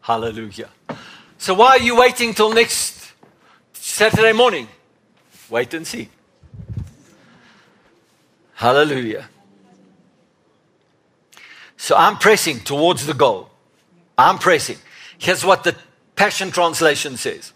Hallelujah. 0.07 0.69
So, 1.37 1.53
why 1.53 1.69
are 1.71 1.79
you 1.79 1.97
waiting 1.99 2.33
till 2.33 2.51
next 2.53 2.97
Saturday 3.97 4.33
morning. 4.33 4.67
Wait 5.49 5.73
and 5.73 5.87
see. 5.87 6.09
Hallelujah. 8.53 9.29
So 11.77 11.95
I'm 11.95 12.17
pressing 12.17 12.59
towards 12.59 13.05
the 13.05 13.13
goal. 13.13 13.49
I'm 14.17 14.39
pressing. 14.39 14.77
Here's 15.17 15.45
what 15.45 15.63
the 15.63 15.75
Passion 16.15 16.51
Translation 16.51 17.17
says 17.17 17.53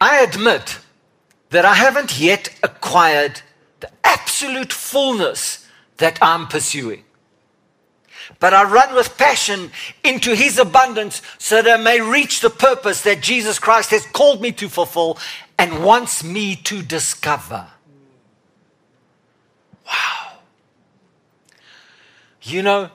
I 0.00 0.20
admit 0.20 0.78
that 1.50 1.64
I 1.64 1.74
haven't 1.74 2.18
yet 2.18 2.48
acquired 2.62 3.42
the 3.80 3.90
absolute 4.04 4.72
fullness 4.72 5.66
that 5.96 6.18
I'm 6.22 6.46
pursuing. 6.46 7.02
But 8.38 8.52
I 8.52 8.64
run 8.64 8.94
with 8.94 9.16
passion 9.16 9.70
into 10.04 10.34
his 10.34 10.58
abundance 10.58 11.22
so 11.38 11.62
that 11.62 11.80
I 11.80 11.82
may 11.82 12.00
reach 12.00 12.40
the 12.40 12.50
purpose 12.50 13.02
that 13.02 13.22
Jesus 13.22 13.58
Christ 13.58 13.90
has 13.90 14.04
called 14.06 14.42
me 14.42 14.52
to 14.52 14.68
fulfill 14.68 15.18
and 15.58 15.84
wants 15.84 16.22
me 16.22 16.56
to 16.56 16.82
discover. 16.82 17.66
Wow. 19.86 20.38
You 22.42 22.62
know, 22.62 22.90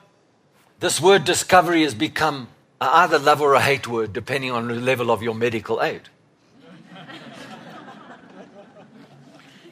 this 0.79 1.01
word 1.01 1.23
discovery 1.23 1.83
has 1.83 1.95
become 1.95 2.47
either 2.79 3.19
love 3.19 3.41
or 3.41 3.53
a 3.53 3.61
hate 3.61 3.87
word, 3.87 4.13
depending 4.13 4.51
on 4.51 4.67
the 4.67 4.75
level 4.75 5.11
of 5.11 5.21
your 5.21 5.35
medical 5.35 5.81
aid. 5.81 6.01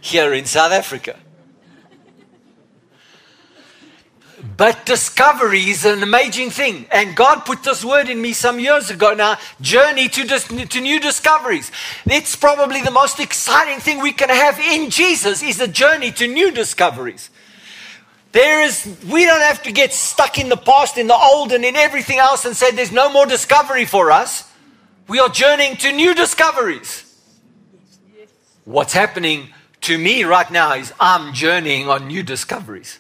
Here 0.01 0.33
in 0.33 0.45
South 0.45 0.71
Africa. 0.71 1.19
But 4.55 4.85
discovery 4.85 5.69
is 5.69 5.85
an 5.85 6.01
amazing 6.01 6.49
thing. 6.51 6.85
And 6.91 7.15
God 7.15 7.45
put 7.45 7.63
this 7.63 7.83
word 7.83 8.09
in 8.09 8.21
me 8.21 8.33
some 8.33 8.59
years 8.59 8.89
ago 8.89 9.13
now 9.13 9.37
journey 9.59 10.07
to, 10.09 10.23
dis- 10.23 10.47
to 10.47 10.81
new 10.81 10.99
discoveries. 10.99 11.71
It's 12.05 12.35
probably 12.35 12.81
the 12.81 12.91
most 12.91 13.19
exciting 13.19 13.79
thing 13.79 14.01
we 14.01 14.13
can 14.13 14.29
have 14.29 14.59
in 14.59 14.89
Jesus 14.89 15.43
is 15.43 15.59
a 15.59 15.67
journey 15.67 16.11
to 16.13 16.27
new 16.27 16.51
discoveries. 16.51 17.29
There 18.31 18.61
is, 18.61 18.97
we 19.09 19.25
don't 19.25 19.41
have 19.41 19.63
to 19.63 19.71
get 19.71 19.91
stuck 19.91 20.37
in 20.37 20.49
the 20.49 20.57
past, 20.57 20.97
in 20.97 21.07
the 21.07 21.17
old, 21.17 21.51
and 21.51 21.65
in 21.65 21.75
everything 21.75 22.19
else 22.19 22.45
and 22.45 22.55
say 22.55 22.71
there's 22.71 22.91
no 22.91 23.11
more 23.11 23.25
discovery 23.25 23.85
for 23.85 24.11
us. 24.11 24.49
We 25.07 25.19
are 25.19 25.29
journeying 25.29 25.77
to 25.77 25.91
new 25.91 26.13
discoveries. 26.13 27.05
What's 28.65 28.93
happening 28.93 29.49
to 29.81 29.97
me 29.97 30.23
right 30.23 30.49
now 30.51 30.75
is 30.75 30.93
I'm 30.99 31.33
journeying 31.33 31.89
on 31.89 32.07
new 32.07 32.21
discoveries. 32.21 32.99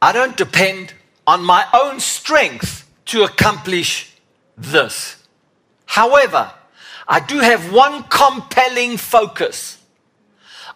I 0.00 0.12
don't 0.12 0.36
depend 0.36 0.94
on 1.26 1.44
my 1.44 1.66
own 1.74 2.00
strength 2.00 2.88
to 3.06 3.24
accomplish 3.24 4.12
this. 4.56 5.16
However, 5.86 6.52
I 7.06 7.20
do 7.20 7.38
have 7.38 7.72
one 7.72 8.04
compelling 8.04 8.96
focus. 8.96 9.78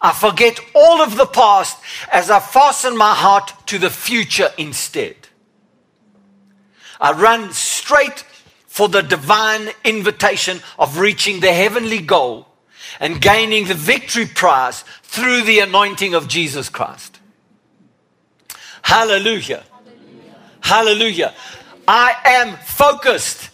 I 0.00 0.12
forget 0.12 0.58
all 0.74 1.00
of 1.00 1.16
the 1.16 1.26
past 1.26 1.78
as 2.10 2.30
I 2.30 2.40
fasten 2.40 2.96
my 2.96 3.14
heart 3.14 3.52
to 3.66 3.78
the 3.78 3.90
future 3.90 4.50
instead. 4.58 5.16
I 7.00 7.12
run 7.12 7.52
straight 7.52 8.24
for 8.66 8.88
the 8.88 9.02
divine 9.02 9.68
invitation 9.84 10.60
of 10.78 10.98
reaching 10.98 11.40
the 11.40 11.52
heavenly 11.52 12.00
goal 12.00 12.48
and 12.98 13.20
gaining 13.20 13.66
the 13.66 13.74
victory 13.74 14.26
prize 14.26 14.82
through 15.02 15.42
the 15.42 15.60
anointing 15.60 16.14
of 16.14 16.26
Jesus 16.26 16.68
Christ. 16.68 17.20
Hallelujah. 18.92 19.64
Hallelujah. 20.60 21.32
I 21.88 22.14
am 22.26 22.58
focused. 22.58 23.48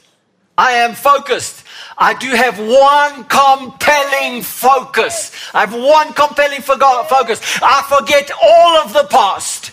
I 0.59 0.73
am 0.73 0.97
focused. 0.97 1.63
I 1.97 2.15
do 2.15 2.31
have 2.31 2.59
one 2.59 3.23
compelling 3.27 4.43
focus. 4.43 5.31
I 5.55 5.61
have 5.61 5.75
one 5.75 6.13
compelling 6.13 6.61
focus. 6.61 7.41
I 7.63 7.85
forget 7.89 8.33
all 8.43 8.79
of 8.79 8.93
the 8.93 9.07
past. 9.13 9.71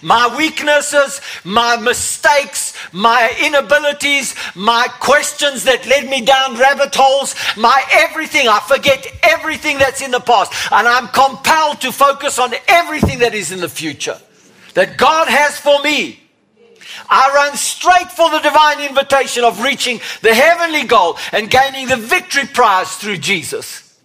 My 0.00 0.34
weaknesses, 0.38 1.20
my 1.44 1.76
mistakes, 1.76 2.74
my 2.92 3.30
inabilities, 3.44 4.34
my 4.54 4.88
questions 5.00 5.64
that 5.64 5.86
led 5.86 6.08
me 6.08 6.24
down 6.24 6.56
rabbit 6.56 6.94
holes, 6.94 7.34
my 7.58 7.84
everything. 7.92 8.48
I 8.48 8.60
forget 8.60 9.06
everything 9.22 9.76
that's 9.76 10.00
in 10.00 10.12
the 10.12 10.20
past. 10.20 10.50
And 10.72 10.88
I'm 10.88 11.08
compelled 11.08 11.82
to 11.82 11.92
focus 11.92 12.38
on 12.38 12.54
everything 12.68 13.18
that 13.18 13.34
is 13.34 13.52
in 13.52 13.60
the 13.60 13.68
future 13.68 14.18
that 14.74 14.96
God 14.96 15.28
has 15.28 15.58
for 15.58 15.82
me. 15.82 16.20
I 17.08 17.32
run 17.34 17.56
straight 17.56 18.10
for 18.10 18.30
the 18.30 18.40
divine 18.40 18.80
invitation 18.80 19.44
of 19.44 19.62
reaching 19.62 20.00
the 20.20 20.34
heavenly 20.34 20.84
goal 20.84 21.18
and 21.32 21.50
gaining 21.50 21.88
the 21.88 21.96
victory 21.96 22.46
prize 22.46 22.96
through 22.96 23.18
Jesus. 23.18 23.98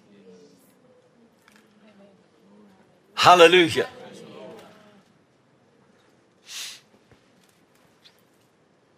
Hallelujah. 3.15 3.89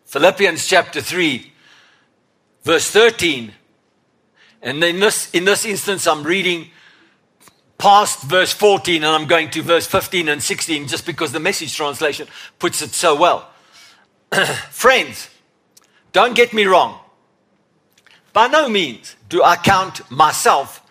Philippians 0.06 0.68
chapter 0.68 1.02
3, 1.02 1.54
verse 2.64 2.90
13. 2.90 3.54
And 4.62 4.84
in 4.84 5.00
this, 5.00 5.32
in 5.32 5.46
this 5.46 5.66
instance, 5.66 6.08
I'm 6.08 6.24
reading 6.24 6.72
past 7.80 8.24
verse 8.24 8.54
14 8.54 9.04
and 9.04 9.06
I'm 9.06 9.26
going 9.26 9.50
to 9.52 9.64
verse 9.64 9.88
15 9.88 10.28
and 10.28 10.44
16 10.44 10.88
just 10.88 11.06
because 11.06 11.32
the 11.32 11.40
message 11.40 11.76
translation 11.76 12.28
puts 12.60 12.84
it 12.84 12.92
so 12.92 13.16
well. 13.16 13.50
Friends, 14.70 15.30
don't 16.12 16.36
get 16.36 16.54
me 16.54 16.66
wrong. 16.66 17.00
By 18.34 18.48
no 18.48 18.70
means 18.70 19.16
do 19.30 19.42
I 19.42 19.56
count 19.56 20.10
myself 20.12 20.84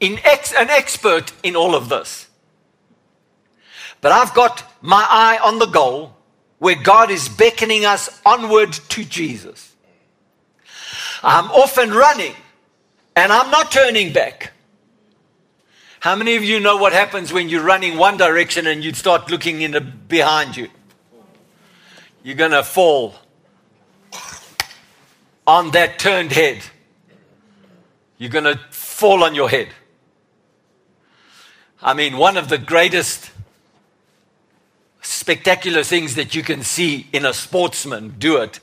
ex- 0.00 0.54
an 0.54 0.70
expert 0.70 1.32
in 1.42 1.56
all 1.56 1.74
of 1.74 1.88
this. 1.88 2.28
But 4.00 4.12
I've 4.12 4.32
got 4.32 4.62
my 4.80 5.04
eye 5.08 5.38
on 5.42 5.58
the 5.58 5.66
goal 5.66 6.14
where 6.58 6.80
God 6.80 7.10
is 7.10 7.28
beckoning 7.28 7.84
us 7.84 8.20
onward 8.24 8.72
to 8.72 9.04
Jesus. 9.04 9.74
I'm 11.22 11.50
off 11.50 11.76
and 11.76 11.92
running 11.92 12.34
and 13.16 13.32
I'm 13.32 13.50
not 13.50 13.72
turning 13.72 14.12
back. 14.12 14.52
How 16.00 16.14
many 16.14 16.36
of 16.36 16.44
you 16.44 16.60
know 16.60 16.76
what 16.76 16.92
happens 16.92 17.32
when 17.32 17.48
you're 17.48 17.64
running 17.64 17.96
one 17.96 18.16
direction 18.16 18.66
and 18.66 18.84
you 18.84 18.92
start 18.92 19.30
looking 19.30 19.62
in 19.62 19.72
the, 19.72 19.80
behind 19.80 20.56
you? 20.56 20.68
You're 22.22 22.36
going 22.36 22.50
to 22.50 22.62
fall 22.62 23.14
on 25.46 25.70
that 25.70 25.98
turned 25.98 26.32
head. 26.32 26.62
You're 28.18 28.30
going 28.30 28.44
to 28.44 28.58
fall 28.70 29.24
on 29.24 29.34
your 29.34 29.48
head. 29.48 29.68
I 31.82 31.94
mean, 31.94 32.16
one 32.16 32.36
of 32.36 32.48
the 32.48 32.58
greatest 32.58 33.30
spectacular 35.02 35.82
things 35.82 36.14
that 36.16 36.34
you 36.34 36.42
can 36.42 36.62
see 36.62 37.06
in 37.12 37.24
a 37.24 37.32
sportsman 37.32 38.16
do 38.18 38.38
it. 38.38 38.60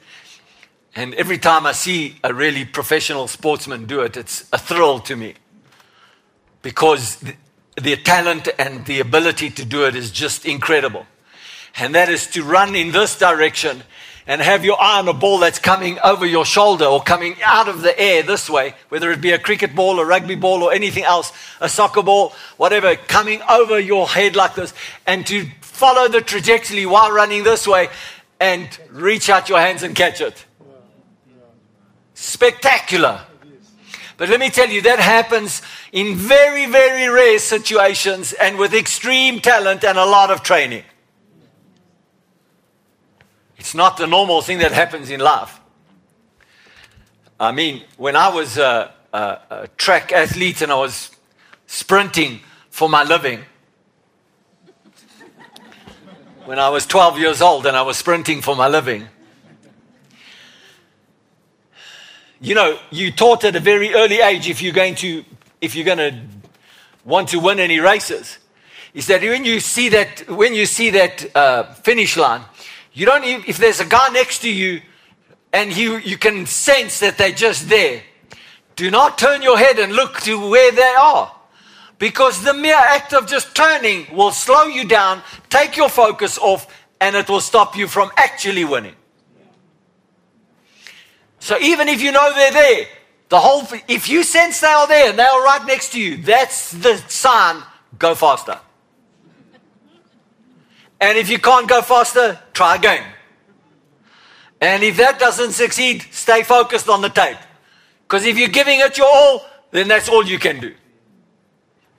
And 0.95 1.13
every 1.15 1.37
time 1.37 1.65
I 1.65 1.71
see 1.71 2.17
a 2.23 2.33
really 2.33 2.65
professional 2.65 3.27
sportsman 3.27 3.85
do 3.85 4.01
it, 4.01 4.17
it's 4.17 4.47
a 4.53 4.57
thrill 4.57 4.99
to 5.01 5.15
me 5.15 5.35
because 6.63 7.17
the, 7.17 7.35
the 7.79 7.95
talent 7.97 8.49
and 8.57 8.83
the 8.85 8.99
ability 8.99 9.51
to 9.51 9.63
do 9.63 9.85
it 9.85 9.95
is 9.95 10.09
just 10.09 10.47
incredible. 10.47 11.05
And 11.75 11.93
that 11.93 12.09
is 12.09 12.25
to 12.31 12.43
run 12.43 12.75
in 12.75 12.91
this 12.91 13.17
direction 13.17 13.83
and 14.25 14.41
have 14.41 14.63
your 14.63 14.81
eye 14.81 14.99
on 14.99 15.07
a 15.07 15.13
ball 15.13 15.37
that's 15.39 15.59
coming 15.59 15.99
over 16.03 16.25
your 16.25 16.45
shoulder 16.45 16.85
or 16.85 17.01
coming 17.01 17.35
out 17.43 17.67
of 17.67 17.81
the 17.81 17.99
air 17.99 18.23
this 18.23 18.49
way, 18.49 18.73
whether 18.89 19.11
it 19.11 19.19
be 19.21 19.31
a 19.31 19.39
cricket 19.39 19.75
ball, 19.75 19.99
a 19.99 20.05
rugby 20.05 20.35
ball, 20.35 20.63
or 20.63 20.73
anything 20.73 21.03
else, 21.03 21.33
a 21.59 21.67
soccer 21.67 22.01
ball, 22.01 22.33
whatever, 22.57 22.95
coming 22.95 23.41
over 23.49 23.79
your 23.79 24.07
head 24.07 24.35
like 24.35 24.55
this, 24.55 24.73
and 25.05 25.27
to 25.27 25.45
follow 25.61 26.07
the 26.07 26.21
trajectory 26.21 26.85
while 26.85 27.11
running 27.11 27.43
this 27.43 27.67
way 27.67 27.89
and 28.39 28.79
reach 28.91 29.29
out 29.29 29.49
your 29.49 29.59
hands 29.59 29.83
and 29.83 29.95
catch 29.95 30.21
it. 30.21 30.45
Spectacular. 32.13 33.21
But 34.23 34.29
let 34.29 34.39
me 34.39 34.49
tell 34.49 34.69
you, 34.69 34.81
that 34.83 34.99
happens 34.99 35.61
in 35.91 36.15
very, 36.15 36.65
very 36.65 37.09
rare 37.09 37.37
situations 37.39 38.31
and 38.31 38.57
with 38.57 38.73
extreme 38.73 39.41
talent 39.41 39.83
and 39.83 39.97
a 39.97 40.05
lot 40.05 40.31
of 40.31 40.43
training. 40.43 40.85
It's 43.57 43.75
not 43.75 43.97
the 43.97 44.07
normal 44.07 44.41
thing 44.41 44.59
that 44.59 44.71
happens 44.71 45.09
in 45.09 45.19
life. 45.19 45.59
I 47.37 47.51
mean, 47.51 47.83
when 47.97 48.15
I 48.15 48.29
was 48.29 48.57
a, 48.57 48.93
a, 49.11 49.17
a 49.49 49.69
track 49.75 50.13
athlete 50.13 50.61
and 50.61 50.71
I 50.71 50.75
was 50.75 51.11
sprinting 51.67 52.39
for 52.69 52.87
my 52.87 53.03
living, 53.03 53.41
when 56.45 56.59
I 56.59 56.69
was 56.69 56.85
12 56.85 57.19
years 57.19 57.41
old 57.41 57.65
and 57.65 57.75
I 57.75 57.81
was 57.81 57.97
sprinting 57.97 58.41
for 58.41 58.55
my 58.55 58.69
living, 58.69 59.05
you 62.43 62.55
know, 62.55 62.77
you 62.91 63.09
taught 63.09 63.45
at 63.45 63.55
a 63.55 63.59
very 63.61 63.93
early 63.93 64.19
age 64.19 64.49
if 64.49 64.61
you're 64.61 64.73
going 64.73 64.95
to, 64.95 65.23
if 65.61 65.75
you're 65.75 65.85
going 65.85 65.97
to 65.97 66.19
want 67.05 67.29
to 67.29 67.39
win 67.39 67.57
any 67.57 67.79
races, 67.79 68.37
is 68.93 69.07
that 69.07 69.21
when 69.21 69.45
you 69.45 69.61
see 69.61 69.87
that, 69.89 70.29
when 70.29 70.53
you 70.53 70.65
see 70.65 70.89
that 70.89 71.35
uh, 71.35 71.63
finish 71.73 72.17
line, 72.17 72.41
you 72.91 73.05
don't 73.05 73.23
even, 73.23 73.45
if 73.47 73.57
there's 73.57 73.79
a 73.79 73.85
guy 73.85 74.09
next 74.09 74.39
to 74.39 74.51
you 74.53 74.81
and 75.53 75.75
you, 75.75 75.97
you 75.99 76.17
can 76.17 76.45
sense 76.45 76.99
that 76.99 77.17
they're 77.17 77.31
just 77.31 77.69
there, 77.69 78.03
do 78.75 78.91
not 78.91 79.17
turn 79.17 79.41
your 79.41 79.57
head 79.57 79.79
and 79.79 79.93
look 79.93 80.19
to 80.21 80.49
where 80.49 80.71
they 80.73 80.95
are. 80.99 81.33
Because 81.97 82.43
the 82.43 82.53
mere 82.53 82.75
act 82.75 83.13
of 83.13 83.25
just 83.25 83.55
turning 83.55 84.13
will 84.13 84.31
slow 84.31 84.65
you 84.65 84.85
down, 84.85 85.21
take 85.49 85.77
your 85.77 85.87
focus 85.87 86.37
off, 86.37 86.67
and 86.99 87.15
it 87.15 87.29
will 87.29 87.39
stop 87.39 87.77
you 87.77 87.87
from 87.87 88.11
actually 88.17 88.65
winning. 88.65 88.95
So 91.43 91.59
even 91.59 91.89
if 91.89 92.01
you 92.01 92.13
know 92.13 92.33
they're 92.33 92.53
there, 92.53 92.85
the 93.27 93.37
whole 93.37 93.67
if 93.89 94.07
you 94.07 94.23
sense 94.23 94.61
they 94.61 94.67
are 94.67 94.87
there 94.87 95.09
and 95.09 95.19
they 95.19 95.23
are 95.23 95.43
right 95.43 95.65
next 95.65 95.91
to 95.91 95.99
you, 95.99 96.15
that's 96.15 96.71
the 96.71 96.95
sign 97.09 97.61
go 97.99 98.15
faster. 98.15 98.57
And 101.01 101.17
if 101.17 101.29
you 101.29 101.39
can't 101.39 101.67
go 101.67 101.81
faster, 101.81 102.39
try 102.53 102.77
again. 102.77 103.03
And 104.61 104.83
if 104.83 104.95
that 104.95 105.19
doesn't 105.19 105.51
succeed, 105.51 106.05
stay 106.11 106.43
focused 106.43 106.87
on 106.87 107.01
the 107.01 107.09
tape. 107.09 107.35
Because 108.03 108.25
if 108.25 108.37
you're 108.37 108.47
giving 108.47 108.79
it 108.79 108.97
your 108.97 109.13
all, 109.13 109.45
then 109.71 109.89
that's 109.89 110.07
all 110.07 110.25
you 110.25 110.39
can 110.39 110.61
do. 110.61 110.73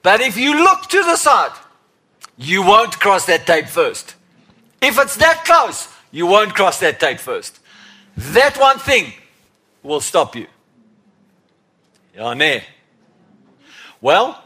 But 0.03 0.22
if 0.22 0.38
you 0.38 0.57
look 0.57 0.88
to 0.88 1.03
the 1.03 1.16
side, 1.16 1.53
you 2.38 2.62
won't 2.62 2.99
cross 2.99 3.26
that 3.26 3.47
tape 3.47 3.66
first. 3.66 4.14
If 4.80 4.99
it's 4.99 5.16
that 5.16 5.45
close, 5.45 5.88
you 6.12 6.26
won't 6.26 6.55
cross 6.55 6.80
that 6.80 6.99
tape 6.99 7.18
first. 7.18 7.59
That 8.16 8.57
one 8.57 8.78
thing 8.78 9.12
will 9.85 10.01
stop 10.01 10.35
you. 10.35 10.47
Ja, 12.14 12.35
nee. 12.35 12.62
Well, 14.01 14.43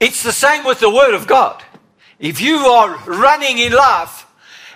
it's 0.00 0.22
the 0.22 0.32
same 0.32 0.64
with 0.64 0.80
the 0.80 0.90
Word 0.90 1.14
of 1.14 1.26
God. 1.26 1.62
If 2.18 2.40
you 2.40 2.58
are 2.58 2.96
running 3.06 3.58
in 3.58 3.72
life 3.72 4.26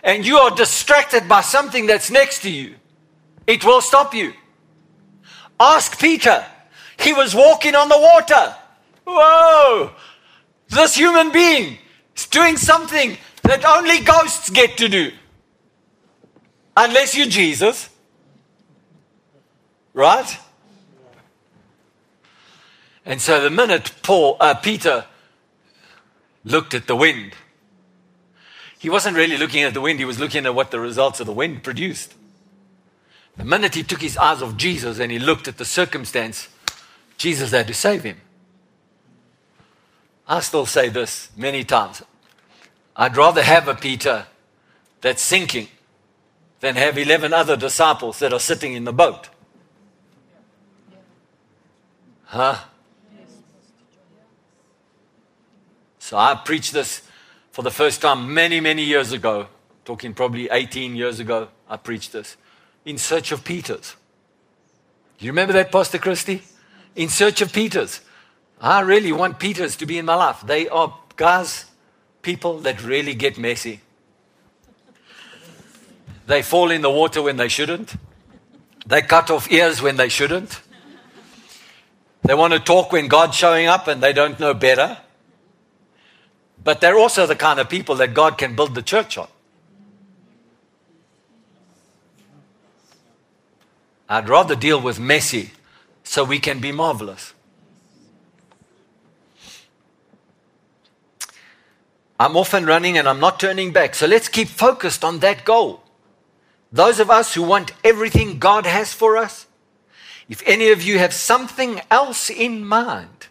and 0.03 0.27
you 0.27 0.37
are 0.39 0.51
distracted 0.51 1.29
by 1.29 1.41
something 1.41 1.87
that's 1.87 2.11
next 2.11 2.43
to 2.43 2.51
you, 2.51 2.75
it 3.47 3.65
will 3.65 3.81
stop 3.81 4.15
you. 4.15 4.33
Ask 5.59 5.99
Peter. 5.99 6.45
He 6.99 7.13
was 7.13 7.35
walking 7.35 7.75
on 7.75 7.89
the 7.89 7.99
water. 7.99 8.55
Whoa! 9.07 9.93
This 10.69 10.97
human 10.97 11.31
being 11.31 11.79
is 12.17 12.27
doing 12.27 12.57
something 12.57 13.17
that 13.43 13.65
only 13.65 14.01
ghosts 14.01 14.51
get 14.51 14.77
to 14.79 14.89
do. 14.89 15.13
Unless 16.77 17.17
you're 17.17 17.29
Jesus. 17.29 17.89
Right? 19.97 20.39
And 23.07 23.19
so 23.23 23.41
the 23.41 23.49
minute 23.49 23.93
Paul, 24.03 24.37
uh, 24.39 24.53
Peter 24.53 25.07
looked 26.45 26.75
at 26.75 26.87
the 26.87 26.95
wind, 26.95 27.33
he 28.79 28.91
wasn't 28.91 29.17
really 29.17 29.39
looking 29.39 29.63
at 29.63 29.73
the 29.73 29.81
wind, 29.81 29.99
he 29.99 30.05
was 30.05 30.21
looking 30.21 30.45
at 30.45 30.55
what 30.55 30.71
the 30.71 30.79
results 30.79 31.19
of 31.19 31.27
the 31.27 31.33
wind 31.33 31.63
produced. 31.63 32.13
The 33.39 33.47
minute 33.47 33.75
he 33.75 33.83
took 33.83 34.03
his 34.03 34.19
eyes 34.19 34.43
off 34.43 34.59
Jesus 34.59 34.99
and 34.99 35.11
he 35.11 35.19
looked 35.19 35.49
at 35.49 35.57
the 35.57 35.65
circumstance, 35.65 36.49
Jesus 37.17 37.53
had 37.53 37.67
to 37.67 37.75
save 37.75 38.03
him. 38.03 38.21
I 40.29 40.41
still 40.41 40.67
say 40.67 40.91
this 40.91 41.31
many 41.39 41.65
times. 41.65 42.03
I'd 42.95 43.17
rather 43.17 43.43
have 43.43 43.67
a 43.67 43.75
Peter 43.75 44.27
that's 45.01 45.23
sinking 45.23 45.69
than 46.61 46.77
have 46.77 46.99
11 46.99 47.33
other 47.33 47.57
disciples 47.57 48.19
that 48.19 48.35
are 48.35 48.41
sitting 48.41 48.75
in 48.75 48.85
the 48.85 48.93
boat. 48.93 49.31
Huh? 52.27 52.59
So 55.99 56.17
I 56.17 56.35
preached 56.35 56.73
this 56.73 57.03
for 57.51 57.63
the 57.63 57.71
first 57.71 58.03
time 58.03 58.33
many, 58.33 58.61
many 58.61 58.85
years 58.85 59.13
ago, 59.13 59.49
talking 59.85 60.13
probably 60.13 60.49
18 60.51 60.95
years 60.95 61.19
ago. 61.19 61.49
I 61.69 61.77
preached 61.77 62.13
this 62.13 62.37
in 62.85 62.99
search 62.99 63.33
of 63.33 63.45
Peters. 63.45 63.97
You 65.19 65.31
remember 65.31 65.55
that, 65.55 65.73
Pastor 65.73 65.99
Christie? 65.99 66.43
In 66.95 67.09
search 67.09 67.41
of 67.41 67.53
Peters. 67.53 68.01
I 68.61 68.81
really 68.81 69.13
want 69.13 69.39
Peters 69.39 69.77
to 69.77 69.87
be 69.87 69.99
in 69.99 70.05
my 70.05 70.15
life. 70.15 70.43
They 70.47 70.69
are 70.69 70.97
guys, 71.17 71.67
people 72.23 72.59
that 72.61 72.83
really 72.83 73.15
get 73.15 73.39
messy. 73.39 73.81
They 76.27 76.43
fall 76.43 76.71
in 76.71 76.83
the 76.83 76.91
water 76.91 77.23
when 77.23 77.37
they 77.37 77.49
shouldn't. 77.49 77.97
They 78.87 79.03
cut 79.03 79.31
off 79.31 79.51
ears 79.51 79.81
when 79.81 79.97
they 79.97 80.09
shouldn't. 80.09 80.61
They 82.27 82.35
want 82.35 82.53
to 82.55 82.59
talk 82.59 82.91
when 82.91 83.07
God's 83.07 83.37
showing 83.37 83.69
up 83.69 83.87
and 83.87 84.03
they 84.03 84.13
don't 84.13 84.39
know 84.41 84.53
better. 84.53 84.99
But 86.63 86.81
they're 86.81 86.99
also 86.99 87.27
the 87.27 87.37
kind 87.37 87.61
of 87.61 87.69
people 87.69 87.95
that 87.97 88.15
God 88.15 88.37
can 88.37 88.57
build 88.57 88.75
the 88.75 88.83
church 88.83 89.17
on. 89.17 89.29
I'd 94.09 94.29
rather 94.29 94.57
deal 94.57 94.81
with 94.81 94.99
messy 94.99 95.53
so 96.03 96.25
we 96.25 96.41
can 96.41 96.61
be 96.61 96.73
marvelous. 96.73 97.33
I'm 102.19 102.37
off 102.37 102.55
and 102.55 102.67
running 102.67 102.99
and 102.99 103.09
I'm 103.09 103.21
not 103.21 103.39
turning 103.39 103.73
back. 103.73 103.95
So 103.95 104.07
let's 104.07 104.29
keep 104.29 104.49
focused 104.49 105.05
on 105.05 105.21
that 105.21 105.45
goal. 105.45 105.83
Those 106.73 106.99
of 106.99 107.11
us 107.11 107.35
who 107.35 107.43
want 107.43 107.73
everything 107.85 108.39
God 108.39 108.67
has 108.67 108.93
for 108.93 109.17
us, 109.17 109.46
if 110.29 110.43
any 110.47 110.71
of 110.71 110.83
you 110.83 110.99
have 110.99 111.13
something 111.13 111.81
else 111.91 112.31
in 112.31 112.65
mind, 112.65 113.29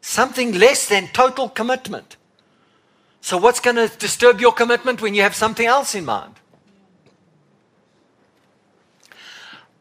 something 0.00 0.52
less 0.52 0.88
than 0.88 1.08
total 1.08 1.48
commitment, 1.48 2.16
so, 3.24 3.38
what's 3.38 3.58
going 3.58 3.76
to 3.76 3.88
disturb 3.96 4.38
your 4.38 4.52
commitment 4.52 5.00
when 5.00 5.14
you 5.14 5.22
have 5.22 5.34
something 5.34 5.64
else 5.64 5.94
in 5.94 6.04
mind? 6.04 6.34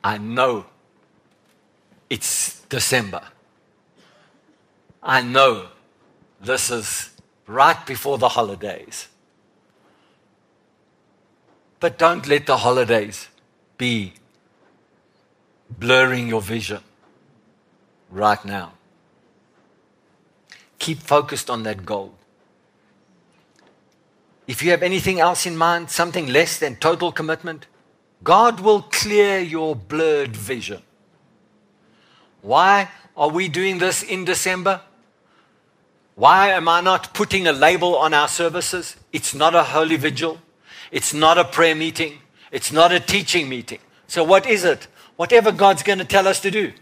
I 0.02 0.18
know 0.18 0.66
it's 2.10 2.62
December. 2.70 3.22
I 5.04 5.24
know 5.24 5.68
this 6.40 6.72
is 6.72 7.10
right 7.46 7.86
before 7.86 8.18
the 8.18 8.30
holidays. 8.30 9.10
But 11.82 11.98
don't 11.98 12.26
let 12.26 12.46
the 12.46 12.56
holidays 12.56 13.28
be 13.78 14.14
blurring 15.80 16.28
your 16.28 16.42
vision 16.42 16.82
right 18.10 18.44
now. 18.46 18.74
Keep 20.80 21.00
focused 21.00 21.50
on 21.50 21.64
that 21.64 21.86
goal. 21.86 22.14
If 24.48 24.62
you 24.62 24.72
have 24.72 24.84
anything 24.84 25.20
else 25.20 25.46
in 25.46 25.56
mind, 25.56 25.90
something 25.90 26.28
less 26.28 26.60
than 26.60 26.76
total 26.76 27.12
commitment, 27.12 27.68
God 28.24 28.60
will 28.60 28.82
clear 28.82 29.40
your 29.40 29.76
blurred 29.76 30.36
vision. 30.36 30.82
Why 32.42 32.90
are 33.16 33.30
we 33.30 33.48
doing 33.48 33.78
this 33.78 34.04
in 34.04 34.26
December? 34.26 34.82
Why 36.16 36.50
am 36.50 36.68
I 36.68 36.82
not 36.82 37.14
putting 37.14 37.48
a 37.48 37.54
label 37.54 37.96
on 37.96 38.14
our 38.14 38.28
services? 38.28 38.98
It's 39.12 39.34
not 39.34 39.56
a 39.56 39.64
holy 39.64 39.96
vigil. 39.96 40.40
It's 40.92 41.14
not 41.14 41.38
a 41.38 41.46
prayer 41.46 41.76
meeting. 41.76 42.20
It's 42.52 42.72
not 42.72 42.92
a 42.92 43.00
teaching 43.00 43.50
meeting. 43.50 43.80
So, 44.08 44.24
what 44.24 44.46
is 44.46 44.64
it? 44.64 44.88
Whatever 45.16 45.52
God's 45.52 45.84
going 45.84 46.00
to 46.00 46.06
tell 46.06 46.28
us 46.28 46.40
to 46.42 46.52
do. 46.52 46.74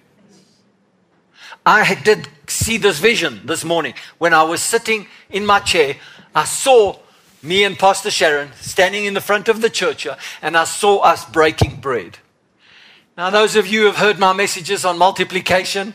I 1.66 1.96
did 1.96 2.28
see 2.48 2.78
this 2.78 3.00
vision 3.00 3.42
this 3.46 3.64
morning. 3.64 3.94
When 4.18 4.34
I 4.34 4.44
was 4.44 4.62
sitting 4.62 5.08
in 5.30 5.46
my 5.46 5.60
chair, 5.60 5.96
I 6.34 6.46
saw 6.46 6.98
me 7.44 7.64
and 7.64 7.78
Pastor 7.78 8.12
Sharon 8.12 8.52
standing 8.60 9.06
in 9.06 9.14
the 9.14 9.22
front 9.22 9.48
of 9.48 9.62
the 9.62 9.70
church, 9.70 10.08
and 10.42 10.58
I 10.58 10.64
saw 10.64 11.00
us 11.00 11.26
breaking 11.26 11.78
bread. 11.78 12.20
Now, 13.18 13.30
those 13.30 13.56
of 13.56 13.68
you 13.68 13.82
who 13.82 13.86
have 13.88 13.98
heard 13.98 14.20
my 14.20 14.34
messages 14.34 14.86
on 14.86 14.98
multiplication, 14.98 15.94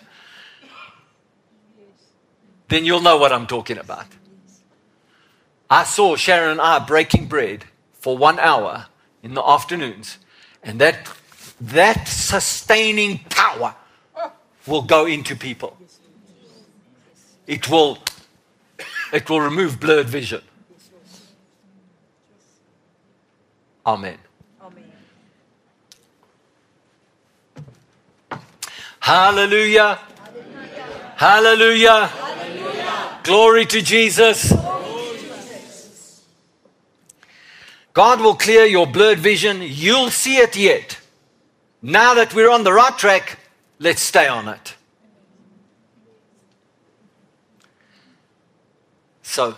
then 2.69 2.85
you'll 2.85 3.01
know 3.01 3.17
what 3.17 3.33
I'm 3.33 3.47
talking 3.47 3.79
about. 3.79 4.07
I 5.71 5.85
saw 5.85 6.17
Sharon 6.17 6.53
and 6.53 6.61
I 6.61 6.79
breaking 6.79 7.27
bread 7.27 7.65
for 7.93 8.17
one 8.17 8.39
hour 8.39 8.87
in 9.23 9.35
the 9.35 9.43
afternoons, 9.43 10.19
and 10.63 10.81
that, 10.81 11.09
that 11.61 12.07
sustaining 12.09 13.19
power 13.31 13.75
will 14.67 14.83
go 14.83 15.07
into 15.07 15.37
people. 15.37 15.77
It 17.47 17.71
will, 17.71 17.99
it 19.13 19.29
will 19.31 19.41
remove 19.41 19.79
blurred 19.81 20.09
vision. 20.09 20.43
Amen. 23.87 24.19
Hallelujah. 28.99 30.01
Hallelujah. 31.17 32.07
Hallelujah. 32.07 33.21
Glory 33.23 33.65
to 33.67 33.81
Jesus. 33.81 34.53
God 37.93 38.21
will 38.21 38.35
clear 38.35 38.65
your 38.65 38.87
blurred 38.87 39.21
vision. 39.21 39.59
You'll 39.63 40.11
see 40.11 40.39
it 40.39 40.57
yet. 40.57 40.99
Now 41.87 42.15
that 42.15 42.35
we're 42.35 42.51
on 42.51 42.65
the 42.65 42.73
right 42.73 42.99
track, 42.99 43.39
let's 43.79 44.03
stay 44.03 44.27
on 44.27 44.49
it. 44.49 44.75
So, 49.23 49.55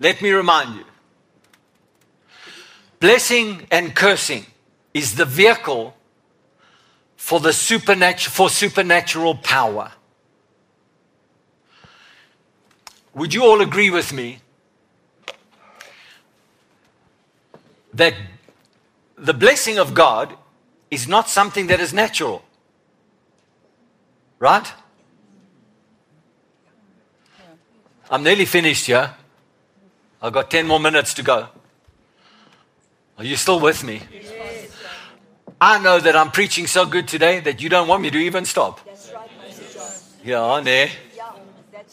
let 0.00 0.22
me 0.22 0.30
remind 0.30 0.76
you 0.76 0.84
Blessing 3.00 3.66
and 3.70 3.94
cursing 3.94 4.46
is 4.94 5.16
the 5.16 5.26
vehicle 5.26 5.94
for 7.16 7.38
the 7.38 7.52
supernatural 7.52 8.32
for 8.32 8.48
supernatural 8.48 9.34
power. 9.34 9.92
Would 13.12 13.34
you 13.34 13.44
all 13.44 13.60
agree 13.60 13.90
with 13.90 14.10
me 14.14 14.38
that 17.92 18.14
the 19.22 19.32
blessing 19.32 19.78
of 19.78 19.94
God 19.94 20.36
is 20.90 21.06
not 21.06 21.28
something 21.28 21.68
that 21.68 21.80
is 21.80 21.94
natural? 21.94 22.42
Right? 24.38 24.70
I'm 28.10 28.24
nearly 28.24 28.44
finished 28.44 28.86
here. 28.86 29.14
I've 30.20 30.32
got 30.32 30.50
10 30.50 30.66
more 30.66 30.80
minutes 30.80 31.14
to 31.14 31.22
go. 31.22 31.48
Are 33.16 33.24
you 33.24 33.36
still 33.36 33.60
with 33.60 33.84
me? 33.84 34.02
Yes. 34.12 34.70
I 35.60 35.78
know 35.78 36.00
that 36.00 36.16
I'm 36.16 36.32
preaching 36.32 36.66
so 36.66 36.84
good 36.84 37.06
today 37.06 37.38
that 37.40 37.62
you 37.62 37.68
don't 37.68 37.86
want 37.86 38.02
me 38.02 38.10
to 38.10 38.18
even 38.18 38.44
stop. 38.44 38.80
Right, 38.84 38.96
Yeah? 40.24 40.60
Yeah, 40.66 41.32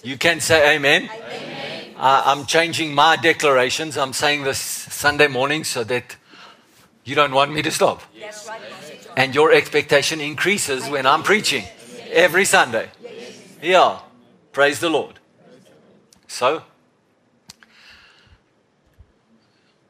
You 0.04 0.18
can 0.18 0.40
say 0.40 0.76
amen. 0.76 1.04
amen. 1.04 1.96
Uh, 1.96 2.24
I'm 2.26 2.46
changing 2.46 2.96
my 2.96 3.16
declarations. 3.16 3.98
I'm 3.98 4.14
saying 4.14 4.44
this 4.44 4.60
Sunday 4.60 5.28
morning 5.28 5.64
so 5.64 5.84
that 5.84 6.16
you 7.10 7.16
don't 7.16 7.34
want 7.34 7.52
me 7.52 7.62
to 7.64 7.72
stop. 7.72 8.02
And 9.18 9.34
your 9.34 9.52
expectation 9.52 10.22
increases 10.22 10.88
when 10.88 11.06
I'm 11.06 11.24
preaching 11.24 11.66
every 12.12 12.46
Sunday. 12.46 12.90
Yeah. 13.62 14.00
Praise 14.52 14.80
the 14.80 14.90
Lord. 14.90 15.20
So, 16.28 16.64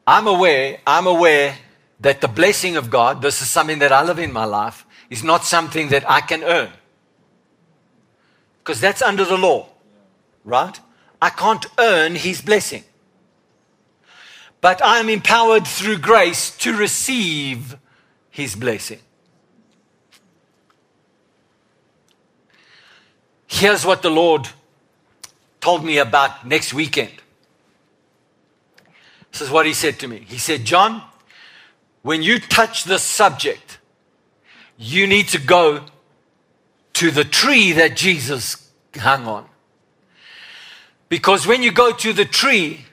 I'm 0.06 0.26
aware, 0.26 0.78
I'm 0.86 1.06
aware 1.06 1.56
that 2.00 2.20
the 2.20 2.28
blessing 2.28 2.76
of 2.76 2.90
God, 2.90 3.22
this 3.22 3.42
is 3.42 3.50
something 3.50 3.78
that 3.80 3.92
I 3.92 4.02
live 4.02 4.18
in 4.18 4.32
my 4.32 4.44
life, 4.44 4.86
is 5.10 5.22
not 5.22 5.44
something 5.44 5.88
that 5.90 6.10
I 6.10 6.20
can 6.20 6.42
earn. 6.42 6.70
Because 8.58 8.80
that's 8.80 9.02
under 9.02 9.24
the 9.24 9.36
law, 9.36 9.68
right? 10.44 10.80
I 11.20 11.30
can't 11.30 11.66
earn 11.78 12.14
His 12.14 12.40
blessing. 12.40 12.84
But 14.60 14.82
I 14.84 14.98
am 14.98 15.08
empowered 15.08 15.66
through 15.66 15.98
grace 15.98 16.56
to 16.58 16.76
receive 16.76 17.76
His 18.30 18.54
blessing. 18.54 19.00
Here's 23.46 23.84
what 23.84 24.02
the 24.02 24.10
Lord 24.10 24.48
told 25.60 25.84
me 25.84 25.98
about 25.98 26.46
next 26.46 26.72
weekend. 26.72 27.12
This 29.32 29.42
is 29.42 29.50
what 29.50 29.66
He 29.66 29.74
said 29.74 29.98
to 30.00 30.08
me. 30.08 30.24
He 30.28 30.38
said, 30.38 30.64
John, 30.64 31.02
when 32.02 32.22
you 32.22 32.38
touch 32.38 32.84
this 32.84 33.02
subject, 33.02 33.78
you 34.78 35.06
need 35.06 35.28
to 35.28 35.38
go 35.38 35.84
to 36.94 37.10
the 37.10 37.24
tree 37.24 37.72
that 37.72 37.96
Jesus 37.96 38.70
hung 38.96 39.26
on. 39.26 39.46
Because 41.08 41.46
when 41.46 41.62
you 41.62 41.72
go 41.72 41.92
to 41.92 42.12
the 42.12 42.24
tree, 42.24 42.86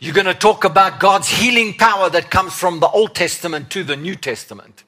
you're 0.00 0.14
going 0.14 0.26
to 0.26 0.34
talk 0.34 0.64
about 0.64 0.98
God's 0.98 1.28
healing 1.28 1.74
power 1.74 2.08
that 2.08 2.30
comes 2.30 2.54
from 2.54 2.80
the 2.80 2.88
Old 2.88 3.14
Testament 3.14 3.70
to 3.70 3.84
the 3.84 3.96
New 3.96 4.16
Testament. 4.16 4.82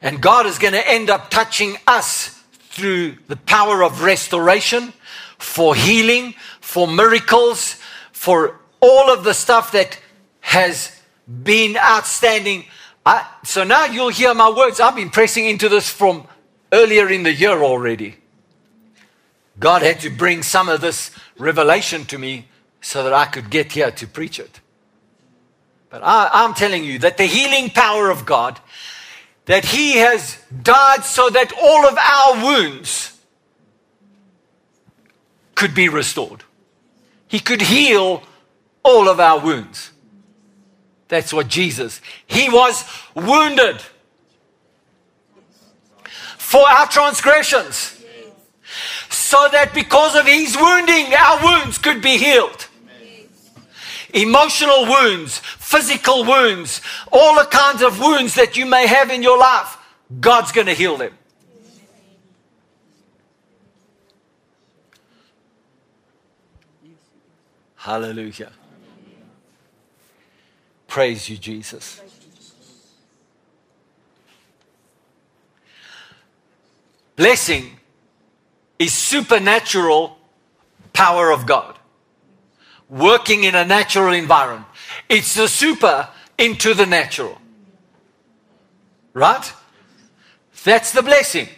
And 0.00 0.22
God 0.22 0.46
is 0.46 0.58
going 0.58 0.72
to 0.72 0.88
end 0.88 1.10
up 1.10 1.30
touching 1.30 1.76
us 1.88 2.28
through 2.70 3.16
the 3.26 3.36
power 3.36 3.82
of 3.82 4.02
restoration, 4.02 4.92
for 5.38 5.74
healing, 5.74 6.34
for 6.60 6.86
miracles, 6.86 7.76
for 8.12 8.60
all 8.80 9.12
of 9.12 9.24
the 9.24 9.34
stuff 9.34 9.72
that 9.72 9.98
has 10.40 11.00
been 11.42 11.76
outstanding. 11.76 12.64
I, 13.04 13.26
so 13.42 13.64
now 13.64 13.86
you'll 13.86 14.10
hear 14.10 14.32
my 14.32 14.48
words. 14.48 14.78
I've 14.78 14.94
been 14.94 15.10
pressing 15.10 15.46
into 15.46 15.68
this 15.68 15.90
from 15.90 16.26
earlier 16.72 17.08
in 17.08 17.24
the 17.24 17.32
year 17.32 17.62
already. 17.62 18.16
God 19.58 19.82
had 19.82 20.00
to 20.00 20.10
bring 20.10 20.42
some 20.42 20.68
of 20.68 20.80
this 20.80 21.10
revelation 21.36 22.04
to 22.06 22.18
me 22.18 22.46
so 22.84 23.02
that 23.02 23.14
I 23.14 23.24
could 23.24 23.48
get 23.48 23.72
here 23.72 23.90
to 23.90 24.06
preach 24.06 24.38
it. 24.38 24.60
But 25.88 26.02
I, 26.04 26.28
I'm 26.30 26.52
telling 26.52 26.84
you 26.84 26.98
that 26.98 27.16
the 27.16 27.24
healing 27.24 27.70
power 27.70 28.10
of 28.10 28.26
God, 28.26 28.60
that 29.46 29.64
He 29.64 29.96
has 29.96 30.36
died 30.62 31.02
so 31.02 31.30
that 31.30 31.50
all 31.58 31.88
of 31.88 31.96
our 31.96 32.44
wounds 32.44 33.18
could 35.54 35.74
be 35.74 35.88
restored. 35.88 36.44
He 37.26 37.40
could 37.40 37.62
heal 37.62 38.22
all 38.82 39.08
of 39.08 39.18
our 39.18 39.40
wounds. 39.40 39.90
That's 41.08 41.32
what 41.32 41.48
Jesus, 41.48 42.02
he 42.26 42.50
was 42.50 42.84
wounded 43.14 43.80
for 46.36 46.68
our 46.68 46.86
transgressions. 46.86 48.04
So 49.08 49.48
that 49.52 49.72
because 49.72 50.16
of 50.16 50.26
his 50.26 50.56
wounding, 50.56 51.14
our 51.14 51.42
wounds 51.42 51.78
could 51.78 52.02
be 52.02 52.18
healed. 52.18 52.63
Emotional 54.14 54.86
wounds, 54.86 55.38
physical 55.38 56.24
wounds, 56.24 56.80
all 57.10 57.34
the 57.34 57.48
kinds 57.50 57.82
of 57.82 57.98
wounds 57.98 58.36
that 58.36 58.56
you 58.56 58.64
may 58.64 58.86
have 58.86 59.10
in 59.10 59.24
your 59.24 59.36
life, 59.36 59.76
God's 60.20 60.52
going 60.52 60.68
to 60.68 60.72
heal 60.72 60.96
them. 60.96 61.12
Hallelujah. 67.74 68.52
Praise 70.86 71.28
you, 71.28 71.36
Jesus. 71.36 72.00
Blessing 77.16 77.78
is 78.78 78.92
supernatural 78.92 80.18
power 80.92 81.32
of 81.32 81.46
God 81.46 81.73
working 82.88 83.44
in 83.44 83.54
a 83.54 83.64
natural 83.64 84.12
environment. 84.12 84.66
It's 85.08 85.34
the 85.34 85.48
super 85.48 86.08
into 86.38 86.74
the 86.74 86.86
natural. 86.86 87.38
Right? 89.12 89.52
That's 90.64 90.92
the 90.92 91.02
blessing. 91.02 91.48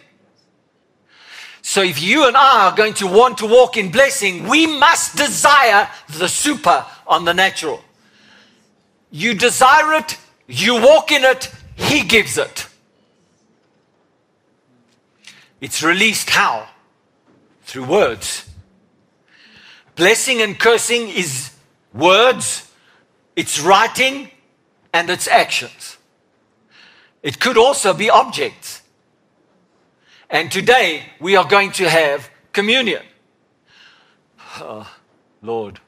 So 1.61 1.83
if 1.83 2.01
you 2.01 2.27
and 2.27 2.37
I 2.37 2.69
are 2.69 2.75
going 2.75 2.93
to 2.95 3.07
want 3.07 3.39
to 3.39 3.45
walk 3.45 3.75
in 3.75 3.91
blessing, 3.91 4.47
we 4.47 4.67
must 4.67 5.17
desire 5.17 5.89
the 6.17 6.29
super 6.29 6.85
on 7.05 7.25
the 7.25 7.33
natural. 7.33 7.83
You 9.11 9.33
desire 9.33 9.93
it, 9.95 10.17
you 10.47 10.75
walk 10.81 11.11
in 11.11 11.23
it, 11.23 11.51
He 11.75 12.03
gives 12.03 12.37
it. 12.37 12.67
It's 15.59 15.83
released 15.83 16.29
how? 16.29 16.69
Through 17.63 17.85
words. 17.85 18.46
Blessing 19.97 20.41
and 20.41 20.57
cursing 20.57 21.09
is 21.09 21.51
words, 21.93 22.71
it's 23.35 23.59
writing, 23.59 24.31
and 24.93 25.09
it's 25.09 25.27
actions. 25.27 25.97
It 27.21 27.39
could 27.39 27.57
also 27.57 27.93
be 27.93 28.09
objects. 28.09 28.83
And 30.29 30.49
today 30.49 31.03
we 31.19 31.35
are 31.35 31.45
going 31.45 31.73
to 31.73 31.89
have 31.89 32.29
communion. 32.53 33.03
Oh, 34.61 34.89
Lord 35.41 35.81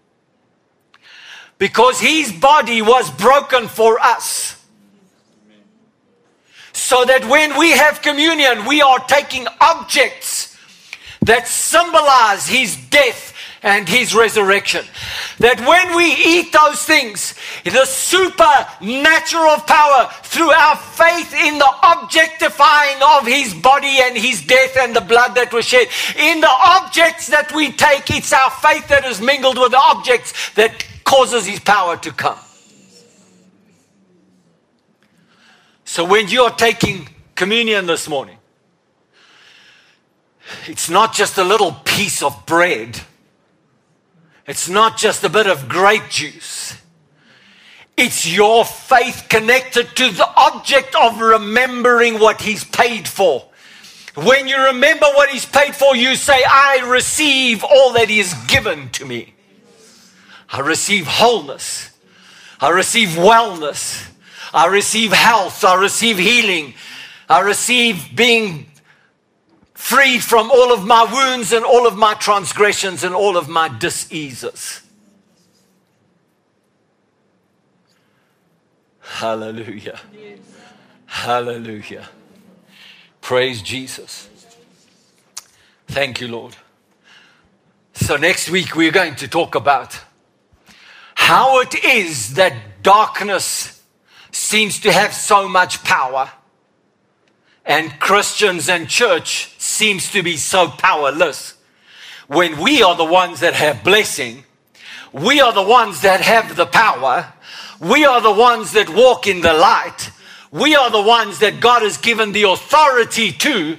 because 1.60 2.00
his 2.00 2.32
body 2.32 2.82
was 2.82 3.12
broken 3.12 3.68
for 3.68 4.00
us. 4.00 4.56
So 6.74 7.06
that 7.06 7.26
when 7.26 7.60
we 7.60 7.72
have 7.72 8.02
communion, 8.02 8.66
we 8.66 8.82
are 8.82 9.00
taking 9.00 9.46
objects 9.62 10.58
that 11.22 11.48
symbolize 11.48 12.48
his 12.48 12.78
death 12.90 13.34
and 13.62 13.88
his 13.88 14.16
resurrection. 14.16 14.86
That 15.40 15.60
when 15.62 15.96
we 15.96 16.14
eat 16.14 16.54
those 16.54 16.84
things, 16.84 17.36
the 17.64 17.86
supernatural 17.86 19.58
power 19.68 20.10
through 20.24 20.52
our 20.52 20.76
faith 20.76 21.34
in 21.34 21.58
the 21.58 21.72
objectifying 21.84 23.02
of 23.18 23.28
his 23.28 23.54
body 23.54 24.00
and 24.02 24.18
his 24.18 24.46
death 24.46 24.78
and 24.78 24.96
the 24.96 25.02
blood 25.02 25.36
that 25.36 25.52
was 25.54 25.66
shed, 25.66 25.88
in 26.18 26.42
the 26.42 26.50
objects 26.50 27.28
that 27.28 27.52
we 27.54 27.72
take, 27.72 28.10
it's 28.10 28.34
our 28.34 28.52
faith 28.52 28.88
that 28.88 29.06
is 29.06 29.22
mingled 29.22 29.58
with 29.58 29.72
the 29.72 29.78
objects 29.78 30.54
that 30.56 30.86
causes 31.04 31.46
his 31.46 31.60
power 31.60 31.98
to 31.98 32.12
come. 32.12 32.38
So 35.86 36.06
when 36.06 36.28
you're 36.28 36.52
taking 36.52 37.10
communion 37.34 37.88
this 37.88 38.08
morning, 38.08 38.38
it's 40.68 40.90
not 40.90 41.14
just 41.14 41.38
a 41.38 41.44
little 41.44 41.72
piece 41.84 42.22
of 42.22 42.46
bread. 42.46 43.00
It's 44.50 44.68
not 44.68 44.98
just 44.98 45.24
a 45.24 45.30
bit 45.30 45.46
of 45.46 45.70
grape 45.70 46.10
juice. 46.10 46.76
It's 47.96 48.28
your 48.28 48.66
faith 48.66 49.28
connected 49.30 49.96
to 49.98 50.10
the 50.10 50.28
object 50.36 50.96
of 51.00 51.22
remembering 51.22 52.18
what 52.18 52.42
He's 52.42 52.64
paid 52.64 53.08
for. 53.08 53.46
When 54.16 54.48
you 54.48 54.58
remember 54.58 55.06
what 55.14 55.30
He's 55.30 55.46
paid 55.46 55.76
for, 55.76 55.96
you 55.96 56.16
say, 56.16 56.42
I 56.50 56.84
receive 56.90 57.64
all 57.64 57.94
that 57.94 58.10
He 58.10 58.18
has 58.18 58.34
given 58.48 58.90
to 58.94 59.06
me. 59.06 59.36
I 60.50 60.62
receive 60.62 61.06
wholeness. 61.06 61.92
I 62.60 62.72
receive 62.72 63.10
wellness. 63.10 64.04
I 64.52 64.66
receive 64.66 65.14
health. 65.14 65.64
I 65.64 65.80
receive 65.80 66.18
healing. 66.18 66.74
I 67.30 67.42
receive 67.42 68.16
being 68.16 68.66
freed 69.80 70.22
from 70.22 70.52
all 70.52 70.74
of 70.74 70.86
my 70.86 71.04
wounds 71.06 71.54
and 71.54 71.64
all 71.64 71.88
of 71.88 71.96
my 71.96 72.14
transgressions 72.16 73.02
and 73.06 73.16
all 73.16 73.38
of 73.38 73.48
my 73.48 73.70
diseases. 73.80 74.82
Hallelujah. 79.00 79.98
Hallelujah. 81.06 82.10
Praise 83.22 83.62
Jesus. 83.62 84.30
Thank 85.88 86.20
you, 86.20 86.28
Lord. 86.28 86.58
So, 87.94 88.18
next 88.18 88.50
week 88.50 88.76
we're 88.76 88.92
going 88.92 89.16
to 89.16 89.30
talk 89.30 89.56
about 89.56 89.98
how 91.16 91.62
it 91.62 91.86
is 91.86 92.34
that 92.34 92.84
darkness 92.84 93.82
seems 94.32 94.82
to 94.82 94.92
have 94.92 95.14
so 95.14 95.48
much 95.48 95.86
power 95.86 96.30
and 97.70 98.00
Christians 98.00 98.68
and 98.68 98.90
church 98.90 99.54
seems 99.60 100.12
to 100.12 100.24
be 100.24 100.38
so 100.38 100.70
powerless. 100.70 101.54
when 102.28 102.60
we 102.60 102.84
are 102.84 102.96
the 102.96 103.06
ones 103.06 103.40
that 103.40 103.54
have 103.56 103.84
blessing, 103.84 104.44
we 105.12 105.40
are 105.40 105.54
the 105.54 105.64
ones 105.64 106.02
that 106.02 106.22
have 106.22 106.56
the 106.56 106.66
power, 106.66 107.34
we 107.80 108.06
are 108.06 108.22
the 108.22 108.32
ones 108.32 108.74
that 108.74 108.90
walk 108.90 109.26
in 109.26 109.42
the 109.42 109.54
light, 109.54 110.12
we 110.52 110.76
are 110.76 110.92
the 110.92 111.02
ones 111.02 111.40
that 111.40 111.60
God 111.60 111.82
has 111.82 111.98
given 111.98 112.32
the 112.32 112.44
authority 112.44 113.32
to. 113.32 113.78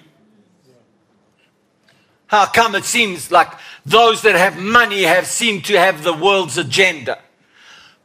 How 2.26 2.46
come 2.46 2.74
it 2.76 2.84
seems 2.84 3.30
like 3.30 3.52
those 3.84 4.22
that 4.22 4.36
have 4.36 4.56
money 4.56 5.02
have 5.02 5.26
seemed 5.26 5.64
to 5.66 5.78
have 5.78 6.04
the 6.04 6.14
world's 6.14 6.58
agenda? 6.58 7.18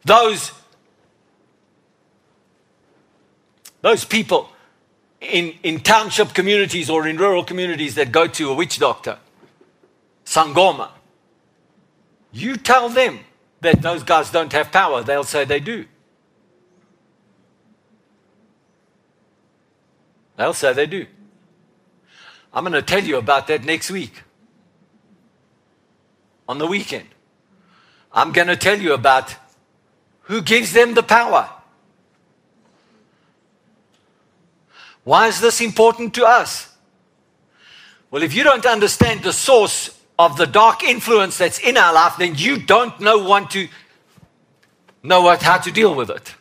Those, 0.04 0.52
those 3.82 4.04
people 4.04 4.50
in, 5.32 5.54
in 5.64 5.80
township 5.80 6.34
communities 6.34 6.90
or 6.90 7.08
in 7.08 7.18
rural 7.18 7.44
communities 7.44 7.96
that 7.96 8.12
go 8.12 8.28
to 8.28 8.50
a 8.50 8.54
witch 8.54 8.80
doctor, 8.80 9.18
Sangoma, 10.26 10.90
you 12.32 12.58
tell 12.58 12.90
them 12.90 13.20
that 13.62 13.82
those 13.82 14.04
guys 14.04 14.32
don't 14.32 14.52
have 14.52 14.72
power, 14.72 15.04
they'll 15.04 15.24
say 15.24 15.46
they 15.46 15.60
do. 15.60 15.86
They'll 20.38 20.54
say 20.54 20.74
they 20.74 20.86
do. 20.86 21.06
I'm 22.54 22.64
going 22.64 22.74
to 22.74 22.82
tell 22.82 23.04
you 23.04 23.18
about 23.18 23.48
that 23.48 23.64
next 23.64 23.92
week. 23.92 24.24
On 26.48 26.58
the 26.58 26.68
weekend. 26.68 27.08
I'm 28.14 28.32
going 28.32 28.48
to 28.48 28.56
tell 28.56 28.80
you 28.80 28.94
about 28.94 29.36
who 30.22 30.42
gives 30.42 30.74
them 30.74 30.94
the 30.94 31.04
power. 31.04 31.50
Why 35.06 35.28
is 35.28 35.40
this 35.40 35.62
important 35.62 36.16
to 36.16 36.26
us? 36.26 36.76
Well, 38.10 38.24
if 38.24 38.34
you 38.34 38.44
don't 38.44 38.66
understand 38.66 39.22
the 39.24 39.32
source 39.32 39.98
of 40.18 40.36
the 40.36 40.48
dark 40.48 40.84
influence 40.84 41.38
that's 41.38 41.60
in 41.60 41.78
our 41.78 41.94
life, 41.94 42.16
then 42.18 42.34
you 42.36 42.58
don't 42.58 43.00
know 43.00 43.20
want 43.20 43.52
to 43.52 43.68
know 45.04 45.22
what, 45.22 45.44
how 45.44 45.60
to 45.60 45.72
deal 45.72 45.94
with 45.94 46.10
it. 46.10 46.34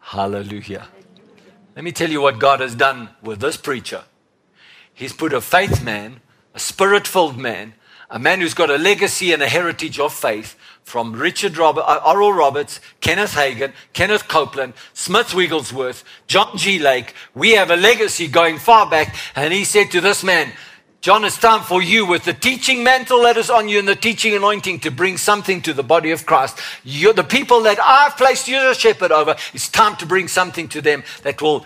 Hallelujah. 0.00 0.88
Let 1.76 1.84
me 1.84 1.92
tell 1.92 2.08
you 2.08 2.22
what 2.22 2.38
God 2.38 2.60
has 2.60 2.74
done 2.74 3.10
with 3.22 3.40
this 3.40 3.58
preacher. 3.58 4.04
He's 4.94 5.12
put 5.12 5.34
a 5.34 5.42
faith 5.42 5.84
man, 5.84 6.20
a 6.54 6.58
spirit 6.58 7.06
filled 7.06 7.36
man, 7.36 7.74
a 8.08 8.18
man 8.18 8.40
who's 8.40 8.54
got 8.54 8.70
a 8.70 8.78
legacy 8.78 9.34
and 9.34 9.42
a 9.42 9.48
heritage 9.48 10.00
of 10.00 10.14
faith 10.14 10.56
from 10.88 11.12
Richard 11.12 11.58
Robert, 11.58 11.82
uh, 11.82 12.00
Oral 12.04 12.32
Roberts, 12.32 12.80
Kenneth 13.00 13.34
Hagin, 13.34 13.72
Kenneth 13.92 14.26
Copeland, 14.26 14.72
Smith 14.94 15.34
Wigglesworth, 15.34 16.02
John 16.26 16.56
G. 16.56 16.78
Lake. 16.78 17.14
We 17.34 17.52
have 17.52 17.70
a 17.70 17.76
legacy 17.76 18.26
going 18.26 18.58
far 18.58 18.88
back. 18.88 19.14
And 19.36 19.52
he 19.52 19.64
said 19.64 19.90
to 19.92 20.00
this 20.00 20.24
man, 20.24 20.50
John, 21.00 21.24
it's 21.24 21.38
time 21.38 21.62
for 21.62 21.80
you 21.80 22.06
with 22.06 22.24
the 22.24 22.32
teaching 22.32 22.82
mantle 22.82 23.22
that 23.22 23.36
is 23.36 23.50
on 23.50 23.68
you 23.68 23.78
and 23.78 23.86
the 23.86 23.94
teaching 23.94 24.34
anointing 24.34 24.80
to 24.80 24.90
bring 24.90 25.16
something 25.16 25.62
to 25.62 25.72
the 25.72 25.84
body 25.84 26.10
of 26.10 26.26
Christ. 26.26 26.58
You're 26.82 27.12
the 27.12 27.22
people 27.22 27.62
that 27.62 27.78
I've 27.78 28.16
placed 28.16 28.48
you 28.48 28.56
as 28.56 28.76
a 28.76 28.80
shepherd 28.80 29.12
over. 29.12 29.36
It's 29.54 29.68
time 29.68 29.94
to 29.96 30.06
bring 30.06 30.26
something 30.26 30.68
to 30.70 30.80
them 30.80 31.04
that 31.22 31.40
will 31.40 31.64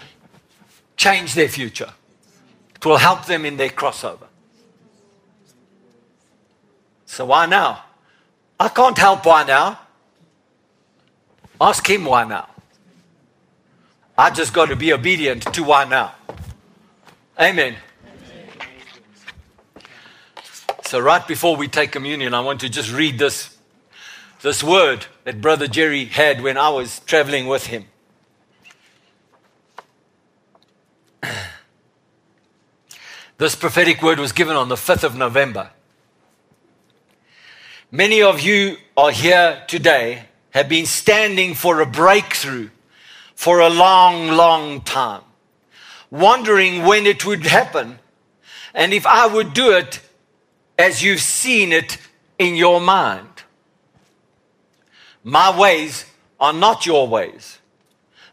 change 0.97 1.35
their 1.35 1.49
future. 1.49 1.93
It 2.75 2.85
will 2.85 2.99
help 2.99 3.25
them 3.27 3.47
in 3.47 3.57
their 3.57 3.71
crossover. 3.71 4.27
So 7.07 7.25
why 7.27 7.47
now? 7.47 7.85
I 8.63 8.69
can't 8.69 8.97
help 8.97 9.27
why 9.27 9.43
now. 9.43 9.77
Ask 11.61 11.85
him 11.91 12.05
why 12.05 12.23
now. 12.23 12.49
I 14.17 14.31
just 14.31 14.55
got 14.55 14.67
to 14.67 14.77
be 14.77 14.93
obedient 14.93 15.43
to 15.55 15.65
why 15.65 15.85
now. 15.85 16.15
Amen. 17.41 17.75
So, 20.85 21.01
right 21.01 21.27
before 21.27 21.57
we 21.57 21.67
take 21.67 21.91
communion, 21.91 22.35
I 22.35 22.41
want 22.41 22.61
to 22.61 22.69
just 22.69 22.93
read 22.93 23.19
this, 23.19 23.57
this 24.43 24.63
word 24.63 25.07
that 25.25 25.41
Brother 25.41 25.67
Jerry 25.67 26.05
had 26.05 26.41
when 26.41 26.57
I 26.57 26.69
was 26.69 27.01
traveling 27.01 27.49
with 27.49 27.67
him. 27.67 27.87
This 33.39 33.57
prophetic 33.57 34.03
word 34.03 34.21
was 34.21 34.31
given 34.31 34.55
on 34.55 34.69
the 34.69 34.77
5th 34.77 35.03
of 35.03 35.17
November. 35.17 35.71
Many 37.95 38.23
of 38.23 38.41
you 38.41 38.79
are 38.97 39.11
here 39.11 39.65
today, 39.69 40.25
have 40.53 40.67
been 40.67 40.87
standing 40.87 41.53
for 41.53 41.83
a 41.83 41.87
breakthrough 41.87 42.71
for 43.35 43.61
a 43.61 43.69
long, 43.69 44.29
long 44.29 44.81
time, 44.81 45.21
wondering 46.11 46.87
when 46.87 47.05
it 47.05 47.27
would 47.27 47.45
happen 47.45 47.99
and 48.73 48.95
if 48.95 49.07
I 49.07 49.27
would 49.27 49.53
do 49.53 49.73
it 49.73 50.01
as 50.79 51.03
you've 51.03 51.21
seen 51.21 51.71
it 51.71 51.99
in 52.39 52.57
your 52.57 52.81
mind. 52.81 53.43
My 55.23 55.55
ways 55.55 56.07
are 56.41 56.55
not 56.55 56.87
your 56.87 57.07
ways. 57.07 57.59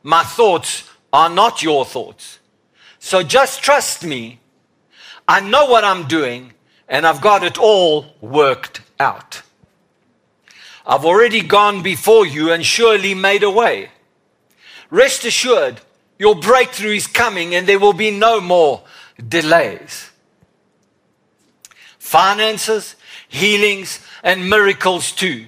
My 0.04 0.24
thoughts 0.24 0.90
are 1.12 1.30
not 1.30 1.62
your 1.62 1.84
thoughts. 1.84 2.40
So 3.00 3.24
just 3.24 3.62
trust 3.62 4.06
me. 4.06 4.40
I 5.28 5.42
know 5.42 5.66
what 5.66 5.84
I'm 5.84 6.08
doing 6.08 6.54
and 6.88 7.06
I've 7.06 7.20
got 7.20 7.44
it 7.44 7.58
all 7.58 8.16
worked 8.22 8.84
out. 9.02 9.42
I've 10.90 11.06
already 11.06 11.42
gone 11.42 11.84
before 11.84 12.26
you 12.26 12.52
and 12.52 12.66
surely 12.66 13.14
made 13.14 13.44
a 13.44 13.52
way. 13.52 13.92
Rest 14.90 15.24
assured, 15.24 15.82
your 16.18 16.34
breakthrough 16.34 16.96
is 16.96 17.06
coming 17.06 17.54
and 17.54 17.68
there 17.68 17.78
will 17.78 17.94
be 17.94 18.10
no 18.10 18.42
more 18.42 18.82
delays 19.28 20.10
finances, 22.00 22.96
healings, 23.28 24.04
and 24.24 24.50
miracles 24.50 25.12
too. 25.12 25.46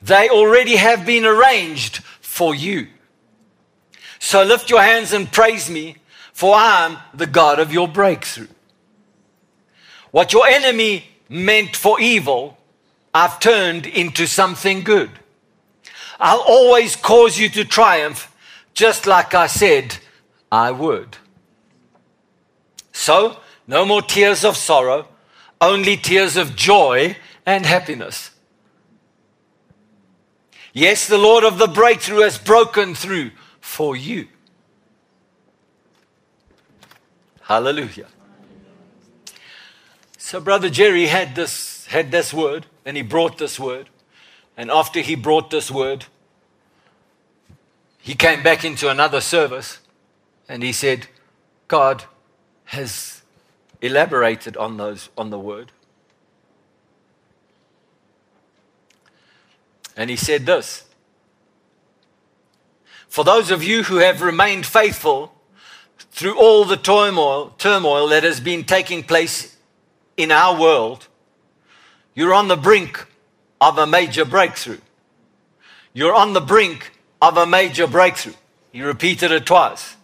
They 0.00 0.30
already 0.30 0.76
have 0.76 1.04
been 1.04 1.26
arranged 1.26 1.98
for 2.22 2.54
you. 2.54 2.86
So 4.18 4.42
lift 4.42 4.70
your 4.70 4.80
hands 4.80 5.12
and 5.12 5.30
praise 5.30 5.68
me, 5.68 5.96
for 6.32 6.54
I 6.54 6.86
am 6.86 6.96
the 7.12 7.26
God 7.26 7.60
of 7.60 7.74
your 7.74 7.88
breakthrough. 7.88 8.48
What 10.12 10.32
your 10.32 10.46
enemy 10.46 11.04
meant 11.28 11.76
for 11.76 12.00
evil, 12.00 12.56
I've 13.14 13.40
turned 13.40 13.86
into 13.86 14.26
something 14.26 14.80
good. 14.80 15.10
I'll 16.18 16.40
always 16.40 16.96
cause 16.96 17.38
you 17.38 17.48
to 17.50 17.64
triumph, 17.64 18.34
just 18.74 19.06
like 19.06 19.34
I 19.34 19.46
said 19.46 19.98
I 20.50 20.70
would. 20.70 21.18
So, 22.92 23.38
no 23.66 23.84
more 23.84 24.02
tears 24.02 24.44
of 24.44 24.56
sorrow, 24.56 25.08
only 25.60 25.96
tears 25.96 26.36
of 26.36 26.56
joy 26.56 27.16
and 27.44 27.66
happiness. 27.66 28.30
Yes, 30.72 31.06
the 31.06 31.18
Lord 31.18 31.44
of 31.44 31.58
the 31.58 31.66
breakthrough 31.66 32.20
has 32.20 32.38
broken 32.38 32.94
through 32.94 33.32
for 33.60 33.94
you. 33.94 34.28
Hallelujah. 37.42 38.06
So 40.16 40.40
brother 40.40 40.70
Jerry 40.70 41.06
had 41.06 41.34
this 41.34 41.84
had 41.86 42.10
this 42.10 42.32
word 42.32 42.64
and 42.84 42.96
he 42.96 43.02
brought 43.02 43.38
this 43.38 43.58
word. 43.58 43.88
And 44.56 44.70
after 44.70 45.00
he 45.00 45.14
brought 45.14 45.50
this 45.50 45.70
word, 45.70 46.06
he 47.98 48.14
came 48.14 48.42
back 48.42 48.64
into 48.64 48.88
another 48.88 49.20
service 49.20 49.78
and 50.48 50.62
he 50.62 50.72
said, 50.72 51.06
God 51.68 52.04
has 52.64 53.22
elaborated 53.80 54.56
on 54.56 54.76
those 54.76 55.08
on 55.16 55.30
the 55.30 55.38
word. 55.38 55.72
And 59.96 60.10
he 60.10 60.16
said 60.16 60.46
this 60.46 60.84
For 63.08 63.24
those 63.24 63.50
of 63.50 63.62
you 63.62 63.84
who 63.84 63.96
have 63.96 64.22
remained 64.22 64.66
faithful 64.66 65.34
through 66.10 66.38
all 66.38 66.64
the 66.64 66.76
turmoil, 66.76 67.54
turmoil 67.58 68.08
that 68.08 68.24
has 68.24 68.40
been 68.40 68.64
taking 68.64 69.02
place 69.02 69.56
in 70.16 70.30
our 70.30 70.58
world, 70.58 71.08
you're 72.14 72.34
on 72.34 72.48
the 72.48 72.56
brink 72.56 73.06
of 73.60 73.78
a 73.78 73.86
major 73.86 74.24
breakthrough. 74.24 74.80
You're 75.92 76.14
on 76.14 76.32
the 76.32 76.40
brink 76.40 76.92
of 77.20 77.36
a 77.36 77.46
major 77.46 77.86
breakthrough. 77.86 78.34
He 78.72 78.82
repeated 78.82 79.30
it 79.30 79.46
twice. 79.46 79.96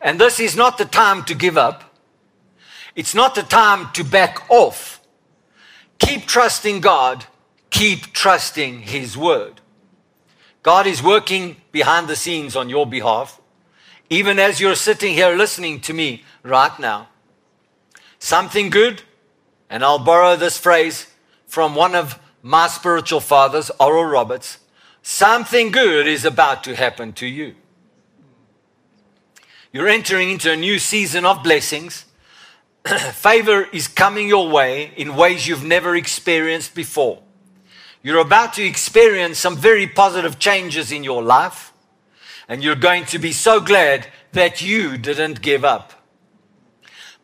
And 0.00 0.20
this 0.20 0.40
is 0.40 0.56
not 0.56 0.78
the 0.78 0.84
time 0.84 1.24
to 1.24 1.34
give 1.34 1.58
up. 1.58 1.94
It's 2.94 3.14
not 3.14 3.34
the 3.34 3.42
time 3.42 3.90
to 3.92 4.04
back 4.04 4.50
off. 4.50 5.00
Keep 5.98 6.26
trusting 6.26 6.80
God. 6.80 7.26
Keep 7.70 8.12
trusting 8.12 8.80
His 8.82 9.16
word. 9.16 9.60
God 10.62 10.86
is 10.86 11.02
working 11.02 11.56
behind 11.72 12.08
the 12.08 12.16
scenes 12.16 12.54
on 12.54 12.68
your 12.68 12.86
behalf, 12.86 13.40
even 14.10 14.38
as 14.38 14.60
you're 14.60 14.74
sitting 14.74 15.14
here 15.14 15.34
listening 15.34 15.80
to 15.80 15.94
me 15.94 16.24
right 16.42 16.78
now. 16.78 17.08
Something 18.18 18.68
good, 18.68 19.02
and 19.70 19.82
I'll 19.82 19.98
borrow 19.98 20.36
this 20.36 20.58
phrase 20.58 21.06
from 21.50 21.74
one 21.74 21.96
of 21.96 22.16
my 22.42 22.68
spiritual 22.68 23.18
fathers, 23.18 23.72
Oral 23.80 24.04
Roberts. 24.04 24.58
Something 25.02 25.72
good 25.72 26.06
is 26.06 26.24
about 26.24 26.62
to 26.62 26.76
happen 26.76 27.12
to 27.14 27.26
you. 27.26 27.56
You're 29.72 29.88
entering 29.88 30.30
into 30.30 30.52
a 30.52 30.56
new 30.56 30.78
season 30.78 31.26
of 31.26 31.42
blessings 31.42 32.04
favor 33.12 33.64
is 33.72 33.88
coming 33.88 34.28
your 34.28 34.48
way 34.48 34.92
in 34.96 35.16
ways 35.16 35.48
you've 35.48 35.64
never 35.64 35.96
experienced 35.96 36.72
before. 36.72 37.20
You're 38.00 38.20
about 38.20 38.52
to 38.54 38.64
experience 38.64 39.38
some 39.38 39.56
very 39.56 39.88
positive 39.88 40.38
changes 40.38 40.92
in 40.92 41.02
your 41.02 41.20
life, 41.20 41.72
and 42.48 42.62
you're 42.62 42.76
going 42.76 43.06
to 43.06 43.18
be 43.18 43.32
so 43.32 43.60
glad 43.60 44.06
that 44.32 44.62
you 44.62 44.96
didn't 44.96 45.42
give 45.42 45.64
up. 45.64 45.92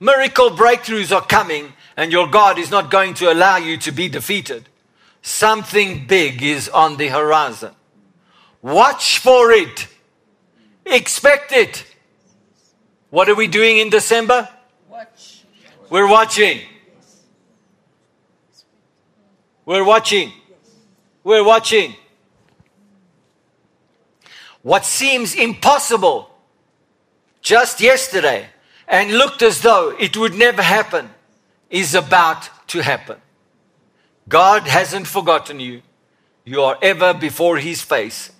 Miracle 0.00 0.50
breakthroughs 0.50 1.14
are 1.14 1.24
coming, 1.24 1.72
and 1.96 2.12
your 2.12 2.26
God 2.26 2.58
is 2.58 2.70
not 2.70 2.90
going 2.90 3.14
to 3.14 3.32
allow 3.32 3.56
you 3.56 3.76
to 3.78 3.92
be 3.92 4.08
defeated. 4.08 4.68
Something 5.22 6.06
big 6.06 6.42
is 6.42 6.68
on 6.68 6.96
the 6.98 7.08
horizon. 7.08 7.72
Watch 8.62 9.18
for 9.18 9.50
it. 9.50 9.88
Expect 10.84 11.52
it. 11.52 11.84
What 13.10 13.28
are 13.28 13.34
we 13.34 13.46
doing 13.46 13.78
in 13.78 13.90
December? 13.90 14.48
Watch. 14.88 15.44
We're 15.88 16.08
watching. 16.08 16.60
We're 19.64 19.84
watching. 19.84 20.32
We're 21.24 21.44
watching. 21.44 21.96
What 24.62 24.84
seems 24.84 25.34
impossible 25.34 26.30
just 27.40 27.80
yesterday 27.80 28.48
and 28.88 29.12
looked 29.12 29.42
as 29.42 29.60
though 29.62 29.94
it 29.98 30.16
would 30.16 30.34
never 30.34 30.62
happen 30.62 31.10
is 31.70 31.94
about 31.94 32.48
to 32.68 32.82
happen. 32.82 33.16
God 34.28 34.62
hasn't 34.62 35.06
forgotten 35.06 35.60
you. 35.60 35.82
You 36.44 36.62
are 36.62 36.78
ever 36.82 37.14
before 37.14 37.58
His 37.58 37.82
face, 37.82 38.30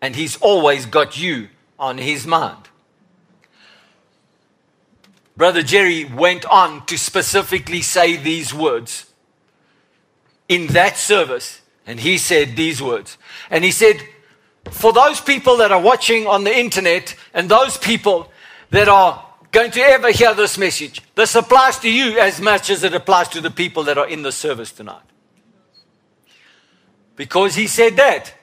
and 0.00 0.16
He's 0.16 0.36
always 0.38 0.86
got 0.86 1.20
you 1.20 1.48
on 1.78 1.98
His 1.98 2.26
mind. 2.26 2.68
Brother 5.36 5.62
Jerry 5.62 6.04
went 6.04 6.46
on 6.46 6.86
to 6.86 6.96
specifically 6.96 7.82
say 7.82 8.16
these 8.16 8.54
words 8.54 9.06
in 10.48 10.68
that 10.68 10.96
service, 10.96 11.60
and 11.86 12.00
he 12.00 12.16
said 12.16 12.56
these 12.56 12.82
words. 12.82 13.18
And 13.50 13.62
he 13.62 13.70
said, 13.70 14.00
For 14.70 14.92
those 14.92 15.20
people 15.20 15.58
that 15.58 15.72
are 15.72 15.80
watching 15.80 16.26
on 16.26 16.44
the 16.44 16.56
internet 16.56 17.14
and 17.34 17.48
those 17.48 17.76
people 17.76 18.30
that 18.70 18.88
are 18.88 19.25
going 19.56 19.70
to 19.70 19.80
ever 19.80 20.10
hear 20.10 20.34
this 20.34 20.58
message, 20.58 21.00
this 21.14 21.34
applies 21.34 21.78
to 21.78 21.90
you 21.90 22.18
as 22.18 22.42
much 22.42 22.68
as 22.68 22.84
it 22.84 22.92
applies 22.92 23.26
to 23.26 23.40
the 23.40 23.50
people 23.50 23.84
that 23.84 23.96
are 23.96 24.06
in 24.06 24.20
the 24.20 24.30
service 24.30 24.70
tonight. 24.70 25.00
Because 27.16 27.54
he 27.54 27.66
said 27.66 27.96
that, 27.96 28.34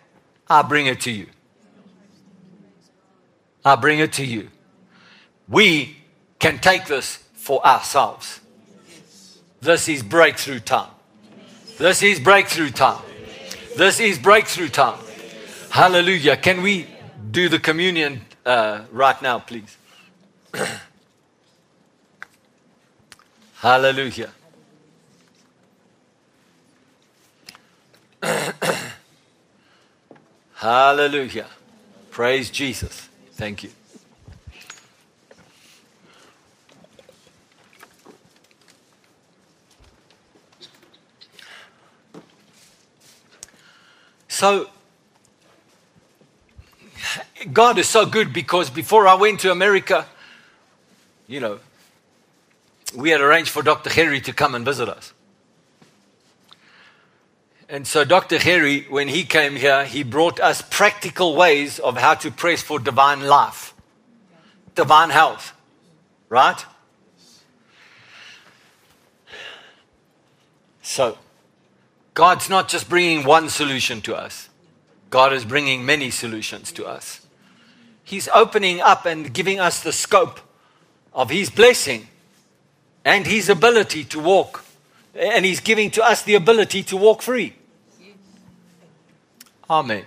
I 0.49 0.63
bring 0.63 0.87
it 0.87 1.01
to 1.01 1.11
you. 1.11 1.27
I 3.63 3.75
bring 3.75 3.99
it 3.99 4.13
to 4.13 4.25
you. 4.25 4.49
We 5.47 5.97
can 6.39 6.57
take 6.57 6.87
this 6.87 7.17
for 7.35 7.63
ourselves. 7.63 8.39
This 9.61 9.87
is 9.87 10.01
breakthrough 10.01 10.61
time. 10.61 10.89
This 11.77 12.01
is 12.01 12.19
breakthrough 12.19 12.71
time. 12.71 13.03
This 13.77 13.99
is 13.99 14.17
breakthrough 14.17 14.69
time. 14.69 14.99
Hallelujah. 15.69 16.37
Can 16.37 16.63
we 16.63 16.87
do 17.29 17.49
the 17.49 17.59
communion 17.59 18.25
uh, 18.47 18.85
right 18.91 19.21
now, 19.21 19.37
please? 19.37 19.77
Hallelujah. 23.63 24.29
Hallelujah. 30.55 31.47
Praise 32.11 32.49
Jesus. 32.49 33.07
Thank 33.35 33.63
you. 33.63 33.69
So, 44.27 44.69
God 47.53 47.77
is 47.77 47.87
so 47.87 48.05
good 48.05 48.33
because 48.33 48.69
before 48.69 49.07
I 49.07 49.13
went 49.13 49.39
to 49.39 49.51
America, 49.51 50.05
you 51.27 51.39
know, 51.39 51.61
we 52.95 53.09
had 53.09 53.21
arranged 53.21 53.49
for 53.49 53.63
Dr. 53.63 53.89
Henry 53.89 54.21
to 54.21 54.33
come 54.33 54.55
and 54.55 54.65
visit 54.65 54.89
us. 54.89 55.13
And 57.69 57.87
so, 57.87 58.03
Dr. 58.03 58.37
Henry, 58.37 58.85
when 58.89 59.07
he 59.07 59.23
came 59.23 59.55
here, 59.55 59.85
he 59.85 60.03
brought 60.03 60.39
us 60.39 60.61
practical 60.61 61.35
ways 61.35 61.79
of 61.79 61.97
how 61.97 62.13
to 62.15 62.29
press 62.29 62.61
for 62.61 62.77
divine 62.77 63.21
life, 63.21 63.73
divine 64.75 65.09
health, 65.09 65.53
right? 66.29 66.63
So, 70.81 71.17
God's 72.13 72.49
not 72.49 72.67
just 72.67 72.89
bringing 72.89 73.25
one 73.25 73.49
solution 73.49 74.01
to 74.01 74.15
us, 74.15 74.49
God 75.09 75.33
is 75.33 75.45
bringing 75.45 75.85
many 75.85 76.11
solutions 76.11 76.71
to 76.73 76.85
us. 76.85 77.25
He's 78.03 78.27
opening 78.33 78.81
up 78.81 79.05
and 79.05 79.33
giving 79.33 79.59
us 79.59 79.81
the 79.81 79.93
scope 79.93 80.39
of 81.13 81.29
His 81.29 81.49
blessing 81.49 82.07
and 83.05 83.25
His 83.27 83.49
ability 83.49 84.05
to 84.05 84.19
walk. 84.19 84.63
And 85.15 85.45
He's 85.45 85.59
giving 85.59 85.91
to 85.91 86.03
us 86.03 86.23
the 86.23 86.35
ability 86.35 86.83
to 86.83 86.97
walk 86.97 87.21
free. 87.21 87.55
Amen. 89.69 90.05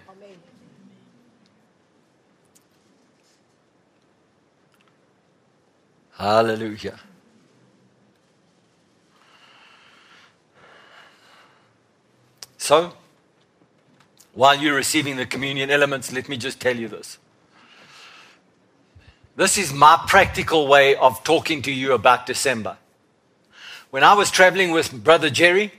Hallelujah. 6.16 6.98
So, 12.56 12.92
while 14.32 14.58
you're 14.58 14.74
receiving 14.74 15.16
the 15.16 15.26
communion 15.26 15.70
elements, 15.70 16.12
let 16.12 16.28
me 16.28 16.36
just 16.36 16.58
tell 16.58 16.76
you 16.76 16.88
this. 16.88 17.18
This 19.36 19.58
is 19.58 19.72
my 19.72 20.02
practical 20.08 20.66
way 20.66 20.96
of 20.96 21.22
talking 21.22 21.60
to 21.62 21.70
you 21.70 21.92
about 21.92 22.26
December. 22.26 22.78
When 23.96 24.04
I 24.04 24.12
was 24.12 24.30
traveling 24.30 24.72
with 24.72 24.92
Brother 25.02 25.30
Jerry, 25.30 25.72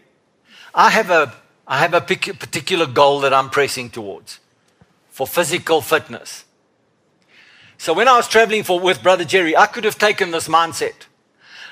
I 0.73 0.89
have 0.89 1.11
a, 1.11 1.35
I 1.67 1.77
have 1.77 1.93
a 1.93 2.01
particular 2.01 2.87
goal 2.87 3.19
that 3.19 3.31
I'm 3.31 3.51
pressing 3.51 3.91
towards 3.91 4.39
for 5.11 5.27
physical 5.27 5.81
fitness. 5.81 6.43
So 7.77 7.93
when 7.93 8.07
I 8.07 8.15
was 8.17 8.27
traveling 8.27 8.63
for, 8.63 8.79
with 8.79 9.03
Brother 9.03 9.23
Jerry, 9.23 9.55
I 9.55 9.67
could 9.67 9.83
have 9.83 9.99
taken 9.99 10.31
this 10.31 10.47
mindset. 10.47 11.05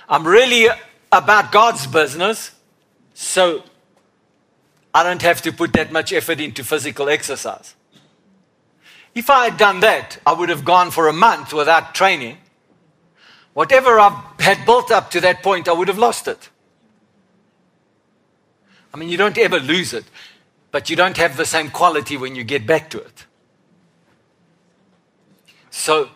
I'm 0.07 0.27
really 0.27 0.67
about 1.11 1.51
God's 1.51 1.87
business, 1.87 2.51
so 3.15 3.63
I 4.93 5.01
don't 5.01 5.23
have 5.23 5.41
to 5.41 5.51
put 5.51 5.73
that 5.73 5.91
much 5.91 6.13
effort 6.13 6.39
into 6.39 6.63
physical 6.63 7.09
exercise. 7.09 7.73
If 9.15 9.31
I 9.31 9.45
had 9.45 9.57
done 9.57 9.79
that, 9.79 10.19
I 10.27 10.33
would 10.33 10.49
have 10.49 10.63
gone 10.63 10.91
for 10.91 11.07
a 11.07 11.13
month 11.13 11.53
without 11.53 11.95
training. 11.95 12.37
Whatever 13.55 13.99
I 13.99 14.33
had 14.45 14.65
built 14.65 14.91
up 14.91 15.11
to 15.11 15.21
that 15.21 15.41
point, 15.41 15.67
I 15.67 15.73
would 15.73 15.87
have 15.87 15.97
lost 15.97 16.27
it. 16.27 16.49
I 18.93 18.97
mean, 18.97 19.09
you 19.09 19.17
don't 19.17 19.37
ever 19.37 19.59
lose 19.59 19.91
it, 19.91 20.05
but 20.71 20.89
you 20.89 20.95
don't 20.95 21.17
have 21.17 21.35
the 21.35 21.45
same 21.45 21.69
quality 21.69 22.15
when 22.15 22.35
you 22.35 22.43
get 22.43 22.65
back 22.65 22.89
to 22.91 22.99
it. 22.99 23.25
So 25.71 26.09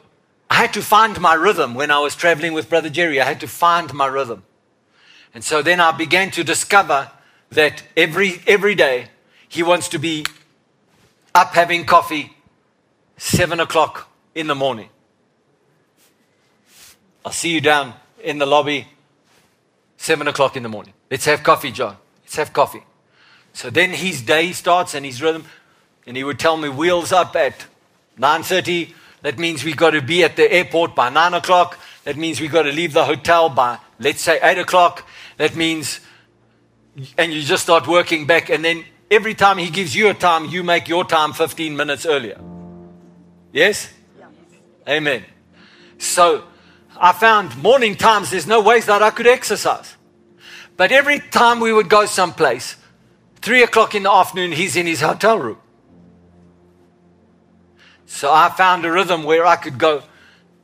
I 0.50 0.56
had 0.56 0.74
to 0.74 0.82
find 0.82 1.20
my 1.20 1.34
rhythm 1.34 1.74
when 1.74 1.92
I 1.92 2.00
was 2.00 2.16
traveling 2.16 2.54
with 2.54 2.70
Brother 2.70 2.90
Jerry. 2.90 3.20
I 3.20 3.26
had 3.26 3.40
to 3.42 3.48
find 3.48 3.94
my 3.94 4.06
rhythm. 4.06 4.44
And 5.34 5.44
so 5.44 5.62
then 5.62 5.80
I 5.80 5.92
began 5.92 6.32
to 6.32 6.44
discover 6.44 7.12
that 7.50 7.84
every, 7.98 8.42
every 8.48 8.76
day 8.76 9.08
he 9.48 9.64
wants 9.64 9.90
to 9.90 10.00
be 10.00 10.26
up 11.34 11.54
having 11.54 11.86
coffee 11.86 12.36
seven 13.18 13.60
o'clock 13.60 14.08
in 14.36 14.48
the 14.48 14.56
morning. 14.56 14.90
I'll 17.26 17.32
see 17.32 17.52
you 17.52 17.62
down 17.62 17.94
in 18.24 18.38
the 18.38 18.46
lobby 18.46 18.88
seven 19.98 20.28
o'clock 20.28 20.56
in 20.56 20.64
the 20.64 20.70
morning. 20.70 20.94
Let's 21.12 21.26
have 21.26 21.44
coffee, 21.44 21.72
John. 21.72 21.98
Let's 22.24 22.36
have 22.36 22.54
coffee. 22.54 22.84
So 23.54 23.70
then 23.70 23.92
his 23.92 24.22
day 24.22 24.52
starts 24.52 24.94
and 24.94 25.06
his 25.06 25.22
rhythm, 25.22 25.46
and 26.06 26.16
he 26.16 26.24
would 26.24 26.40
tell 26.40 26.58
me 26.58 26.70
wheels 26.70 27.12
up 27.12 27.36
at 27.36 27.66
9.30. 28.18 28.94
That 29.22 29.38
means 29.38 29.64
we 29.64 29.74
got 29.74 29.92
to 29.92 30.02
be 30.02 30.24
at 30.24 30.36
the 30.36 30.52
airport 30.52 30.96
by 30.96 31.10
9 31.10 31.34
o'clock. 31.34 31.80
That 32.06 32.16
means 32.16 32.40
we 32.40 32.48
got 32.48 32.64
to 32.64 32.72
leave 32.72 32.94
the 32.94 33.06
hotel 33.06 33.50
by, 33.50 33.80
let's 34.00 34.22
say, 34.22 34.40
8 34.42 34.60
o'clock. 34.60 35.08
That 35.38 35.56
means 35.56 36.00
and 37.18 37.34
you 37.34 37.42
just 37.42 37.64
start 37.64 37.88
working 37.88 38.26
back. 38.26 38.50
And 38.50 38.64
then 38.64 38.86
every 39.10 39.34
time 39.34 39.58
he 39.58 39.70
gives 39.70 39.96
you 39.96 40.10
a 40.10 40.14
time, 40.14 40.46
you 40.46 40.64
make 40.64 40.88
your 40.88 41.06
time 41.06 41.34
15 41.34 41.76
minutes 41.76 42.06
earlier. 42.06 42.40
Yes? 43.52 43.92
Amen. 44.88 45.24
So 45.98 46.44
I 47.00 47.14
found 47.14 47.58
morning 47.64 47.96
times, 47.96 48.30
there's 48.30 48.46
no 48.46 48.62
ways 48.62 48.86
that 48.88 49.02
I 49.02 49.10
could 49.10 49.26
exercise. 49.26 49.96
But 50.76 50.92
every 50.92 51.20
time 51.20 51.62
we 51.62 51.72
would 51.72 51.90
go 51.90 52.06
someplace, 52.06 52.76
three 53.38 53.64
o'clock 53.64 53.96
in 53.96 54.04
the 54.04 54.12
afternoon, 54.12 54.52
he's 54.52 54.76
in 54.76 54.86
his 54.86 55.00
hotel 55.00 55.40
room. 55.40 55.58
So 58.06 58.34
I 58.34 58.50
found 58.50 58.86
a 58.86 58.92
rhythm 58.92 59.24
where 59.24 59.46
I 59.46 59.56
could 59.56 59.78
go 59.78 60.04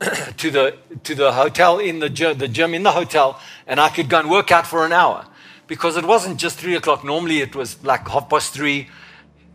to 0.00 0.50
the 0.50 0.76
to 1.04 1.14
the 1.14 1.32
hotel 1.32 1.78
in 1.78 2.00
the 2.00 2.10
gym, 2.10 2.36
the 2.36 2.48
gym 2.48 2.74
in 2.74 2.82
the 2.82 2.92
hotel, 2.92 3.40
and 3.66 3.80
I 3.80 3.88
could 3.88 4.10
go 4.10 4.18
and 4.18 4.30
work 4.30 4.52
out 4.52 4.66
for 4.66 4.84
an 4.84 4.92
hour 4.92 5.26
because 5.66 5.96
it 5.96 6.04
wasn't 6.04 6.38
just 6.38 6.58
three 6.58 6.74
o'clock. 6.74 7.04
Normally 7.04 7.40
it 7.40 7.54
was 7.54 7.82
like 7.82 8.06
half 8.08 8.28
past 8.28 8.52
three, 8.52 8.88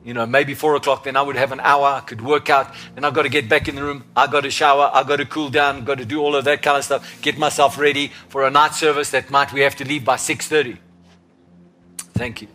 you 0.04 0.14
know, 0.14 0.26
maybe 0.26 0.54
four 0.54 0.76
o'clock. 0.76 1.04
Then 1.04 1.16
I 1.16 1.22
would 1.22 1.36
have 1.36 1.52
an 1.52 1.60
hour. 1.60 1.86
I 1.86 2.00
could 2.00 2.22
work 2.22 2.50
out. 2.50 2.74
Then 2.96 3.06
I've 3.06 3.14
got 3.14 3.24
to 3.24 3.30
get 3.30 3.48
back 3.48 3.68
in 3.68 3.76
the 3.76 3.84
room. 3.84 4.04
I've 4.16 4.32
got 4.32 4.42
to 4.42 4.52
shower. 4.52 4.90
I've 4.94 5.08
got 5.08 5.18
to 5.18 5.26
cool 5.26 5.50
down. 5.50 5.84
Got 5.84 6.00
to 6.00 6.06
do 6.06 6.22
all 6.22 6.36
of 6.36 6.46
that 6.46 6.62
kind 6.62 6.78
of 6.78 6.84
stuff. 6.84 7.22
Get 7.22 7.38
myself 7.38 7.78
ready 7.78 8.12
for 8.30 8.46
a 8.46 8.50
night 8.50 8.74
service 8.74 9.12
that 9.12 9.30
might 9.30 9.54
we 9.54 9.62
have 9.62 9.76
to 9.78 9.86
leave 9.86 10.04
by 10.04 10.16
six 10.16 10.48
thirty. 10.48 10.78
Thank 12.14 12.42
you. 12.42 12.48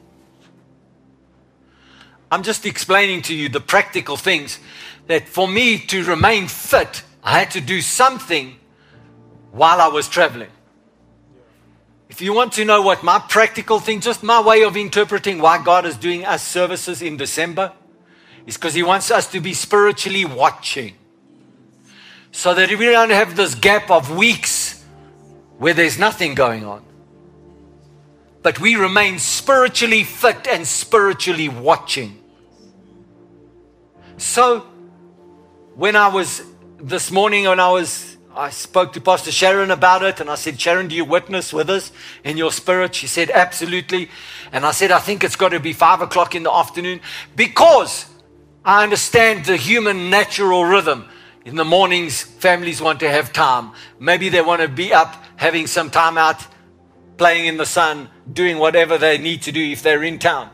I'm 2.31 2.43
just 2.43 2.67
explaining 2.67 3.23
to 3.23 3.35
you 3.35 3.49
the 3.49 3.61
practical 3.61 4.17
things 4.17 4.59
that 5.07 5.29
for 5.29 5.47
me 5.47 5.79
to 5.79 6.03
remain 6.05 6.49
fit, 6.49 7.05
I 7.23 7.39
had 7.39 7.53
to 7.53 7.61
do 7.61 7.81
something 7.81 8.57
while 9.53 9.81
I 9.81 9.89
was 9.89 10.09
traveling. 10.09 10.51
If 12.09 12.21
you 12.21 12.33
want 12.33 12.53
to 12.55 12.65
know 12.65 12.83
what 12.83 13.03
my 13.03 13.19
practical 13.19 13.81
thing, 13.81 14.01
just 14.01 14.23
my 14.23 14.41
way 14.41 14.63
of 14.63 14.77
interpreting 14.77 15.39
why 15.39 15.63
God 15.63 15.87
is 15.87 15.97
doing 15.97 16.25
us 16.25 16.47
services 16.47 17.03
in 17.03 17.17
December, 17.17 17.73
is 18.47 18.57
because 18.57 18.75
He 18.75 18.83
wants 18.83 19.11
us 19.11 19.31
to 19.33 19.41
be 19.41 19.55
spiritually 19.55 20.25
watching. 20.25 20.95
So 22.31 22.55
that 22.55 22.69
we 22.69 22.77
don't 22.77 23.11
have 23.11 23.35
this 23.35 23.55
gap 23.55 23.91
of 23.91 24.15
weeks 24.15 24.85
where 25.59 25.75
there's 25.75 25.99
nothing 25.99 26.35
going 26.35 26.65
on. 26.65 26.85
But 28.43 28.61
we 28.61 28.77
remain 28.77 29.19
spiritually 29.19 30.05
fit 30.05 30.47
and 30.47 30.67
spiritually 30.67 31.49
watching. 31.49 32.23
So, 34.19 34.61
when 35.75 35.97
I 35.97 36.09
was 36.09 36.43
this 36.79 37.11
morning, 37.11 37.45
when 37.45 37.59
I 37.59 37.71
was 37.71 38.16
I 38.37 38.51
spoke 38.51 38.93
to 38.93 39.01
Pastor 39.01 39.33
Sharon 39.33 39.71
about 39.71 40.03
it 40.03 40.21
and 40.21 40.29
I 40.29 40.35
said, 40.35 40.61
Sharon, 40.61 40.89
do 40.89 40.95
you 40.95 41.07
witness 41.07 41.55
with 41.55 41.71
us 41.71 41.91
in 42.23 42.37
your 42.37 42.53
spirit? 42.53 42.95
She 42.95 43.07
said, 43.07 43.31
Absolutely. 43.31 44.11
And 44.53 44.67
I 44.67 44.73
said, 44.73 44.91
I 44.91 44.99
think 44.99 45.25
it's 45.25 45.37
got 45.37 45.49
to 45.51 45.61
be 45.61 45.73
five 45.73 46.03
o'clock 46.03 46.35
in 46.35 46.43
the 46.43 46.53
afternoon 46.53 47.01
because 47.35 48.05
I 48.63 48.83
understand 48.83 49.47
the 49.47 49.57
human 49.57 50.11
natural 50.11 50.67
rhythm. 50.67 51.09
In 51.47 51.57
the 51.57 51.65
mornings, 51.65 52.23
families 52.23 52.83
want 52.83 53.01
to 53.01 53.09
have 53.09 53.33
time. 53.33 53.73
Maybe 53.99 54.29
they 54.29 54.43
want 54.43 54.61
to 54.61 54.69
be 54.69 54.93
up 54.93 55.15
having 55.37 55.67
some 55.67 55.89
time 55.89 56.19
out, 56.19 56.45
playing 57.17 57.47
in 57.47 57.57
the 57.57 57.65
sun, 57.65 58.11
doing 58.31 58.59
whatever 58.59 58.99
they 58.99 59.17
need 59.17 59.43
to 59.43 59.53
do 59.53 59.65
if 59.65 59.83
they're 59.83 60.03
in 60.03 60.19
town. 60.19 60.51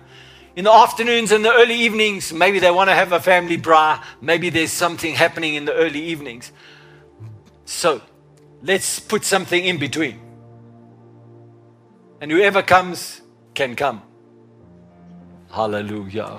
In 0.54 0.64
the 0.64 0.72
afternoons 0.72 1.32
and 1.32 1.44
the 1.44 1.52
early 1.52 1.74
evenings, 1.74 2.32
maybe 2.32 2.58
they 2.60 2.70
want 2.70 2.90
to 2.90 2.94
have 2.94 3.10
a 3.10 3.20
family 3.20 3.56
braai. 3.56 4.00
Maybe 4.20 4.50
there's 4.50 4.70
something 4.70 5.14
happening 5.14 5.54
in 5.54 5.64
the 5.64 5.72
early 5.74 6.00
evenings. 6.00 6.52
So 7.72 8.00
let's 8.62 9.00
put 9.00 9.24
something 9.24 9.64
in 9.64 9.78
between. 9.78 10.20
And 12.20 12.30
whoever 12.30 12.62
comes 12.62 13.22
can 13.54 13.74
come. 13.74 14.02
Hallelujah. 15.50 16.38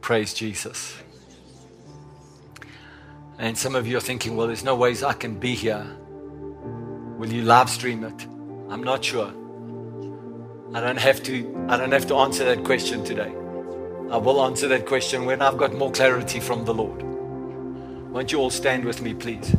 Praise 0.00 0.34
Jesus. 0.34 0.96
And 3.38 3.58
some 3.58 3.74
of 3.74 3.88
you 3.88 3.96
are 3.96 4.00
thinking, 4.00 4.36
well, 4.36 4.46
there's 4.46 4.62
no 4.62 4.76
ways 4.76 5.02
I 5.02 5.14
can 5.14 5.40
be 5.40 5.54
here. 5.54 5.84
Will 7.18 7.32
you 7.32 7.42
live 7.42 7.68
stream 7.70 8.04
it? 8.04 8.26
I'm 8.68 8.84
not 8.84 9.04
sure. 9.04 9.32
I 10.74 10.80
don't 10.80 11.00
have 11.00 11.22
to 11.24 11.66
I 11.68 11.76
don't 11.78 11.92
have 11.92 12.06
to 12.08 12.16
answer 12.16 12.44
that 12.44 12.64
question 12.64 13.02
today. 13.02 13.32
I 14.12 14.18
will 14.18 14.44
answer 14.44 14.68
that 14.68 14.84
question 14.84 15.24
when 15.24 15.40
I've 15.40 15.56
got 15.56 15.72
more 15.72 15.90
clarity 15.90 16.38
from 16.38 16.66
the 16.66 16.74
Lord. 16.74 17.00
Won't 18.12 18.30
you 18.30 18.40
all 18.40 18.50
stand 18.50 18.84
with 18.84 19.00
me, 19.00 19.14
please? 19.14 19.56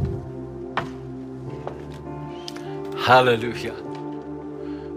Hallelujah. 3.03 3.73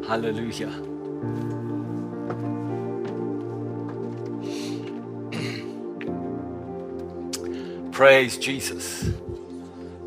Hallelujah. 0.06 0.68
Praise 7.92 8.36
Jesus. 8.36 9.08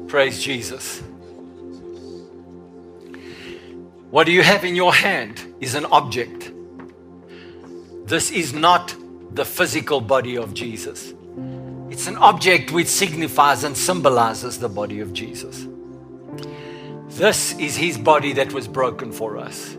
Praise 0.07 0.43
Jesus. 0.43 1.01
What 4.11 4.27
do 4.27 4.31
you 4.31 4.43
have 4.43 4.63
in 4.63 4.75
your 4.75 4.93
hand 4.93 5.55
is 5.59 5.73
an 5.73 5.85
object. 5.85 6.51
This 8.05 8.29
is 8.29 8.53
not 8.53 8.95
the 9.31 9.45
physical 9.45 10.01
body 10.01 10.37
of 10.37 10.53
Jesus. 10.53 11.13
It's 11.89 12.07
an 12.07 12.17
object 12.17 12.71
which 12.71 12.87
signifies 12.87 13.63
and 13.63 13.77
symbolizes 13.77 14.59
the 14.59 14.69
body 14.69 14.99
of 14.99 15.13
Jesus. 15.13 15.67
This 17.09 17.57
is 17.59 17.75
his 17.75 17.97
body 17.97 18.33
that 18.33 18.53
was 18.53 18.67
broken 18.67 19.11
for 19.11 19.37
us. 19.37 19.75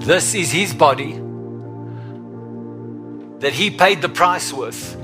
This 0.00 0.34
is 0.34 0.50
his 0.50 0.74
body 0.74 1.12
that 3.40 3.52
he 3.52 3.70
paid 3.70 4.02
the 4.02 4.08
price 4.08 4.52
with. 4.52 4.96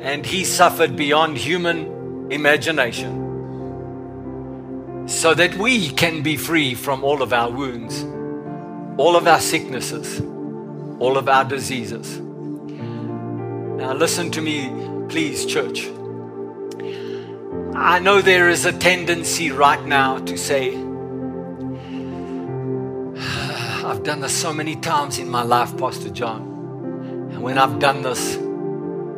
And 0.00 0.24
he 0.24 0.44
suffered 0.44 0.96
beyond 0.96 1.38
human 1.38 2.30
imagination 2.30 3.22
so 5.08 5.34
that 5.34 5.54
we 5.56 5.90
can 5.90 6.22
be 6.22 6.36
free 6.36 6.74
from 6.74 7.04
all 7.04 7.22
of 7.22 7.32
our 7.32 7.50
wounds, 7.50 8.04
all 8.98 9.16
of 9.16 9.26
our 9.26 9.40
sicknesses 9.40 10.20
all 10.98 11.16
of 11.16 11.28
our 11.28 11.44
diseases. 11.44 12.20
Now, 12.20 13.92
listen 13.92 14.30
to 14.32 14.40
me, 14.40 14.70
please, 15.08 15.44
church. 15.44 15.88
I 17.74 17.98
know 17.98 18.22
there 18.22 18.48
is 18.48 18.64
a 18.64 18.72
tendency 18.72 19.50
right 19.50 19.84
now 19.84 20.18
to 20.18 20.38
say, 20.38 20.74
I've 23.84 24.02
done 24.04 24.20
this 24.20 24.32
so 24.32 24.52
many 24.52 24.76
times 24.76 25.18
in 25.18 25.28
my 25.28 25.42
life, 25.42 25.76
Pastor 25.76 26.08
John. 26.10 26.42
And 27.32 27.42
when 27.42 27.58
I've 27.58 27.80
done 27.80 28.02
this, 28.02 28.36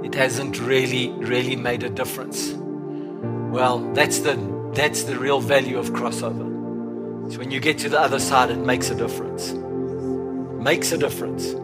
it 0.03 0.15
hasn't 0.15 0.59
really, 0.61 1.11
really 1.11 1.57
made 1.57 1.82
a 1.82 1.90
difference. 1.90 2.53
Well, 2.53 3.81
that's 3.93 4.20
the, 4.20 4.36
that's 4.73 5.05
the 5.05 5.19
real 5.19 5.40
value 5.40 5.78
of 5.78 5.90
crossover. 5.90 6.55
So 7.32 7.39
when 7.39 7.51
you 7.51 7.61
get 7.61 7.78
to 7.78 7.89
the 7.89 8.01
other 8.01 8.19
side, 8.19 8.51
it 8.51 8.59
makes 8.59 8.89
a 8.90 8.94
difference. 8.94 9.53
Makes 9.53 10.93
a 10.93 10.98
difference. 10.98 11.55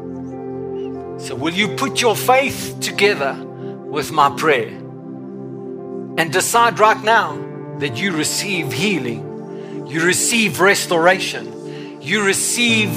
So, 1.23 1.36
will 1.36 1.55
you 1.55 1.69
put 1.77 2.01
your 2.01 2.16
faith 2.16 2.78
together 2.81 3.35
with 3.35 4.11
my 4.11 4.28
prayer 4.36 4.66
and 4.66 6.32
decide 6.32 6.81
right 6.81 7.01
now 7.05 7.36
that 7.78 7.97
you 7.97 8.11
receive 8.11 8.73
healing, 8.73 9.86
you 9.86 10.05
receive 10.05 10.59
restoration, 10.59 12.01
you 12.03 12.24
receive 12.24 12.90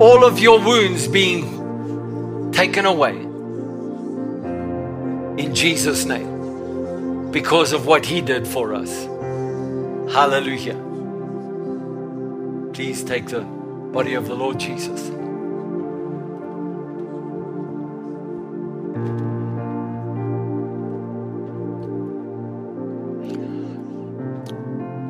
all 0.00 0.24
of 0.24 0.38
your 0.38 0.64
wounds 0.64 1.08
being 1.08 2.52
taken 2.52 2.86
away 2.86 3.16
in 5.42 5.52
Jesus' 5.52 6.04
name 6.04 7.32
because 7.32 7.72
of 7.72 7.86
what 7.86 8.06
He 8.06 8.20
did 8.20 8.46
for 8.46 8.72
us? 8.72 9.04
Hallelujah. 10.14 10.76
Please 12.72 13.02
take 13.02 13.26
the 13.26 13.40
body 13.40 14.14
of 14.14 14.28
the 14.28 14.36
Lord 14.36 14.60
Jesus. 14.60 15.17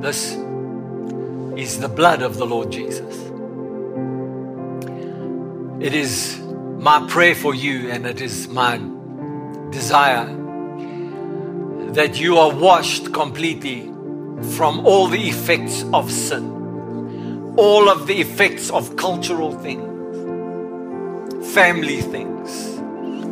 This 0.00 0.36
is 1.56 1.80
the 1.80 1.88
blood 1.88 2.22
of 2.22 2.38
the 2.38 2.46
Lord 2.46 2.70
Jesus. 2.70 3.30
It 5.80 5.92
is 5.92 6.40
my 6.78 7.06
prayer 7.08 7.34
for 7.34 7.54
you, 7.54 7.90
and 7.90 8.06
it 8.06 8.20
is 8.20 8.48
my 8.48 8.80
desire 9.70 10.26
that 11.92 12.18
you 12.20 12.38
are 12.38 12.54
washed 12.54 13.12
completely 13.12 13.86
from 14.56 14.86
all 14.86 15.08
the 15.08 15.28
effects 15.28 15.84
of 15.92 16.10
sin, 16.10 17.54
all 17.56 17.88
of 17.88 18.06
the 18.06 18.20
effects 18.20 18.70
of 18.70 18.96
cultural 18.96 19.52
things, 19.52 19.84
family 21.52 22.00
things, 22.00 22.77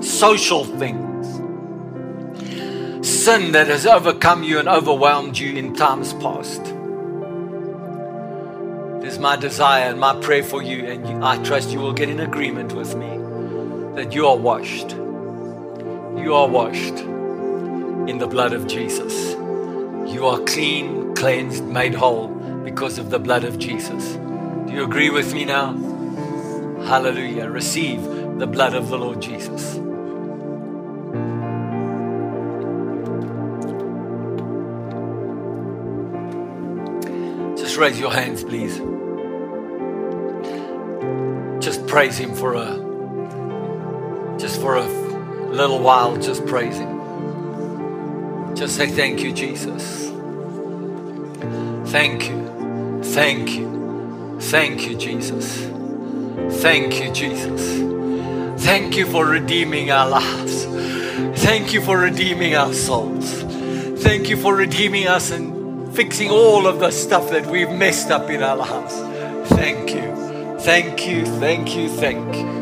social 0.00 0.64
things 0.64 1.16
sin 3.06 3.52
that 3.52 3.66
has 3.68 3.86
overcome 3.86 4.42
you 4.42 4.58
and 4.58 4.68
overwhelmed 4.68 5.38
you 5.38 5.56
in 5.56 5.74
times 5.74 6.12
past. 6.14 6.60
It 9.00 9.06
is 9.06 9.18
my 9.18 9.36
desire 9.36 9.90
and 9.90 9.98
my 9.98 10.14
prayer 10.20 10.42
for 10.42 10.62
you, 10.62 10.84
and 10.86 11.24
I 11.24 11.42
trust 11.42 11.70
you 11.70 11.80
will 11.80 11.92
get 11.92 12.08
in 12.08 12.20
agreement 12.20 12.72
with 12.72 12.94
me 12.96 13.16
that 13.94 14.12
you 14.12 14.26
are 14.26 14.36
washed. 14.36 14.90
You 14.90 16.34
are 16.34 16.48
washed 16.48 16.98
in 17.00 18.18
the 18.18 18.26
blood 18.26 18.52
of 18.52 18.66
Jesus. 18.66 19.32
You 20.12 20.26
are 20.26 20.40
clean, 20.40 21.14
cleansed, 21.14 21.64
made 21.64 21.94
whole 21.94 22.28
because 22.64 22.98
of 22.98 23.10
the 23.10 23.18
blood 23.18 23.44
of 23.44 23.58
Jesus. 23.58 24.14
Do 24.66 24.72
you 24.72 24.84
agree 24.84 25.10
with 25.10 25.32
me 25.32 25.44
now? 25.44 25.72
Hallelujah. 26.84 27.48
Receive 27.48 28.02
the 28.38 28.46
blood 28.46 28.74
of 28.74 28.88
the 28.88 28.98
Lord 28.98 29.22
Jesus. 29.22 29.80
Just 37.76 37.90
raise 37.90 38.00
your 38.00 38.10
hands, 38.10 38.42
please. 38.42 38.78
Just 41.62 41.86
praise 41.86 42.16
Him 42.16 42.34
for 42.34 42.54
a 42.54 44.38
just 44.38 44.62
for 44.62 44.76
a 44.76 44.88
little 45.50 45.80
while. 45.80 46.16
Just 46.16 46.46
praise 46.46 46.78
Him. 46.78 48.56
Just 48.56 48.76
say 48.76 48.86
thank 48.86 49.22
you, 49.22 49.30
Jesus. 49.30 50.08
Thank 51.92 52.30
you, 52.30 53.02
thank 53.02 53.50
you, 53.50 54.38
thank 54.40 54.88
you, 54.88 54.96
Jesus. 54.96 55.66
Thank 56.62 56.98
you, 56.98 57.12
Jesus. 57.12 58.62
Thank 58.64 58.96
you 58.96 59.04
for 59.04 59.26
redeeming 59.26 59.90
our 59.90 60.08
lives. 60.08 60.64
Thank 61.44 61.74
you 61.74 61.82
for 61.82 61.98
redeeming 61.98 62.56
our 62.56 62.72
souls. 62.72 63.42
Thank 64.02 64.30
you 64.30 64.38
for 64.38 64.54
redeeming 64.54 65.08
us 65.08 65.30
and 65.30 65.55
fixing 65.96 66.30
all 66.30 66.66
of 66.66 66.78
the 66.78 66.90
stuff 66.90 67.30
that 67.30 67.46
we've 67.46 67.70
messed 67.70 68.10
up 68.10 68.28
in 68.28 68.42
our 68.42 68.56
lives. 68.56 68.94
Thank 69.48 69.94
you. 69.94 70.58
Thank 70.60 71.06
you. 71.06 71.24
Thank 71.24 71.74
you. 71.74 71.88
Thank 71.88 72.36
you. 72.36 72.56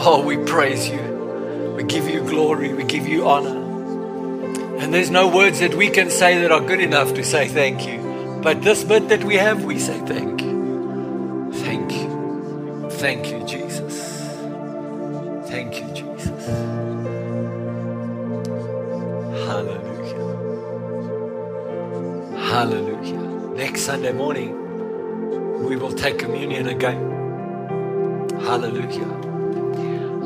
Oh, 0.00 0.24
we 0.26 0.38
praise 0.38 0.88
you. 0.88 1.74
We 1.76 1.84
give 1.84 2.08
you 2.08 2.22
glory. 2.22 2.74
We 2.74 2.82
give 2.82 3.06
you 3.06 3.28
honor. 3.28 3.56
And 4.78 4.92
there's 4.92 5.10
no 5.10 5.28
words 5.28 5.60
that 5.60 5.74
we 5.74 5.88
can 5.88 6.10
say 6.10 6.40
that 6.40 6.50
are 6.50 6.60
good 6.60 6.80
enough 6.80 7.14
to 7.14 7.22
say 7.22 7.46
thank 7.46 7.86
you. 7.86 8.40
But 8.42 8.62
this 8.62 8.82
bit 8.82 9.08
that 9.10 9.22
we 9.22 9.36
have, 9.36 9.64
we 9.64 9.78
say 9.78 9.98
thank 10.00 10.42
you. 10.42 11.52
Thank 11.52 11.92
you. 11.92 12.90
Thank 12.90 13.30
you, 13.30 13.44
Jesus. 13.46 14.18
Thank 15.48 15.80
you, 15.80 15.87
Hallelujah. 22.58 23.54
Next 23.54 23.82
Sunday 23.82 24.10
morning, 24.10 24.50
we 25.64 25.76
will 25.76 25.92
take 25.92 26.18
communion 26.18 26.66
again. 26.66 26.98
Hallelujah. 28.40 29.06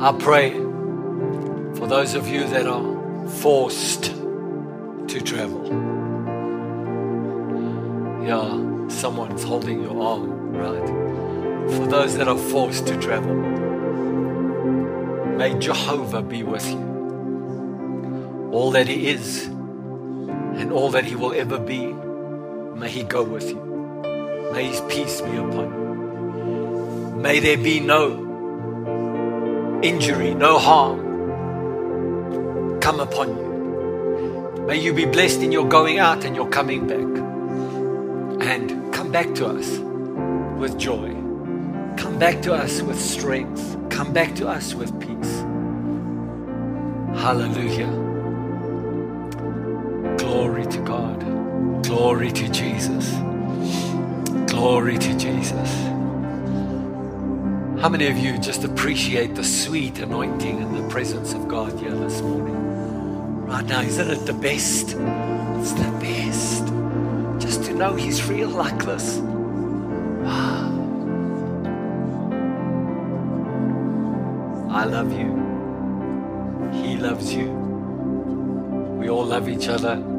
I 0.01 0.13
pray 0.19 0.53
for 1.75 1.87
those 1.87 2.15
of 2.15 2.27
you 2.27 2.47
that 2.49 2.67
are 2.67 3.29
forced 3.29 4.05
to 4.05 5.21
travel. 5.21 5.67
Yeah, 8.27 8.89
someone's 8.89 9.43
holding 9.45 9.83
your 9.83 10.03
arm, 10.03 10.57
right? 10.57 10.89
For 11.77 11.87
those 11.87 12.17
that 12.17 12.29
are 12.29 12.39
forced 12.39 12.87
to 12.87 12.97
travel, 12.99 13.35
may 15.37 15.53
Jehovah 15.59 16.23
be 16.23 16.45
with 16.45 16.67
you. 16.67 18.49
All 18.53 18.71
that 18.71 18.89
He 18.89 19.09
is 19.09 19.45
and 19.45 20.73
all 20.73 20.89
that 20.93 21.05
He 21.05 21.15
will 21.15 21.35
ever 21.35 21.59
be, 21.59 21.95
may 22.77 22.91
He 22.91 23.03
go 23.03 23.23
with 23.23 23.49
you. 23.49 24.51
May 24.53 24.67
His 24.67 24.81
peace 24.83 25.21
be 25.21 25.37
upon 25.37 25.73
you. 25.73 27.21
May 27.21 27.41
there 27.41 27.57
be 27.57 27.81
no 27.81 29.81
injury, 29.83 30.35
no 30.35 30.59
harm 30.59 31.13
come 32.83 32.99
upon 32.99 33.29
you. 33.29 34.65
May 34.67 34.81
you 34.81 34.93
be 34.93 35.05
blessed 35.05 35.41
in 35.41 35.53
your 35.53 35.69
going 35.69 35.99
out 35.99 36.25
and 36.25 36.35
your 36.35 36.49
coming 36.49 36.87
back. 36.87 38.47
And 38.47 38.93
come 38.93 39.13
back 39.13 39.35
to 39.37 39.47
us 39.47 39.79
with 40.59 40.77
joy. 40.79 41.11
Come 41.97 42.19
back 42.19 42.43
to 42.43 42.53
us 42.53 42.83
with 42.83 43.01
strength. 43.01 43.77
Come 43.91 44.13
back 44.13 44.35
to 44.37 44.49
us 44.49 44.75
with 44.75 44.91
peace. 45.01 45.41
Hallelujah. 47.23 47.91
Glory 50.19 50.67
to 50.67 50.81
God. 50.81 51.22
Glory 51.83 52.31
to 52.33 52.49
Jesus. 52.49 53.11
Glory 54.51 54.99
to 54.99 55.19
Jesus. 55.19 55.71
How 57.81 57.89
many 57.89 58.07
of 58.07 58.17
you 58.17 58.39
just 58.39 58.63
appreciate 58.63 59.35
the 59.35 59.43
sweet 59.43 59.99
anointing 59.99 60.63
and 60.63 60.77
the 60.77 60.89
presence 60.89 61.35
of 61.35 61.49
God 61.49 61.79
here 61.81 61.91
this 61.91 62.21
morning? 62.23 63.47
Right 63.47 63.65
now, 63.65 63.81
isn't 63.81 64.11
it 64.11 64.25
the 64.27 64.33
best? 64.33 64.97
It's 65.61 65.73
the 65.73 65.91
best. 66.01 66.67
Just 67.45 67.65
to 67.65 67.75
know 67.75 67.97
He's 67.97 68.25
real 68.29 68.49
like 68.49 68.85
this. 68.85 69.19
Wow. 69.19 70.69
I 74.71 74.85
love 74.85 75.13
you. 75.13 75.43
He 76.73 76.97
loves 76.97 77.35
you. 77.35 77.51
We 79.01 79.09
all 79.11 79.27
love 79.27 79.49
each 79.49 79.69
other. 79.69 80.12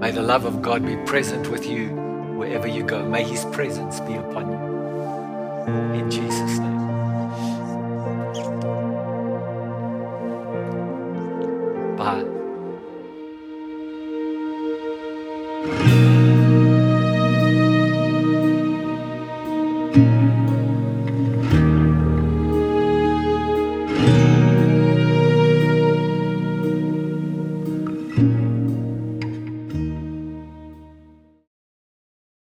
May 0.00 0.12
the 0.12 0.22
love 0.22 0.46
of 0.46 0.62
God 0.62 0.86
be 0.86 0.96
present 1.04 1.48
with 1.50 1.66
you 1.66 1.88
wherever 2.34 2.66
you 2.66 2.82
go. 2.82 3.06
May 3.06 3.22
His 3.22 3.44
presence 3.44 4.00
be 4.00 4.14
upon 4.14 4.50
you. 4.50 6.00
In 6.00 6.10
Jesus' 6.10 6.58
name. 6.58 6.79